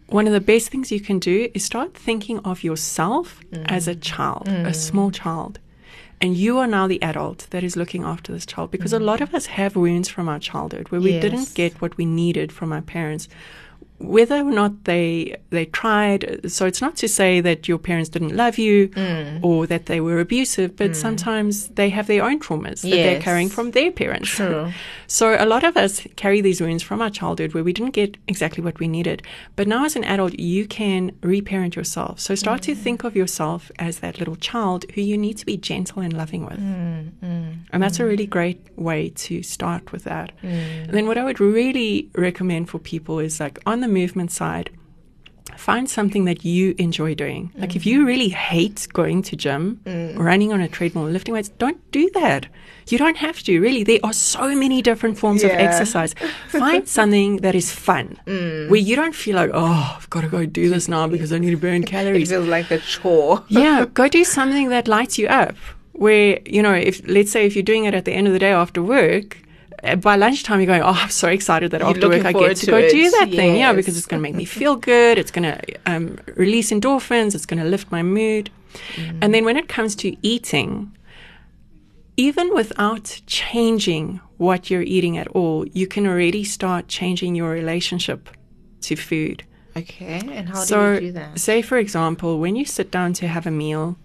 one 0.09 0.26
of 0.26 0.35
the 0.35 0.42
best 0.42 0.68
things 0.68 0.92
you 0.92 1.00
can 1.00 1.18
do 1.18 1.48
is 1.55 1.64
start 1.64 1.94
thinking 1.94 2.38
of 2.40 2.62
yourself 2.62 3.40
mm-hmm. 3.50 3.64
as 3.66 3.88
a 3.88 3.94
child, 3.94 4.46
a 4.46 4.50
mm-hmm. 4.50 4.72
small 4.72 5.11
child. 5.11 5.59
And 6.20 6.37
you 6.37 6.59
are 6.59 6.68
now 6.68 6.87
the 6.87 7.02
adult 7.02 7.48
that 7.50 7.64
is 7.64 7.76
looking 7.76 8.05
after 8.05 8.31
this 8.31 8.46
child 8.46 8.70
because 8.70 8.92
a 8.92 9.00
lot 9.00 9.20
of 9.22 9.35
us 9.35 9.46
have 9.46 9.74
wounds 9.74 10.09
from 10.09 10.28
our 10.28 10.38
childhood 10.38 10.90
where 10.90 11.00
we 11.00 11.14
Yes. 11.14 11.22
didn't 11.22 11.55
get 11.55 11.81
what 11.81 11.96
we 11.96 12.05
needed 12.05 12.52
from 12.52 12.72
our 12.72 12.83
parents 12.83 13.26
whether 14.02 14.36
or 14.36 14.50
not 14.52 14.84
they 14.84 15.36
they 15.50 15.64
tried 15.66 16.40
so 16.50 16.66
it's 16.66 16.80
not 16.80 16.96
to 16.96 17.06
say 17.08 17.40
that 17.40 17.68
your 17.68 17.78
parents 17.78 18.08
didn't 18.08 18.34
love 18.36 18.58
you 18.58 18.88
Mm. 18.88 19.40
or 19.42 19.66
that 19.66 19.86
they 19.86 20.00
were 20.00 20.18
abusive 20.20 20.76
but 20.76 20.96
sometimes 20.96 21.68
they 21.68 21.88
have 21.90 22.06
their 22.06 22.22
own 22.24 22.38
traumas 22.40 22.82
that 22.82 22.90
they're 22.90 23.20
carrying 23.20 23.48
from 23.48 23.70
their 23.72 23.90
parents 23.92 24.28
True. 24.28 24.72
so 25.06 25.36
a 25.38 25.46
lot 25.46 25.64
of 25.64 25.76
us 25.76 26.06
carry 26.16 26.40
these 26.40 26.60
wounds 26.60 26.82
from 26.82 27.00
our 27.00 27.10
childhood 27.10 27.54
where 27.54 27.64
we 27.64 27.72
didn't 27.72 27.92
get 27.92 28.16
exactly 28.28 28.62
what 28.64 28.78
we 28.78 28.88
needed 28.88 29.22
but 29.56 29.66
now 29.68 29.84
as 29.84 29.94
an 29.96 30.04
adult 30.04 30.32
you 30.38 30.66
can 30.66 31.12
reparent 31.22 31.76
yourself 31.76 32.18
so 32.20 32.34
start 32.34 32.60
Mm. 32.60 32.64
to 32.64 32.74
think 32.74 33.04
of 33.04 33.14
yourself 33.16 33.70
as 33.78 34.00
that 34.00 34.18
little 34.18 34.36
child 34.36 34.84
who 34.94 35.00
you 35.00 35.16
need 35.16 35.36
to 35.38 35.46
be 35.46 35.56
gentle 35.56 36.02
and 36.02 36.12
loving 36.12 36.44
with 36.44 36.58
Mm, 36.58 37.56
and 37.72 37.82
that's 37.82 38.00
a 38.00 38.04
really 38.04 38.26
great 38.26 38.60
way 38.76 39.10
to 39.26 39.42
start 39.42 39.92
with 39.92 40.04
that. 40.04 40.32
Mm. 40.42 40.84
And 40.84 40.90
then 40.96 41.06
what 41.06 41.18
I 41.18 41.24
would 41.24 41.40
really 41.40 42.08
recommend 42.14 42.68
for 42.70 42.78
people 42.78 43.18
is 43.18 43.40
like 43.40 43.58
on 43.66 43.80
the 43.80 43.88
movement 43.92 44.31
side, 44.33 44.70
find 45.57 45.88
something 45.88 46.24
that 46.24 46.44
you 46.44 46.74
enjoy 46.78 47.14
doing. 47.14 47.42
Like 47.57 47.76
if 47.76 47.83
Mm. 47.83 47.87
you 47.90 48.07
really 48.07 48.31
hate 48.31 48.87
going 48.92 49.22
to 49.28 49.37
gym, 49.37 49.64
running 50.16 50.50
on 50.52 50.61
a 50.61 50.68
treadmill, 50.68 51.05
lifting 51.16 51.35
weights, 51.35 51.50
don't 51.64 51.78
do 51.92 52.11
that. 52.14 52.46
You 52.88 52.98
don't 52.98 53.18
have 53.18 53.38
to, 53.44 53.61
really. 53.61 53.85
There 53.85 54.00
are 54.02 54.12
so 54.12 54.46
many 54.57 54.83
different 54.83 55.16
forms 55.18 55.44
of 55.44 55.50
exercise. 55.50 56.14
Find 56.48 56.88
something 56.98 57.37
that 57.44 57.55
is 57.55 57.70
fun, 57.70 58.18
Mm. 58.26 58.68
where 58.70 58.81
you 58.88 58.96
don't 58.96 59.14
feel 59.14 59.37
like, 59.37 59.50
oh, 59.55 59.94
I've 59.96 60.11
got 60.11 60.22
to 60.22 60.28
go 60.28 60.44
do 60.46 60.68
this 60.68 60.88
now 60.88 61.07
because 61.07 61.33
I 61.33 61.38
need 61.38 61.50
to 61.52 61.57
burn 61.68 61.83
calories. 61.94 62.31
It 62.33 62.35
feels 62.37 62.48
like 62.48 62.70
a 62.70 62.78
chore. 62.78 63.44
yeah, 63.62 63.85
go 64.00 64.09
do 64.09 64.24
something 64.24 64.68
that 64.70 64.88
lights 64.88 65.16
you 65.18 65.28
up. 65.28 65.55
Where 65.92 66.40
you 66.46 66.62
know, 66.62 66.74
if 66.74 66.96
let's 67.07 67.31
say 67.31 67.46
if 67.46 67.55
you're 67.55 67.62
doing 67.72 67.85
it 67.85 67.94
at 67.94 68.05
the 68.07 68.12
end 68.12 68.26
of 68.26 68.33
the 68.33 68.38
day 68.46 68.50
after 68.64 68.83
work, 68.83 69.38
by 70.00 70.16
lunchtime 70.16 70.60
you're 70.60 70.66
going, 70.66 70.82
oh, 70.82 70.92
I'm 70.94 71.10
so 71.10 71.28
excited 71.28 71.70
that 71.72 71.80
You're 71.80 71.90
after 71.90 72.08
work 72.08 72.24
I 72.24 72.32
get 72.32 72.56
to, 72.58 72.66
go 72.66 72.78
it. 72.78 72.90
do 72.90 73.10
that 73.10 73.30
thing. 73.30 73.56
Yeah, 73.56 73.72
because 73.72 73.96
it's 73.96 74.06
going 74.06 74.20
to 74.20 74.22
make 74.22 74.34
me 74.34 74.44
feel 74.44 74.76
good. 74.76 75.18
It's 75.18 75.30
going 75.30 75.44
to 75.44 75.60
um, 75.86 76.18
release 76.36 76.70
endorphins. 76.70 77.34
It's 77.34 77.46
going 77.46 77.62
to 77.62 77.68
lift 77.68 77.90
my 77.90 78.02
mood. 78.02 78.50
Mm. 78.94 79.18
And 79.22 79.34
then 79.34 79.44
when 79.44 79.56
it 79.56 79.68
comes 79.68 79.96
to 79.96 80.16
eating, 80.24 80.96
even 82.16 82.54
without 82.54 83.20
changing 83.26 84.20
what 84.36 84.70
you're 84.70 84.82
eating 84.82 85.18
at 85.18 85.28
all, 85.28 85.66
you 85.68 85.86
can 85.86 86.06
already 86.06 86.44
start 86.44 86.88
changing 86.88 87.34
your 87.34 87.50
relationship 87.50 88.28
to 88.82 88.96
food 88.96 89.44
Okay, 89.76 90.20
and 90.20 90.48
how 90.48 90.64
so, 90.64 90.98
do 90.98 91.04
you 91.04 91.12
do 91.12 91.12
that? 91.12 91.38
say 91.38 91.62
for 91.62 91.78
example, 91.78 92.38
when 92.38 92.56
you 92.56 92.64
sit 92.64 92.90
down 92.90 93.12
to 93.14 93.26
have 93.26 93.46
a 93.46 93.50
meal, 93.50 93.96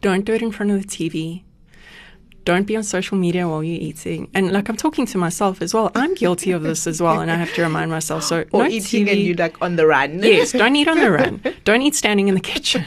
don't 0.00 0.24
do 0.24 0.34
it 0.34 0.42
in 0.42 0.50
front 0.50 0.72
of 0.72 0.82
the 0.82 0.88
TV. 0.88 1.44
Don't 2.44 2.66
be 2.66 2.76
on 2.76 2.82
social 2.82 3.16
media 3.16 3.48
while 3.48 3.64
you're 3.64 3.80
eating. 3.80 4.28
And 4.34 4.52
like 4.52 4.68
I'm 4.68 4.76
talking 4.76 5.06
to 5.06 5.18
myself 5.18 5.62
as 5.62 5.72
well. 5.72 5.90
I'm 5.94 6.14
guilty 6.14 6.50
of 6.52 6.62
this 6.62 6.86
as 6.86 7.00
well, 7.00 7.20
and 7.20 7.30
I 7.30 7.36
have 7.36 7.52
to 7.54 7.62
remind 7.62 7.90
myself. 7.90 8.22
So 8.24 8.44
Or 8.52 8.64
no 8.64 8.68
eating 8.68 9.06
TV. 9.06 9.10
and 9.12 9.20
you 9.20 9.34
like 9.34 9.60
on 9.62 9.76
the 9.76 9.86
run. 9.86 10.22
Yes, 10.22 10.52
don't 10.52 10.76
eat 10.76 10.88
on 10.88 10.98
the 10.98 11.10
run. 11.10 11.40
Don't 11.64 11.82
eat 11.82 11.94
standing 11.94 12.28
in 12.28 12.34
the 12.34 12.40
kitchen. 12.40 12.84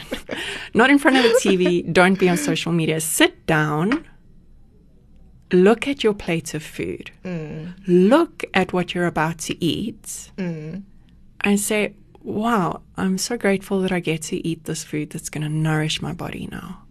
Not 0.74 0.90
in 0.90 0.98
front 0.98 1.16
of 1.16 1.24
the 1.24 1.40
TV. 1.42 1.92
Don't 1.92 2.18
be 2.18 2.28
on 2.28 2.36
social 2.36 2.72
media. 2.72 3.00
Sit 3.00 3.46
down. 3.46 4.04
Look 5.50 5.88
at 5.88 6.04
your 6.04 6.14
plate 6.14 6.52
of 6.54 6.62
food. 6.62 7.10
Mm. 7.24 7.74
Look 7.86 8.44
at 8.52 8.72
what 8.72 8.94
you're 8.94 9.06
about 9.06 9.38
to 9.38 9.64
eat. 9.64 10.30
Mm. 10.36 10.82
And 11.40 11.58
say, 11.58 11.94
wow, 12.22 12.82
I'm 12.96 13.16
so 13.16 13.36
grateful 13.38 13.80
that 13.80 13.90
I 13.90 14.00
get 14.00 14.22
to 14.24 14.46
eat 14.46 14.64
this 14.64 14.84
food 14.84 15.10
that's 15.10 15.30
going 15.30 15.42
to 15.44 15.48
nourish 15.48 16.02
my 16.02 16.12
body 16.12 16.48
now. 16.52 16.82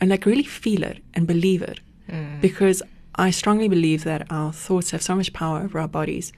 And 0.00 0.10
like 0.10 0.26
really 0.26 0.42
feel 0.42 0.82
it 0.82 1.02
and 1.14 1.26
believe 1.26 1.62
it. 1.62 1.80
Mm. 2.10 2.40
Because 2.40 2.82
I 3.14 3.30
strongly 3.30 3.68
believe 3.68 4.04
that 4.04 4.26
our 4.30 4.52
thoughts 4.52 4.90
have 4.90 5.02
so 5.02 5.14
much 5.14 5.32
power 5.32 5.60
over 5.60 5.78
our 5.78 5.88
bodies. 5.88 6.32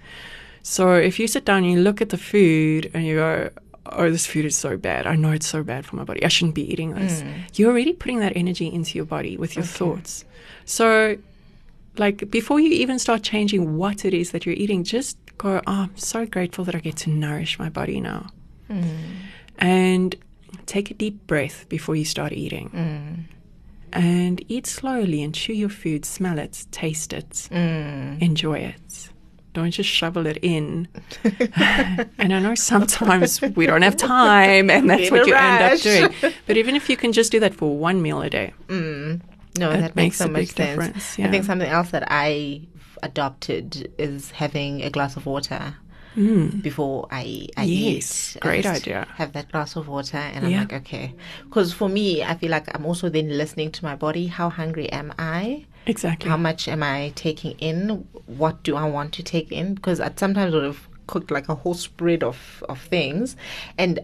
So 0.63 0.95
if 0.95 1.19
you 1.19 1.27
sit 1.27 1.45
down 1.45 1.65
and 1.65 1.73
you 1.73 1.81
look 1.81 2.01
at 2.01 2.11
the 2.11 2.19
food 2.19 2.91
and 2.93 3.07
you 3.07 3.17
go, 3.17 3.51
oh, 3.93 4.11
this 4.11 4.27
food 4.27 4.45
is 4.45 4.57
so 4.57 4.77
bad. 4.77 5.07
I 5.07 5.15
know 5.15 5.31
it's 5.31 5.47
so 5.47 5.63
bad 5.63 5.87
for 5.87 5.97
my 5.97 6.05
body. 6.05 6.25
I 6.25 6.29
shouldn't 6.29 6.55
be 6.55 6.71
eating 6.71 6.95
this. 6.95 7.23
Mm. 7.23 7.59
You're 7.59 7.71
already 7.71 7.93
putting 7.93 8.21
that 8.21 8.37
energy 8.37 8.67
into 8.67 8.99
your 8.99 9.05
body 9.05 9.37
with 9.37 9.57
your 9.57 9.65
thoughts. 9.65 10.25
So, 10.65 11.17
like, 11.97 12.31
before 12.31 12.61
you 12.61 12.71
even 12.71 12.99
start 12.99 13.23
changing 13.23 13.77
what 13.77 14.05
it 14.05 14.13
is 14.13 14.33
that 14.33 14.45
you're 14.45 14.57
eating, 14.57 14.85
just 14.85 15.17
go, 15.39 15.63
oh, 15.67 15.73
I'm 15.73 15.97
so 15.97 16.27
grateful 16.27 16.65
that 16.65 16.75
I 16.75 16.81
get 16.81 16.97
to 16.99 17.11
nourish 17.11 17.59
my 17.59 17.69
body 17.69 18.01
now. 18.01 18.31
Mm. 18.69 18.99
And 19.59 20.17
take 20.67 20.91
a 20.91 20.95
deep 20.95 21.27
breath 21.27 21.67
before 21.69 21.95
you 21.97 22.05
start 22.05 22.33
eating. 22.33 23.29
And 23.93 24.45
eat 24.49 24.67
slowly 24.67 25.23
and 25.23 25.35
chew 25.35 25.53
your 25.55 25.69
food, 25.69 26.05
smell 26.05 26.39
it, 26.39 26.67
taste 26.71 27.13
it, 27.13 27.31
mm. 27.51 28.21
enjoy 28.21 28.59
it. 28.59 29.11
Don't 29.55 29.71
just 29.71 29.89
shovel 29.89 30.27
it 30.27 30.39
in. 30.43 30.87
and 31.25 32.35
I 32.35 32.39
know 32.41 32.55
sometimes 32.55 33.41
we 33.41 33.65
don't 33.65 33.81
have 33.83 33.97
time, 33.97 34.69
and 34.69 34.91
that's 34.91 35.09
In 35.09 35.15
what 35.15 35.27
you 35.27 35.35
end 35.35 35.63
up 35.63 35.81
doing. 35.81 36.35
But 36.47 36.59
even 36.59 36.77
if 36.77 36.91
you 36.91 36.97
can 36.99 37.13
just 37.13 37.33
do 37.33 37.41
that 37.41 37.55
for 37.55 37.75
one 37.75 38.03
meal 38.03 38.21
a 38.21 38.29
day, 38.29 38.53
mm. 38.67 39.21
No, 39.59 39.71
It 39.71 39.79
that 39.79 39.97
makes 39.97 39.97
makes 39.97 40.19
so 40.19 40.29
much 40.29 40.49
sense. 40.49 40.55
difference, 40.55 41.19
I 41.19 41.31
think 41.31 41.45
something 41.45 41.69
else 41.69 41.91
that 41.91 42.05
I 42.09 42.67
adopted 43.03 43.93
is 43.99 44.31
having 44.33 44.83
a 44.83 44.91
glass 44.91 45.17
of 45.17 45.25
water 45.27 45.75
before 46.63 47.07
I, 47.11 47.47
I 47.57 47.67
Mm. 47.67 47.95
Yes, 47.95 48.37
eat. 48.37 48.41
great 48.43 48.67
I 48.67 48.77
idea. 48.77 49.07
Have 49.17 49.33
that 49.35 49.53
glass 49.53 49.77
of 49.77 49.87
water, 49.89 50.17
and 50.17 50.47
I'm 50.47 50.53
like, 50.61 50.73
okay. 50.73 51.15
Because 51.45 51.73
for 51.73 51.89
me, 51.89 52.23
I 52.25 52.35
feel 52.35 52.51
like 52.51 52.75
I'm 52.75 52.87
also 52.87 53.09
then 53.09 53.37
listening 53.37 53.71
to 53.73 53.85
my 53.85 53.95
body. 53.95 54.27
How 54.27 54.49
hungry 54.51 54.91
am 54.91 55.13
I? 55.19 55.67
exactly. 55.89 56.29
How 56.29 56.37
much 56.37 56.67
am 56.69 56.83
I 56.83 57.13
taking 57.15 57.53
in? 57.59 58.09
What 58.27 58.63
do 58.65 58.75
I 58.77 58.85
want 58.89 59.13
to 59.15 59.23
take 59.23 59.53
in? 59.53 59.75
Because 59.75 60.01
I 60.01 60.11
sometimes 60.17 60.53
would 60.53 60.65
have 60.65 60.89
cooked 61.07 61.31
like 61.31 61.49
a 61.49 61.55
whole 61.55 61.75
spread 61.75 62.25
of, 62.25 62.65
of 62.69 62.81
things. 62.81 63.37
And 63.79 64.01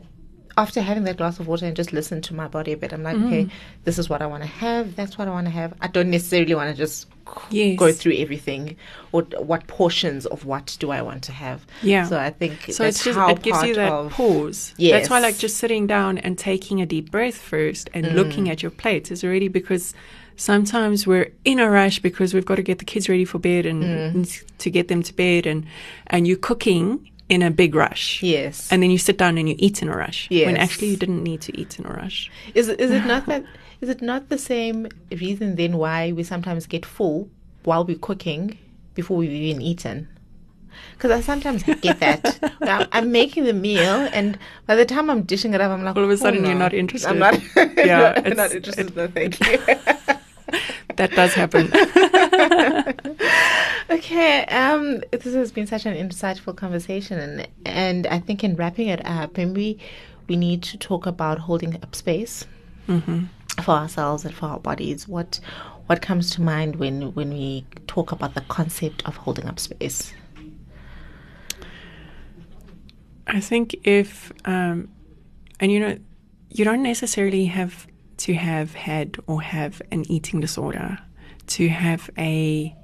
after 0.56 0.80
having 0.82 1.04
that 1.04 1.16
glass 1.16 1.40
of 1.40 1.48
water 1.48 1.66
and 1.66 1.74
just 1.74 1.92
listen 1.92 2.20
to 2.22 2.34
my 2.34 2.46
body 2.48 2.72
a 2.72 2.76
bit, 2.76 2.92
I'm 2.92 3.02
like, 3.02 3.16
okay, 3.16 3.48
this 3.84 3.98
is 3.98 4.08
what 4.10 4.20
I 4.22 4.26
want 4.26 4.42
to 4.42 4.48
have. 4.48 4.96
That's 4.96 5.16
what 5.18 5.28
I 5.28 5.30
want 5.30 5.46
to 5.46 5.50
have. 5.52 5.72
I 5.80 5.88
don't 5.88 6.10
necessarily 6.10 6.54
want 6.54 6.70
to 6.70 6.76
just 6.76 7.08
Yes. 7.50 7.78
go 7.78 7.92
through 7.92 8.14
everything 8.16 8.76
or 9.12 9.22
what 9.22 9.66
portions 9.66 10.26
of 10.26 10.44
what 10.44 10.76
do 10.80 10.90
I 10.90 11.00
want 11.00 11.22
to 11.24 11.32
have. 11.32 11.64
Yeah. 11.82 12.04
So 12.04 12.18
I 12.18 12.30
think 12.30 12.70
So 12.72 12.84
it's 12.84 13.02
just 13.02 13.16
how 13.18 13.30
it 13.30 13.40
gives 13.42 13.62
you 13.62 13.74
that 13.76 13.90
of, 13.92 14.12
pause. 14.12 14.74
That's 14.78 15.08
why 15.08 15.20
like 15.20 15.38
just 15.38 15.56
sitting 15.56 15.86
down 15.86 16.18
and 16.18 16.36
taking 16.36 16.82
a 16.82 16.86
deep 16.86 17.10
breath 17.10 17.36
first 17.36 17.88
and 17.94 18.04
Mm. 18.04 18.14
looking 18.14 18.50
at 18.50 18.62
your 18.62 18.70
plate 18.70 19.10
is 19.10 19.24
already 19.24 19.48
because 19.48 19.94
sometimes 20.36 21.06
we're 21.06 21.30
in 21.44 21.60
a 21.60 21.70
rush 21.70 22.00
because 22.00 22.34
we've 22.34 22.44
got 22.44 22.56
to 22.56 22.62
get 22.62 22.78
the 22.78 22.84
kids 22.84 23.08
ready 23.08 23.24
for 23.24 23.38
bed 23.38 23.64
and 23.66 23.82
Mm. 23.84 24.44
to 24.58 24.70
get 24.70 24.88
them 24.88 25.02
to 25.02 25.14
bed 25.14 25.46
and 25.46 25.64
and 26.08 26.26
you're 26.26 26.36
cooking 26.36 27.08
in 27.28 27.42
a 27.42 27.50
big 27.50 27.74
rush. 27.74 28.22
Yes. 28.22 28.70
And 28.70 28.82
then 28.82 28.90
you 28.90 28.98
sit 28.98 29.16
down 29.18 29.38
and 29.38 29.48
you 29.48 29.54
eat 29.58 29.82
in 29.82 29.88
a 29.88 29.96
rush. 29.96 30.28
When 30.30 30.56
actually 30.56 30.88
you 30.88 30.96
didn't 30.96 31.22
need 31.22 31.40
to 31.42 31.58
eat 31.58 31.78
in 31.78 31.86
a 31.86 31.90
rush. 31.90 32.30
Is 32.54 32.68
it, 32.68 32.80
is 32.80 32.90
it 32.90 33.04
not 33.06 33.26
that 33.30 33.44
is 33.80 33.88
it 33.88 34.00
not 34.02 34.28
the 34.28 34.38
same 34.38 34.86
reason 35.10 35.56
then 35.56 35.76
why 35.76 36.12
we 36.12 36.22
sometimes 36.22 36.66
get 36.66 36.86
full 36.86 37.28
while 37.64 37.84
we're 37.84 37.98
cooking 37.98 38.58
before 38.94 39.16
we've 39.16 39.30
even 39.30 39.60
eaten? 39.62 40.08
Because 40.94 41.10
I 41.10 41.20
sometimes 41.20 41.62
get 41.80 42.00
that. 42.00 42.38
I'm, 42.62 42.86
I'm 42.92 43.12
making 43.12 43.44
the 43.44 43.52
meal, 43.52 44.08
and 44.12 44.38
by 44.66 44.74
the 44.74 44.86
time 44.86 45.10
I'm 45.10 45.22
dishing 45.22 45.52
it 45.52 45.60
up, 45.60 45.70
I'm 45.70 45.84
like, 45.84 45.96
All 45.96 46.04
of 46.04 46.08
a 46.10 46.12
"Oh, 46.12 46.16
sudden 46.16 46.44
you're 46.46 46.54
not 46.54 46.72
interested." 46.72 47.10
I'm 47.10 47.18
not. 47.18 47.38
Yeah, 47.76 48.12
not 48.14 48.26
it's- 48.26 48.52
interested. 48.54 48.96
no, 48.96 49.06
thank 49.08 49.38
you. 49.40 49.58
That 50.96 51.12
does 51.12 51.34
happen. 51.34 51.72
Okay, 53.92 54.46
um, 54.46 55.02
this 55.10 55.34
has 55.34 55.52
been 55.52 55.66
such 55.66 55.84
an 55.84 55.94
insightful 55.94 56.56
conversation, 56.56 57.18
and 57.18 57.48
and 57.66 58.06
I 58.06 58.20
think 58.20 58.42
in 58.42 58.56
wrapping 58.56 58.88
it 58.88 59.04
up, 59.04 59.36
maybe 59.36 59.78
we 60.28 60.36
need 60.36 60.62
to 60.62 60.78
talk 60.78 61.04
about 61.04 61.38
holding 61.38 61.74
up 61.74 61.94
space 61.94 62.46
for 63.62 63.72
ourselves 63.72 64.24
and 64.24 64.34
for 64.34 64.46
our 64.46 64.58
bodies. 64.58 65.06
What 65.06 65.40
what 65.86 66.00
comes 66.00 66.30
to 66.32 66.40
mind 66.40 66.76
when 66.76 67.12
when 67.14 67.34
we 67.34 67.66
talk 67.86 68.12
about 68.12 68.34
the 68.34 68.40
concept 68.42 69.02
of 69.04 69.16
holding 69.18 69.46
up 69.46 69.58
space? 69.58 70.14
I 73.26 73.40
think 73.40 73.76
if, 73.84 74.32
um, 74.46 74.88
and 75.60 75.70
you 75.70 75.80
know, 75.80 75.98
you 76.50 76.64
don't 76.64 76.82
necessarily 76.82 77.44
have 77.46 77.86
to 78.22 78.34
have 78.34 78.74
had 78.74 79.16
or 79.26 79.42
have 79.42 79.82
an 79.90 80.04
eating 80.08 80.38
disorder 80.40 80.96
to 81.48 81.68
have 81.68 82.08
a 82.16 82.74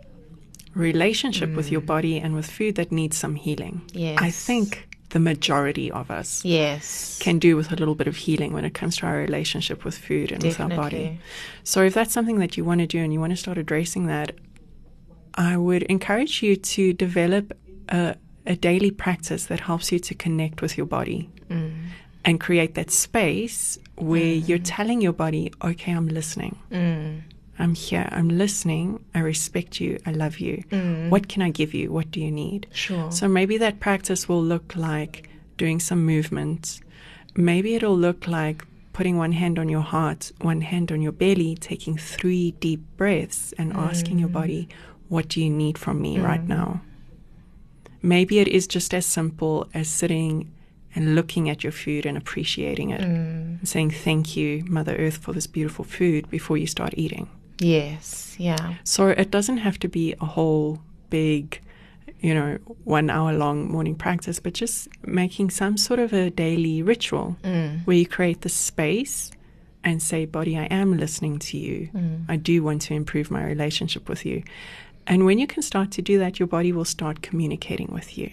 relationship 0.75 1.55
with 1.55 1.71
your 1.71 1.81
mm. 1.81 1.87
body 1.87 2.19
and 2.19 2.35
with 2.35 2.51
food 2.51 2.75
that 2.75 2.91
needs 2.91 3.17
some 3.17 3.37
healing. 3.37 3.81
Yes. 3.93 4.19
I 4.21 4.31
think 4.31 4.89
the 5.11 5.21
majority 5.21 5.93
of 5.93 6.11
us 6.11 6.45
Yes. 6.45 7.19
can 7.21 7.39
do 7.39 7.57
with 7.57 7.71
a 7.71 7.77
little 7.77 7.95
bit 7.95 8.09
of 8.09 8.17
healing 8.17 8.53
when 8.53 8.65
it 8.65 8.75
comes 8.75 8.97
to 8.97 9.07
our 9.07 9.17
relationship 9.17 9.85
with 9.85 9.97
food 9.97 10.33
and 10.33 10.43
with 10.43 10.59
our 10.61 10.69
body. 10.69 10.97
Definitely. 10.97 11.21
So, 11.63 11.83
if 11.85 11.95
that's 11.95 12.13
something 12.13 12.41
that 12.41 12.57
you 12.57 12.65
want 12.65 12.81
to 12.81 12.87
do 12.87 12.99
and 12.99 13.13
you 13.13 13.21
want 13.21 13.31
to 13.31 13.37
start 13.37 13.59
addressing 13.59 14.07
that, 14.07 14.33
I 15.35 15.57
would 15.57 15.85
encourage 15.85 16.43
you 16.43 16.57
to 16.57 16.93
develop 16.93 17.57
a, 17.89 18.17
a 18.45 18.57
daily 18.57 18.91
practice 18.91 19.47
that 19.47 19.61
helps 19.61 19.93
you 19.93 20.01
to 20.01 20.15
connect 20.15 20.63
with 20.63 20.77
your 20.77 20.87
body 20.87 21.31
mm. 21.49 21.73
And 22.29 22.39
create 22.39 22.75
that 22.75 22.91
space 22.91 23.79
where 23.97 24.21
mm. 24.21 24.47
you're 24.47 24.59
telling 24.59 25.01
your 25.01 25.15
body, 25.15 25.51
okay, 25.65 25.93
I'm 25.93 26.09
listening. 26.09 26.59
Mm. 26.71 27.23
I'm 27.59 27.75
here. 27.75 28.07
I'm 28.13 28.29
listening. 28.29 29.03
I 29.15 29.21
respect 29.21 29.81
you. 29.81 29.99
I 30.05 30.13
love 30.13 30.39
you. 30.39 30.63
Mm. 30.69 31.09
What 31.09 31.29
can 31.29 31.41
I 31.41 31.49
give 31.49 31.73
you? 31.73 31.91
What 31.91 32.11
do 32.11 32.21
you 32.21 32.31
need? 32.31 32.67
Sure. 32.71 33.11
So 33.11 33.29
maybe 33.29 33.57
that 33.57 33.81
practice 33.81 34.29
will 34.29 34.43
look 34.43 34.77
like 34.77 35.31
doing 35.57 35.81
some 35.81 36.05
movement. 36.05 36.81
Maybe 37.35 37.75
it'll 37.77 37.97
look 37.97 38.29
like 38.29 38.63
putting 38.93 39.17
one 39.17 39.33
hand 39.33 39.59
on 39.59 39.71
your 39.71 39.81
heart, 39.81 40.31
one 40.43 40.61
hand 40.61 40.93
on 40.93 41.01
your 41.01 41.13
belly, 41.13 41.57
taking 41.57 41.97
three 41.97 42.51
deep 42.61 42.83
breaths 42.99 43.55
and 43.57 43.73
asking 43.73 44.19
your 44.19 44.29
body, 44.29 44.69
What 45.09 45.29
do 45.29 45.41
you 45.43 45.49
need 45.49 45.79
from 45.79 46.03
me 46.03 46.19
right 46.19 46.47
now? 46.47 46.83
Maybe 48.03 48.39
it 48.39 48.49
is 48.49 48.67
just 48.67 48.93
as 48.93 49.07
simple 49.07 49.67
as 49.73 49.89
sitting 49.89 50.53
and 50.95 51.15
looking 51.15 51.49
at 51.49 51.63
your 51.63 51.73
food 51.73 52.07
and 52.07 52.17
appreciating 52.17 52.91
it 52.91 53.01
mm. 53.01 53.59
and 53.59 53.69
saying, 53.69 53.91
Thank 53.91 54.37
you, 54.37 54.65
Mother 54.67 54.97
Earth, 54.97 55.19
for 55.19 55.33
this 55.33 55.47
beautiful 55.47 55.85
food 55.85 56.29
before 56.31 56.57
you 56.57 56.67
start 56.67 56.95
eating. 56.97 57.29
Yes. 57.61 58.37
Yeah. 58.39 58.75
So 58.85 59.09
it 59.09 59.31
doesn't 59.31 59.59
have 59.59 59.79
to 59.81 59.89
be 59.89 60.15
a 60.21 60.25
whole 60.25 60.81
big, 61.11 61.61
you 62.21 62.35
know, 62.35 62.59
one 62.85 63.11
hour 63.11 63.33
long 63.33 63.71
morning 63.71 63.95
practice, 63.95 64.41
but 64.41 64.55
just 64.55 64.89
making 65.05 65.51
some 65.51 65.77
sort 65.77 66.01
of 66.01 66.13
a 66.13 66.31
daily 66.31 66.83
ritual 66.83 67.37
mm. 67.43 67.85
where 67.85 67.97
you 67.97 68.07
create 68.07 68.43
the 68.43 68.49
space 68.49 69.31
and 69.85 70.03
say, 70.03 70.25
Body, 70.25 70.57
I 70.57 70.65
am 70.65 70.97
listening 70.97 71.39
to 71.41 71.59
you. 71.59 71.91
Mm. 71.95 72.25
I 72.29 72.37
do 72.37 72.63
want 72.63 72.83
to 72.83 72.95
improve 72.95 73.31
my 73.31 73.45
relationship 73.45 74.09
with 74.09 74.25
you. 74.25 74.43
And 75.07 75.25
when 75.25 75.39
you 75.39 75.47
can 75.47 75.63
start 75.63 75.91
to 75.93 76.03
do 76.03 76.19
that, 76.19 76.39
your 76.39 76.47
body 76.47 76.71
will 76.71 76.85
start 76.85 77.23
communicating 77.23 77.89
with 77.93 78.19
you. 78.19 78.31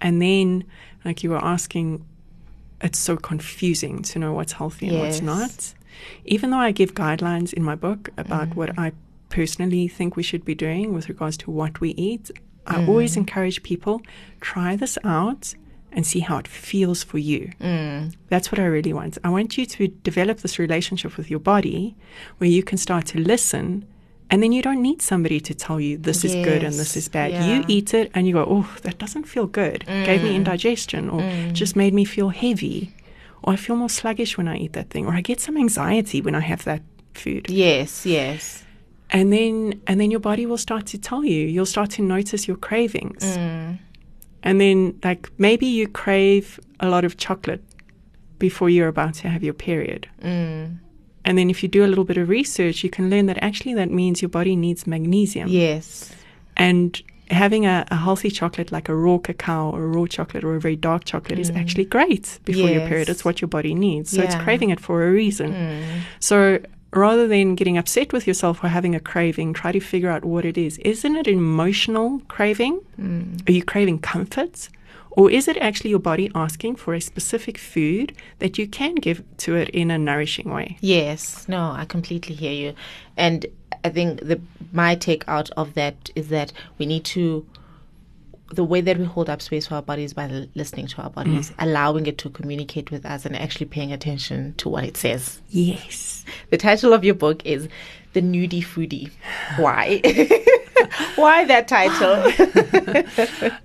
And 0.00 0.20
then, 0.20 0.64
like 1.04 1.22
you 1.22 1.30
were 1.30 1.44
asking, 1.44 2.04
it's 2.80 2.98
so 2.98 3.16
confusing 3.16 4.02
to 4.02 4.18
know 4.18 4.32
what's 4.32 4.52
healthy 4.52 4.88
and 4.88 5.00
what's 5.00 5.20
not. 5.20 5.74
Even 6.24 6.50
though 6.50 6.58
I 6.58 6.70
give 6.70 6.94
guidelines 6.94 7.52
in 7.52 7.62
my 7.62 7.74
book 7.74 8.10
about 8.16 8.54
what 8.54 8.70
mm. 8.70 8.78
I 8.78 8.92
personally 9.28 9.88
think 9.88 10.16
we 10.16 10.22
should 10.22 10.44
be 10.44 10.54
doing 10.54 10.94
with 10.94 11.08
regards 11.08 11.36
to 11.38 11.50
what 11.50 11.80
we 11.80 11.90
eat, 11.90 12.30
I 12.66 12.86
always 12.86 13.14
mm. 13.14 13.18
encourage 13.18 13.62
people 13.62 14.02
try 14.40 14.76
this 14.76 14.98
out 15.02 15.54
and 15.90 16.06
see 16.06 16.20
how 16.20 16.38
it 16.38 16.46
feels 16.46 17.02
for 17.02 17.18
you. 17.18 17.50
Mm. 17.60 18.14
That's 18.28 18.52
what 18.52 18.58
I 18.58 18.66
really 18.66 18.92
want. 18.92 19.18
I 19.24 19.30
want 19.30 19.56
you 19.56 19.66
to 19.66 19.88
develop 19.88 20.38
this 20.40 20.58
relationship 20.58 21.16
with 21.16 21.30
your 21.30 21.40
body 21.40 21.96
where 22.36 22.50
you 22.50 22.62
can 22.62 22.78
start 22.78 23.06
to 23.06 23.18
listen. 23.18 23.86
And 24.30 24.42
then 24.42 24.52
you 24.52 24.60
don't 24.60 24.82
need 24.82 25.00
somebody 25.00 25.40
to 25.40 25.54
tell 25.54 25.80
you 25.80 25.96
this 25.96 26.24
is 26.24 26.34
good 26.34 26.62
and 26.62 26.74
this 26.74 26.96
is 26.96 27.08
bad. 27.08 27.32
yeah. 27.32 27.46
You 27.46 27.64
eat 27.66 27.94
it 27.94 28.10
and 28.14 28.26
you 28.26 28.34
go, 28.34 28.46
oh, 28.48 28.76
that 28.82 28.98
doesn't 28.98 29.24
feel 29.24 29.46
good. 29.46 29.86
Gave 29.86 30.22
me 30.22 30.32
mm. 30.32 30.34
indigestion 30.34 31.08
or 31.08 31.20
mm. 31.20 31.52
just 31.54 31.76
made 31.76 31.94
me 31.94 32.04
feel 32.04 32.28
heavy. 32.28 32.92
Or 33.42 33.54
I 33.54 33.56
feel 33.56 33.76
more 33.76 33.88
sluggish 33.88 34.36
when 34.36 34.46
I 34.46 34.56
eat 34.56 34.74
that 34.74 34.90
thing. 34.90 35.06
Or 35.06 35.14
I 35.14 35.22
get 35.22 35.40
some 35.40 35.56
anxiety 35.56 36.20
when 36.20 36.34
I 36.34 36.40
have 36.40 36.64
that 36.64 36.82
food. 37.14 37.48
Yes. 37.48 38.04
Yes. 38.04 38.64
And 39.10 39.32
then 39.32 39.80
and 39.86 39.98
then 39.98 40.10
your 40.10 40.20
body 40.20 40.44
will 40.44 40.58
start 40.58 40.84
to 40.88 40.98
tell 40.98 41.24
you. 41.24 41.46
You'll 41.46 41.64
start 41.64 41.90
to 41.92 42.02
notice 42.02 42.46
your 42.46 42.58
cravings. 42.58 43.24
Mm. 43.24 43.78
And 44.42 44.60
then 44.60 44.98
like 45.02 45.30
maybe 45.38 45.66
you 45.66 45.88
crave 45.88 46.60
a 46.80 46.88
lot 46.90 47.06
of 47.06 47.16
chocolate 47.16 47.64
before 48.38 48.68
you're 48.68 48.88
about 48.88 49.14
to 49.14 49.28
have 49.28 49.42
your 49.42 49.54
period. 49.54 50.06
And 51.28 51.36
then 51.36 51.50
if 51.50 51.62
you 51.62 51.68
do 51.68 51.84
a 51.84 51.90
little 51.92 52.04
bit 52.04 52.16
of 52.16 52.30
research, 52.30 52.82
you 52.82 52.88
can 52.88 53.10
learn 53.10 53.26
that 53.26 53.36
actually 53.42 53.74
that 53.74 53.90
means 53.90 54.22
your 54.22 54.30
body 54.30 54.56
needs 54.56 54.86
magnesium. 54.86 55.48
Yes. 55.48 56.10
And 56.56 57.02
having 57.30 57.66
a, 57.66 57.86
a 57.90 57.96
healthy 57.96 58.30
chocolate 58.30 58.72
like 58.72 58.88
a 58.88 58.94
raw 58.94 59.18
cacao 59.18 59.70
or 59.70 59.84
a 59.84 59.86
raw 59.88 60.06
chocolate 60.06 60.42
or 60.42 60.54
a 60.56 60.60
very 60.60 60.74
dark 60.74 61.04
chocolate 61.04 61.38
is 61.38 61.50
mm. 61.50 61.60
actually 61.60 61.84
great 61.84 62.38
before 62.46 62.70
your 62.70 62.80
period. 62.88 63.08
Yes. 63.08 63.16
It's 63.16 63.24
what 63.26 63.42
your 63.42 63.48
body 63.48 63.74
needs. 63.74 64.08
So 64.10 64.22
it's 64.22 64.36
craving 64.36 64.70
it 64.70 64.80
for 64.80 65.06
a 65.06 65.10
reason. 65.12 65.52
Mm. 65.52 66.00
So 66.18 66.60
rather 66.94 67.28
than 67.28 67.56
getting 67.56 67.76
upset 67.76 68.14
with 68.14 68.26
yourself 68.26 68.60
for 68.60 68.68
having 68.68 68.94
a 68.94 69.00
craving, 69.00 69.52
try 69.52 69.70
to 69.70 69.80
figure 69.80 70.08
out 70.08 70.24
what 70.24 70.46
it 70.46 70.56
is. 70.56 70.78
Isn't 70.78 71.14
it 71.14 71.26
an 71.26 71.34
emotional 71.34 72.22
craving? 72.28 72.80
Mm. 72.98 73.46
Are 73.46 73.52
you 73.52 73.62
craving 73.62 73.98
comfort? 73.98 74.70
Or 75.10 75.30
is 75.30 75.48
it 75.48 75.56
actually 75.56 75.90
your 75.90 75.98
body 75.98 76.30
asking 76.34 76.76
for 76.76 76.94
a 76.94 77.00
specific 77.00 77.58
food 77.58 78.14
that 78.38 78.58
you 78.58 78.68
can 78.68 78.94
give 78.94 79.24
to 79.38 79.56
it 79.56 79.68
in 79.70 79.90
a 79.90 79.98
nourishing 79.98 80.50
way? 80.50 80.78
Yes, 80.80 81.48
no, 81.48 81.72
I 81.72 81.84
completely 81.84 82.34
hear 82.34 82.52
you, 82.52 82.74
and 83.16 83.46
I 83.84 83.90
think 83.90 84.20
the 84.20 84.40
my 84.72 84.94
take 84.94 85.24
out 85.28 85.50
of 85.56 85.74
that 85.74 86.10
is 86.14 86.28
that 86.28 86.52
we 86.78 86.86
need 86.86 87.04
to 87.06 87.46
the 88.50 88.64
way 88.64 88.80
that 88.80 88.96
we 88.96 89.04
hold 89.04 89.28
up 89.28 89.42
space 89.42 89.66
for 89.66 89.74
our 89.74 89.82
bodies 89.82 90.14
by 90.14 90.28
l- 90.28 90.46
listening 90.54 90.86
to 90.86 91.02
our 91.02 91.10
bodies, 91.10 91.50
mm. 91.50 91.54
allowing 91.58 92.06
it 92.06 92.16
to 92.18 92.30
communicate 92.30 92.90
with 92.90 93.04
us, 93.04 93.26
and 93.26 93.36
actually 93.36 93.66
paying 93.66 93.92
attention 93.92 94.54
to 94.54 94.68
what 94.68 94.84
it 94.84 94.96
says. 94.96 95.42
Yes. 95.50 96.24
The 96.50 96.56
title 96.56 96.92
of 96.92 97.04
your 97.04 97.14
book 97.14 97.44
is 97.44 97.68
"The 98.18 98.26
Nudie 98.26 98.64
Foodie." 98.64 99.10
Why? 99.56 100.00
Why 101.16 101.44
that 101.44 101.68
title? 101.68 102.14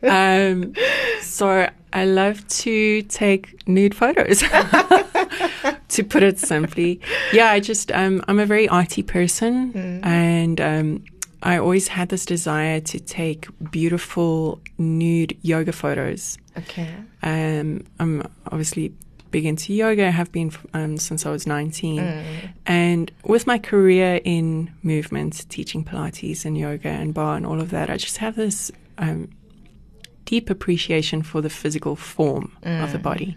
um, 0.09 0.73
so 1.21 1.69
I 1.93 2.05
love 2.05 2.47
to 2.47 3.01
take 3.03 3.67
nude 3.67 3.95
photos. 3.95 4.39
to 5.89 6.03
put 6.03 6.23
it 6.23 6.39
simply, 6.39 6.99
yeah, 7.31 7.49
I 7.49 7.59
just 7.59 7.91
um, 7.91 8.23
I'm 8.27 8.39
a 8.39 8.45
very 8.45 8.67
arty 8.67 9.03
person, 9.03 10.01
and 10.03 10.61
um, 10.61 11.03
I 11.41 11.57
always 11.57 11.87
had 11.87 12.09
this 12.09 12.25
desire 12.25 12.79
to 12.81 12.99
take 12.99 13.47
beautiful 13.71 14.61
nude 14.77 15.37
yoga 15.41 15.71
photos. 15.71 16.37
okay. 16.57 16.93
Um, 17.23 17.85
I'm 17.99 18.21
obviously 18.51 18.93
big 19.33 19.45
into 19.45 19.73
yoga. 19.73 20.05
I 20.07 20.11
have 20.11 20.31
been 20.31 20.49
um, 20.73 20.97
since 20.97 21.25
I 21.25 21.31
was 21.31 21.45
19. 21.45 21.99
And 22.65 23.11
with 23.25 23.45
my 23.45 23.57
career 23.71 24.21
in 24.23 24.71
movement, 24.83 25.33
teaching 25.49 25.83
Pilates 25.83 26.45
and 26.45 26.57
yoga 26.57 26.87
and 27.01 27.13
barre 27.13 27.35
and 27.35 27.45
all 27.45 27.59
of 27.59 27.69
that, 27.71 27.89
I 27.89 27.97
just 27.97 28.17
have 28.17 28.35
this 28.37 28.71
um, 28.97 29.29
deep 30.25 30.49
appreciation 30.49 31.21
for 31.23 31.41
the 31.41 31.49
physical 31.49 31.95
form 31.97 32.45
of 32.83 32.91
the 32.93 32.99
body. 32.99 33.35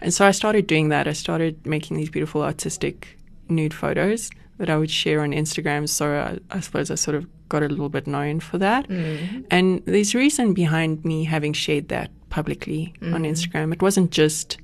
And 0.00 0.14
so 0.14 0.24
I 0.26 0.32
started 0.32 0.66
doing 0.68 0.90
that. 0.90 1.08
I 1.08 1.14
started 1.14 1.66
making 1.66 1.96
these 1.96 2.10
beautiful 2.10 2.42
artistic 2.42 2.96
nude 3.48 3.74
photos 3.74 4.30
that 4.58 4.68
I 4.68 4.76
would 4.76 4.90
share 4.90 5.20
on 5.22 5.30
Instagram. 5.32 5.88
So 5.88 6.04
I, 6.20 6.56
I 6.56 6.60
suppose 6.60 6.90
I 6.90 6.96
sort 6.96 7.16
of 7.16 7.26
got 7.48 7.62
a 7.62 7.68
little 7.68 7.88
bit 7.88 8.06
known 8.06 8.40
for 8.40 8.58
that. 8.58 8.86
And 9.50 9.82
there's 9.86 10.14
reason 10.14 10.52
behind 10.52 11.04
me 11.04 11.24
having 11.24 11.54
shared 11.54 11.88
that 11.88 12.10
publicly 12.28 12.92
on 13.14 13.22
Instagram. 13.24 13.72
It 13.72 13.80
wasn't 13.80 14.10
just 14.10 14.58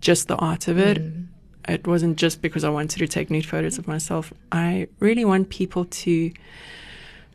just 0.00 0.28
the 0.28 0.36
art 0.36 0.68
of 0.68 0.78
it. 0.78 0.98
Mm. 0.98 1.26
It 1.68 1.86
wasn't 1.86 2.16
just 2.16 2.42
because 2.42 2.62
I 2.62 2.68
wanted 2.68 2.98
to 2.98 3.08
take 3.08 3.28
nude 3.30 3.46
photos 3.46 3.78
of 3.78 3.88
myself. 3.88 4.32
I 4.52 4.88
really 5.00 5.24
want 5.24 5.50
people 5.50 5.84
to 5.84 6.32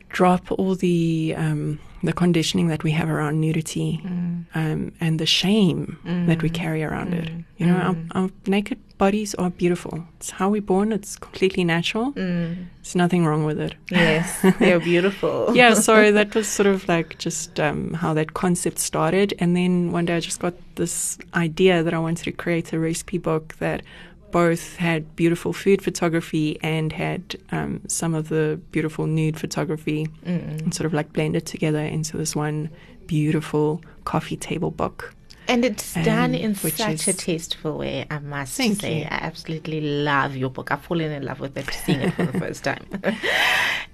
drop 0.08 0.50
all 0.52 0.74
the 0.74 1.34
um, 1.36 1.78
the 2.02 2.12
conditioning 2.12 2.68
that 2.68 2.82
we 2.82 2.90
have 2.92 3.08
around 3.08 3.40
nudity 3.40 4.00
mm. 4.04 4.44
um, 4.54 4.92
and 5.00 5.18
the 5.18 5.26
shame 5.26 5.98
that 6.26 6.42
we 6.42 6.50
mm. 6.50 6.54
carry 6.54 6.82
around 6.82 7.14
it. 7.14 7.30
You 7.58 7.66
know, 7.66 7.76
our, 7.76 8.22
our 8.22 8.30
naked 8.46 8.78
bodies 9.02 9.34
are 9.34 9.50
beautiful. 9.50 9.94
It's 10.18 10.30
how 10.30 10.48
we're 10.54 10.68
born. 10.74 10.92
It's 10.92 11.16
completely 11.16 11.64
natural. 11.64 12.12
There's 12.12 12.94
nothing 12.94 13.26
wrong 13.26 13.44
with 13.44 13.58
it. 13.66 13.74
Yes, 13.90 14.26
they're 14.60 14.84
beautiful. 14.92 15.34
yeah, 15.56 15.74
so 15.74 16.12
that 16.18 16.32
was 16.36 16.46
sort 16.46 16.68
of 16.74 16.86
like 16.94 17.18
just 17.18 17.58
um, 17.58 17.94
how 18.02 18.14
that 18.14 18.28
concept 18.34 18.78
started. 18.78 19.34
And 19.40 19.56
then 19.56 19.90
one 19.90 20.04
day 20.04 20.16
I 20.18 20.20
just 20.20 20.38
got 20.38 20.54
this 20.76 21.18
idea 21.34 21.82
that 21.82 21.92
I 21.92 21.98
wanted 21.98 22.24
to 22.30 22.32
create 22.44 22.72
a 22.72 22.78
recipe 22.78 23.18
book 23.18 23.56
that 23.58 23.82
both 24.30 24.76
had 24.76 25.00
beautiful 25.16 25.52
food 25.52 25.82
photography 25.82 26.58
and 26.62 26.92
had 26.92 27.22
um, 27.50 27.80
some 27.88 28.14
of 28.14 28.28
the 28.28 28.60
beautiful 28.70 29.06
nude 29.06 29.36
photography 29.44 30.06
and 30.24 30.72
sort 30.72 30.86
of 30.86 30.94
like 30.94 31.12
blended 31.12 31.44
together 31.44 31.84
into 31.96 32.16
this 32.16 32.36
one 32.36 32.70
beautiful 33.06 33.82
coffee 34.04 34.36
table 34.36 34.70
book. 34.70 35.12
And 35.48 35.64
it's 35.64 35.94
done 35.94 36.34
in 36.34 36.54
such 36.54 37.08
a 37.08 37.12
tasteful 37.12 37.78
way, 37.78 38.06
I 38.10 38.18
must 38.20 38.54
say. 38.54 39.00
you. 39.00 39.04
I 39.04 39.18
absolutely 39.22 39.80
love 39.80 40.36
your 40.36 40.50
book. 40.50 40.70
I've 40.70 40.82
fallen 40.82 41.10
in 41.10 41.24
love 41.24 41.40
with 41.40 41.56
it, 41.56 41.68
seeing 41.84 42.00
it 42.00 42.14
for 42.14 42.24
the 42.26 42.38
first 42.38 42.64
time. 42.64 42.86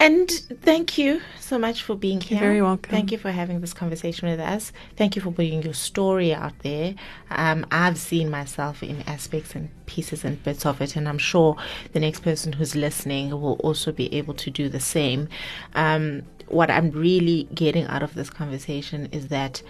and 0.00 0.30
thank 0.62 0.98
you 0.98 1.20
so 1.40 1.58
much 1.58 1.82
for 1.82 1.96
being 1.96 2.20
here. 2.20 2.38
very 2.38 2.60
welcome. 2.60 2.90
Thank 2.90 3.12
you 3.12 3.18
for 3.18 3.30
having 3.30 3.60
this 3.60 3.72
conversation 3.72 4.28
with 4.28 4.40
us. 4.40 4.72
Thank 4.96 5.16
you 5.16 5.22
for 5.22 5.32
putting 5.32 5.62
your 5.62 5.74
story 5.74 6.34
out 6.34 6.58
there. 6.60 6.94
Um, 7.30 7.66
I've 7.70 7.98
seen 7.98 8.30
myself 8.30 8.82
in 8.82 9.02
aspects 9.02 9.54
and 9.54 9.70
pieces 9.86 10.24
and 10.24 10.42
bits 10.42 10.66
of 10.66 10.80
it, 10.80 10.96
and 10.96 11.08
I'm 11.08 11.18
sure 11.18 11.56
the 11.92 12.00
next 12.00 12.20
person 12.20 12.52
who's 12.52 12.76
listening 12.76 13.30
will 13.30 13.58
also 13.64 13.90
be 13.90 14.12
able 14.14 14.34
to 14.34 14.50
do 14.50 14.68
the 14.68 14.80
same. 14.80 15.28
Um, 15.74 16.22
what 16.48 16.70
I'm 16.70 16.90
really 16.90 17.48
getting 17.54 17.86
out 17.86 18.02
of 18.02 18.14
this 18.14 18.30
conversation 18.30 19.06
is 19.12 19.28
that 19.28 19.62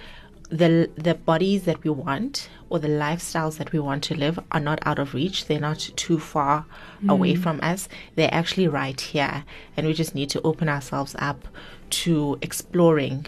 the 0.51 0.91
the 0.95 1.15
bodies 1.15 1.65
that 1.65 1.83
we 1.85 1.91
want 1.91 2.49
or 2.71 2.79
the 2.79 2.89
lifestyles 2.89 3.59
that 3.59 3.73
we 3.73 3.79
want 3.79 4.03
to 4.05 4.15
live 4.15 4.39
are 4.53 4.61
not 4.61 4.79
out 4.85 4.99
of 4.99 5.15
reach. 5.15 5.47
They're 5.47 5.61
not 5.61 5.79
too 5.97 6.19
far 6.19 6.67
away 7.09 7.35
mm. 7.35 7.43
from 7.43 7.61
us. 7.63 7.89
They're 8.15 8.33
actually 8.33 8.69
right 8.69 9.01
here, 9.01 9.45
and 9.77 9.87
we 9.87 9.95
just 9.95 10.15
need 10.15 10.31
to 10.31 10.43
open 10.43 10.69
ourselves 10.69 11.15
up 11.19 11.49
to 11.91 12.39
exploring 12.43 13.27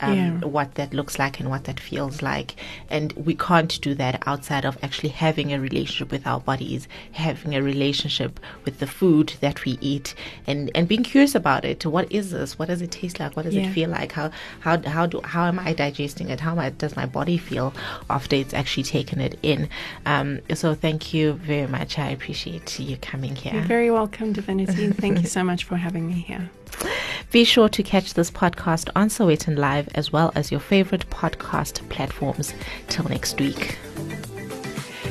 um, 0.00 0.14
Yeah. 0.14 0.30
what 0.46 0.74
that 0.74 0.92
looks 0.94 1.18
like 1.18 1.40
and 1.40 1.48
what 1.50 1.64
that 1.64 1.78
feels 1.80 2.22
like. 2.22 2.54
And 2.90 3.12
we 3.12 3.34
can't 3.34 3.80
do 3.80 3.94
that 3.94 4.22
outside 4.26 4.64
of 4.64 4.76
actually 4.82 5.10
having 5.10 5.52
a 5.52 5.60
relationship 5.60 6.10
with 6.10 6.26
our 6.26 6.40
bodies, 6.40 6.88
having 7.12 7.54
a 7.54 7.62
relationship 7.62 8.40
with 8.64 8.78
the 8.80 8.86
food 8.86 9.34
that 9.40 9.64
we 9.64 9.78
eat, 9.80 10.14
and, 10.46 10.70
and 10.74 10.88
being 10.88 11.02
curious 11.02 11.34
about 11.34 11.64
it. 11.64 11.84
What 11.86 12.10
is 12.10 12.30
this? 12.30 12.58
What 12.58 12.68
does 12.68 12.82
it 12.82 12.90
taste 12.90 13.20
like? 13.20 13.36
What 13.36 13.44
does 13.44 13.54
Yeah. 13.54 13.68
it 13.68 13.72
feel 13.72 13.90
like? 13.90 14.12
How 14.12 14.30
how 14.60 14.80
how 14.82 15.06
do 15.06 15.20
how 15.24 15.46
am 15.46 15.58
I 15.58 15.72
digesting 15.72 16.28
it? 16.30 16.40
How 16.40 16.52
am 16.52 16.58
I, 16.58 16.70
does 16.70 16.96
my 16.96 17.06
body 17.06 17.38
feel 17.38 17.72
after 18.10 18.36
it's 18.36 18.54
actually 18.54 18.84
taken 18.84 19.20
it 19.20 19.38
in? 19.42 19.68
Um, 20.06 20.40
so 20.54 20.74
thank 20.74 21.14
you 21.14 21.34
very 21.34 21.66
much. 21.68 21.98
I 21.98 22.10
appreciate 22.10 22.78
you 22.80 22.96
coming 22.98 23.36
here. 23.36 23.54
You're 23.54 23.62
very 23.62 23.90
welcome, 23.90 24.32
Divinity. 24.32 24.90
Thank 24.90 25.20
you 25.22 25.28
so 25.28 25.42
much 25.44 25.64
for 25.64 25.76
having 25.76 26.06
me 26.08 26.14
here. 26.14 26.50
Be 27.30 27.44
sure 27.44 27.68
to 27.68 27.82
catch 27.82 28.14
this 28.14 28.30
podcast 28.30 28.90
on 28.94 29.08
Sowetan 29.08 29.58
Live 29.58 29.88
as 29.94 30.12
well 30.12 30.32
as 30.34 30.50
your 30.50 30.60
favorite 30.60 31.08
podcast 31.10 31.88
platforms. 31.88 32.54
Till 32.88 33.04
next 33.08 33.40
week. 33.40 33.78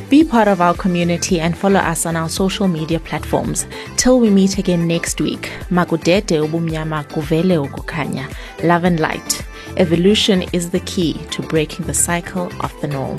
Be 0.09 0.24
part 0.24 0.47
of 0.47 0.61
our 0.61 0.76
community 0.76 1.39
and 1.39 1.57
follow 1.57 1.80
us 1.80 2.05
on 2.05 2.16
our 2.16 2.30
social 2.30 2.68
media 2.68 2.99
platforms. 2.99 3.66
Till 3.97 4.20
we 4.20 4.30
meet 4.30 4.57
again 4.57 4.88
next 4.88 5.20
week. 5.20 5.49
Magudete 5.70 6.39
ubumnyama 6.39 7.03
kuvele 7.03 7.57
ukukhanya. 7.57 8.32
Love 8.64 8.84
and 8.84 8.99
light. 8.99 9.43
Evolution 9.78 10.43
is 10.53 10.70
the 10.70 10.82
key 10.82 11.14
to 11.32 11.41
breaking 11.41 11.88
the 11.88 11.93
cycle 11.93 12.51
of 12.61 12.72
the 12.82 12.88
norm. 12.88 13.18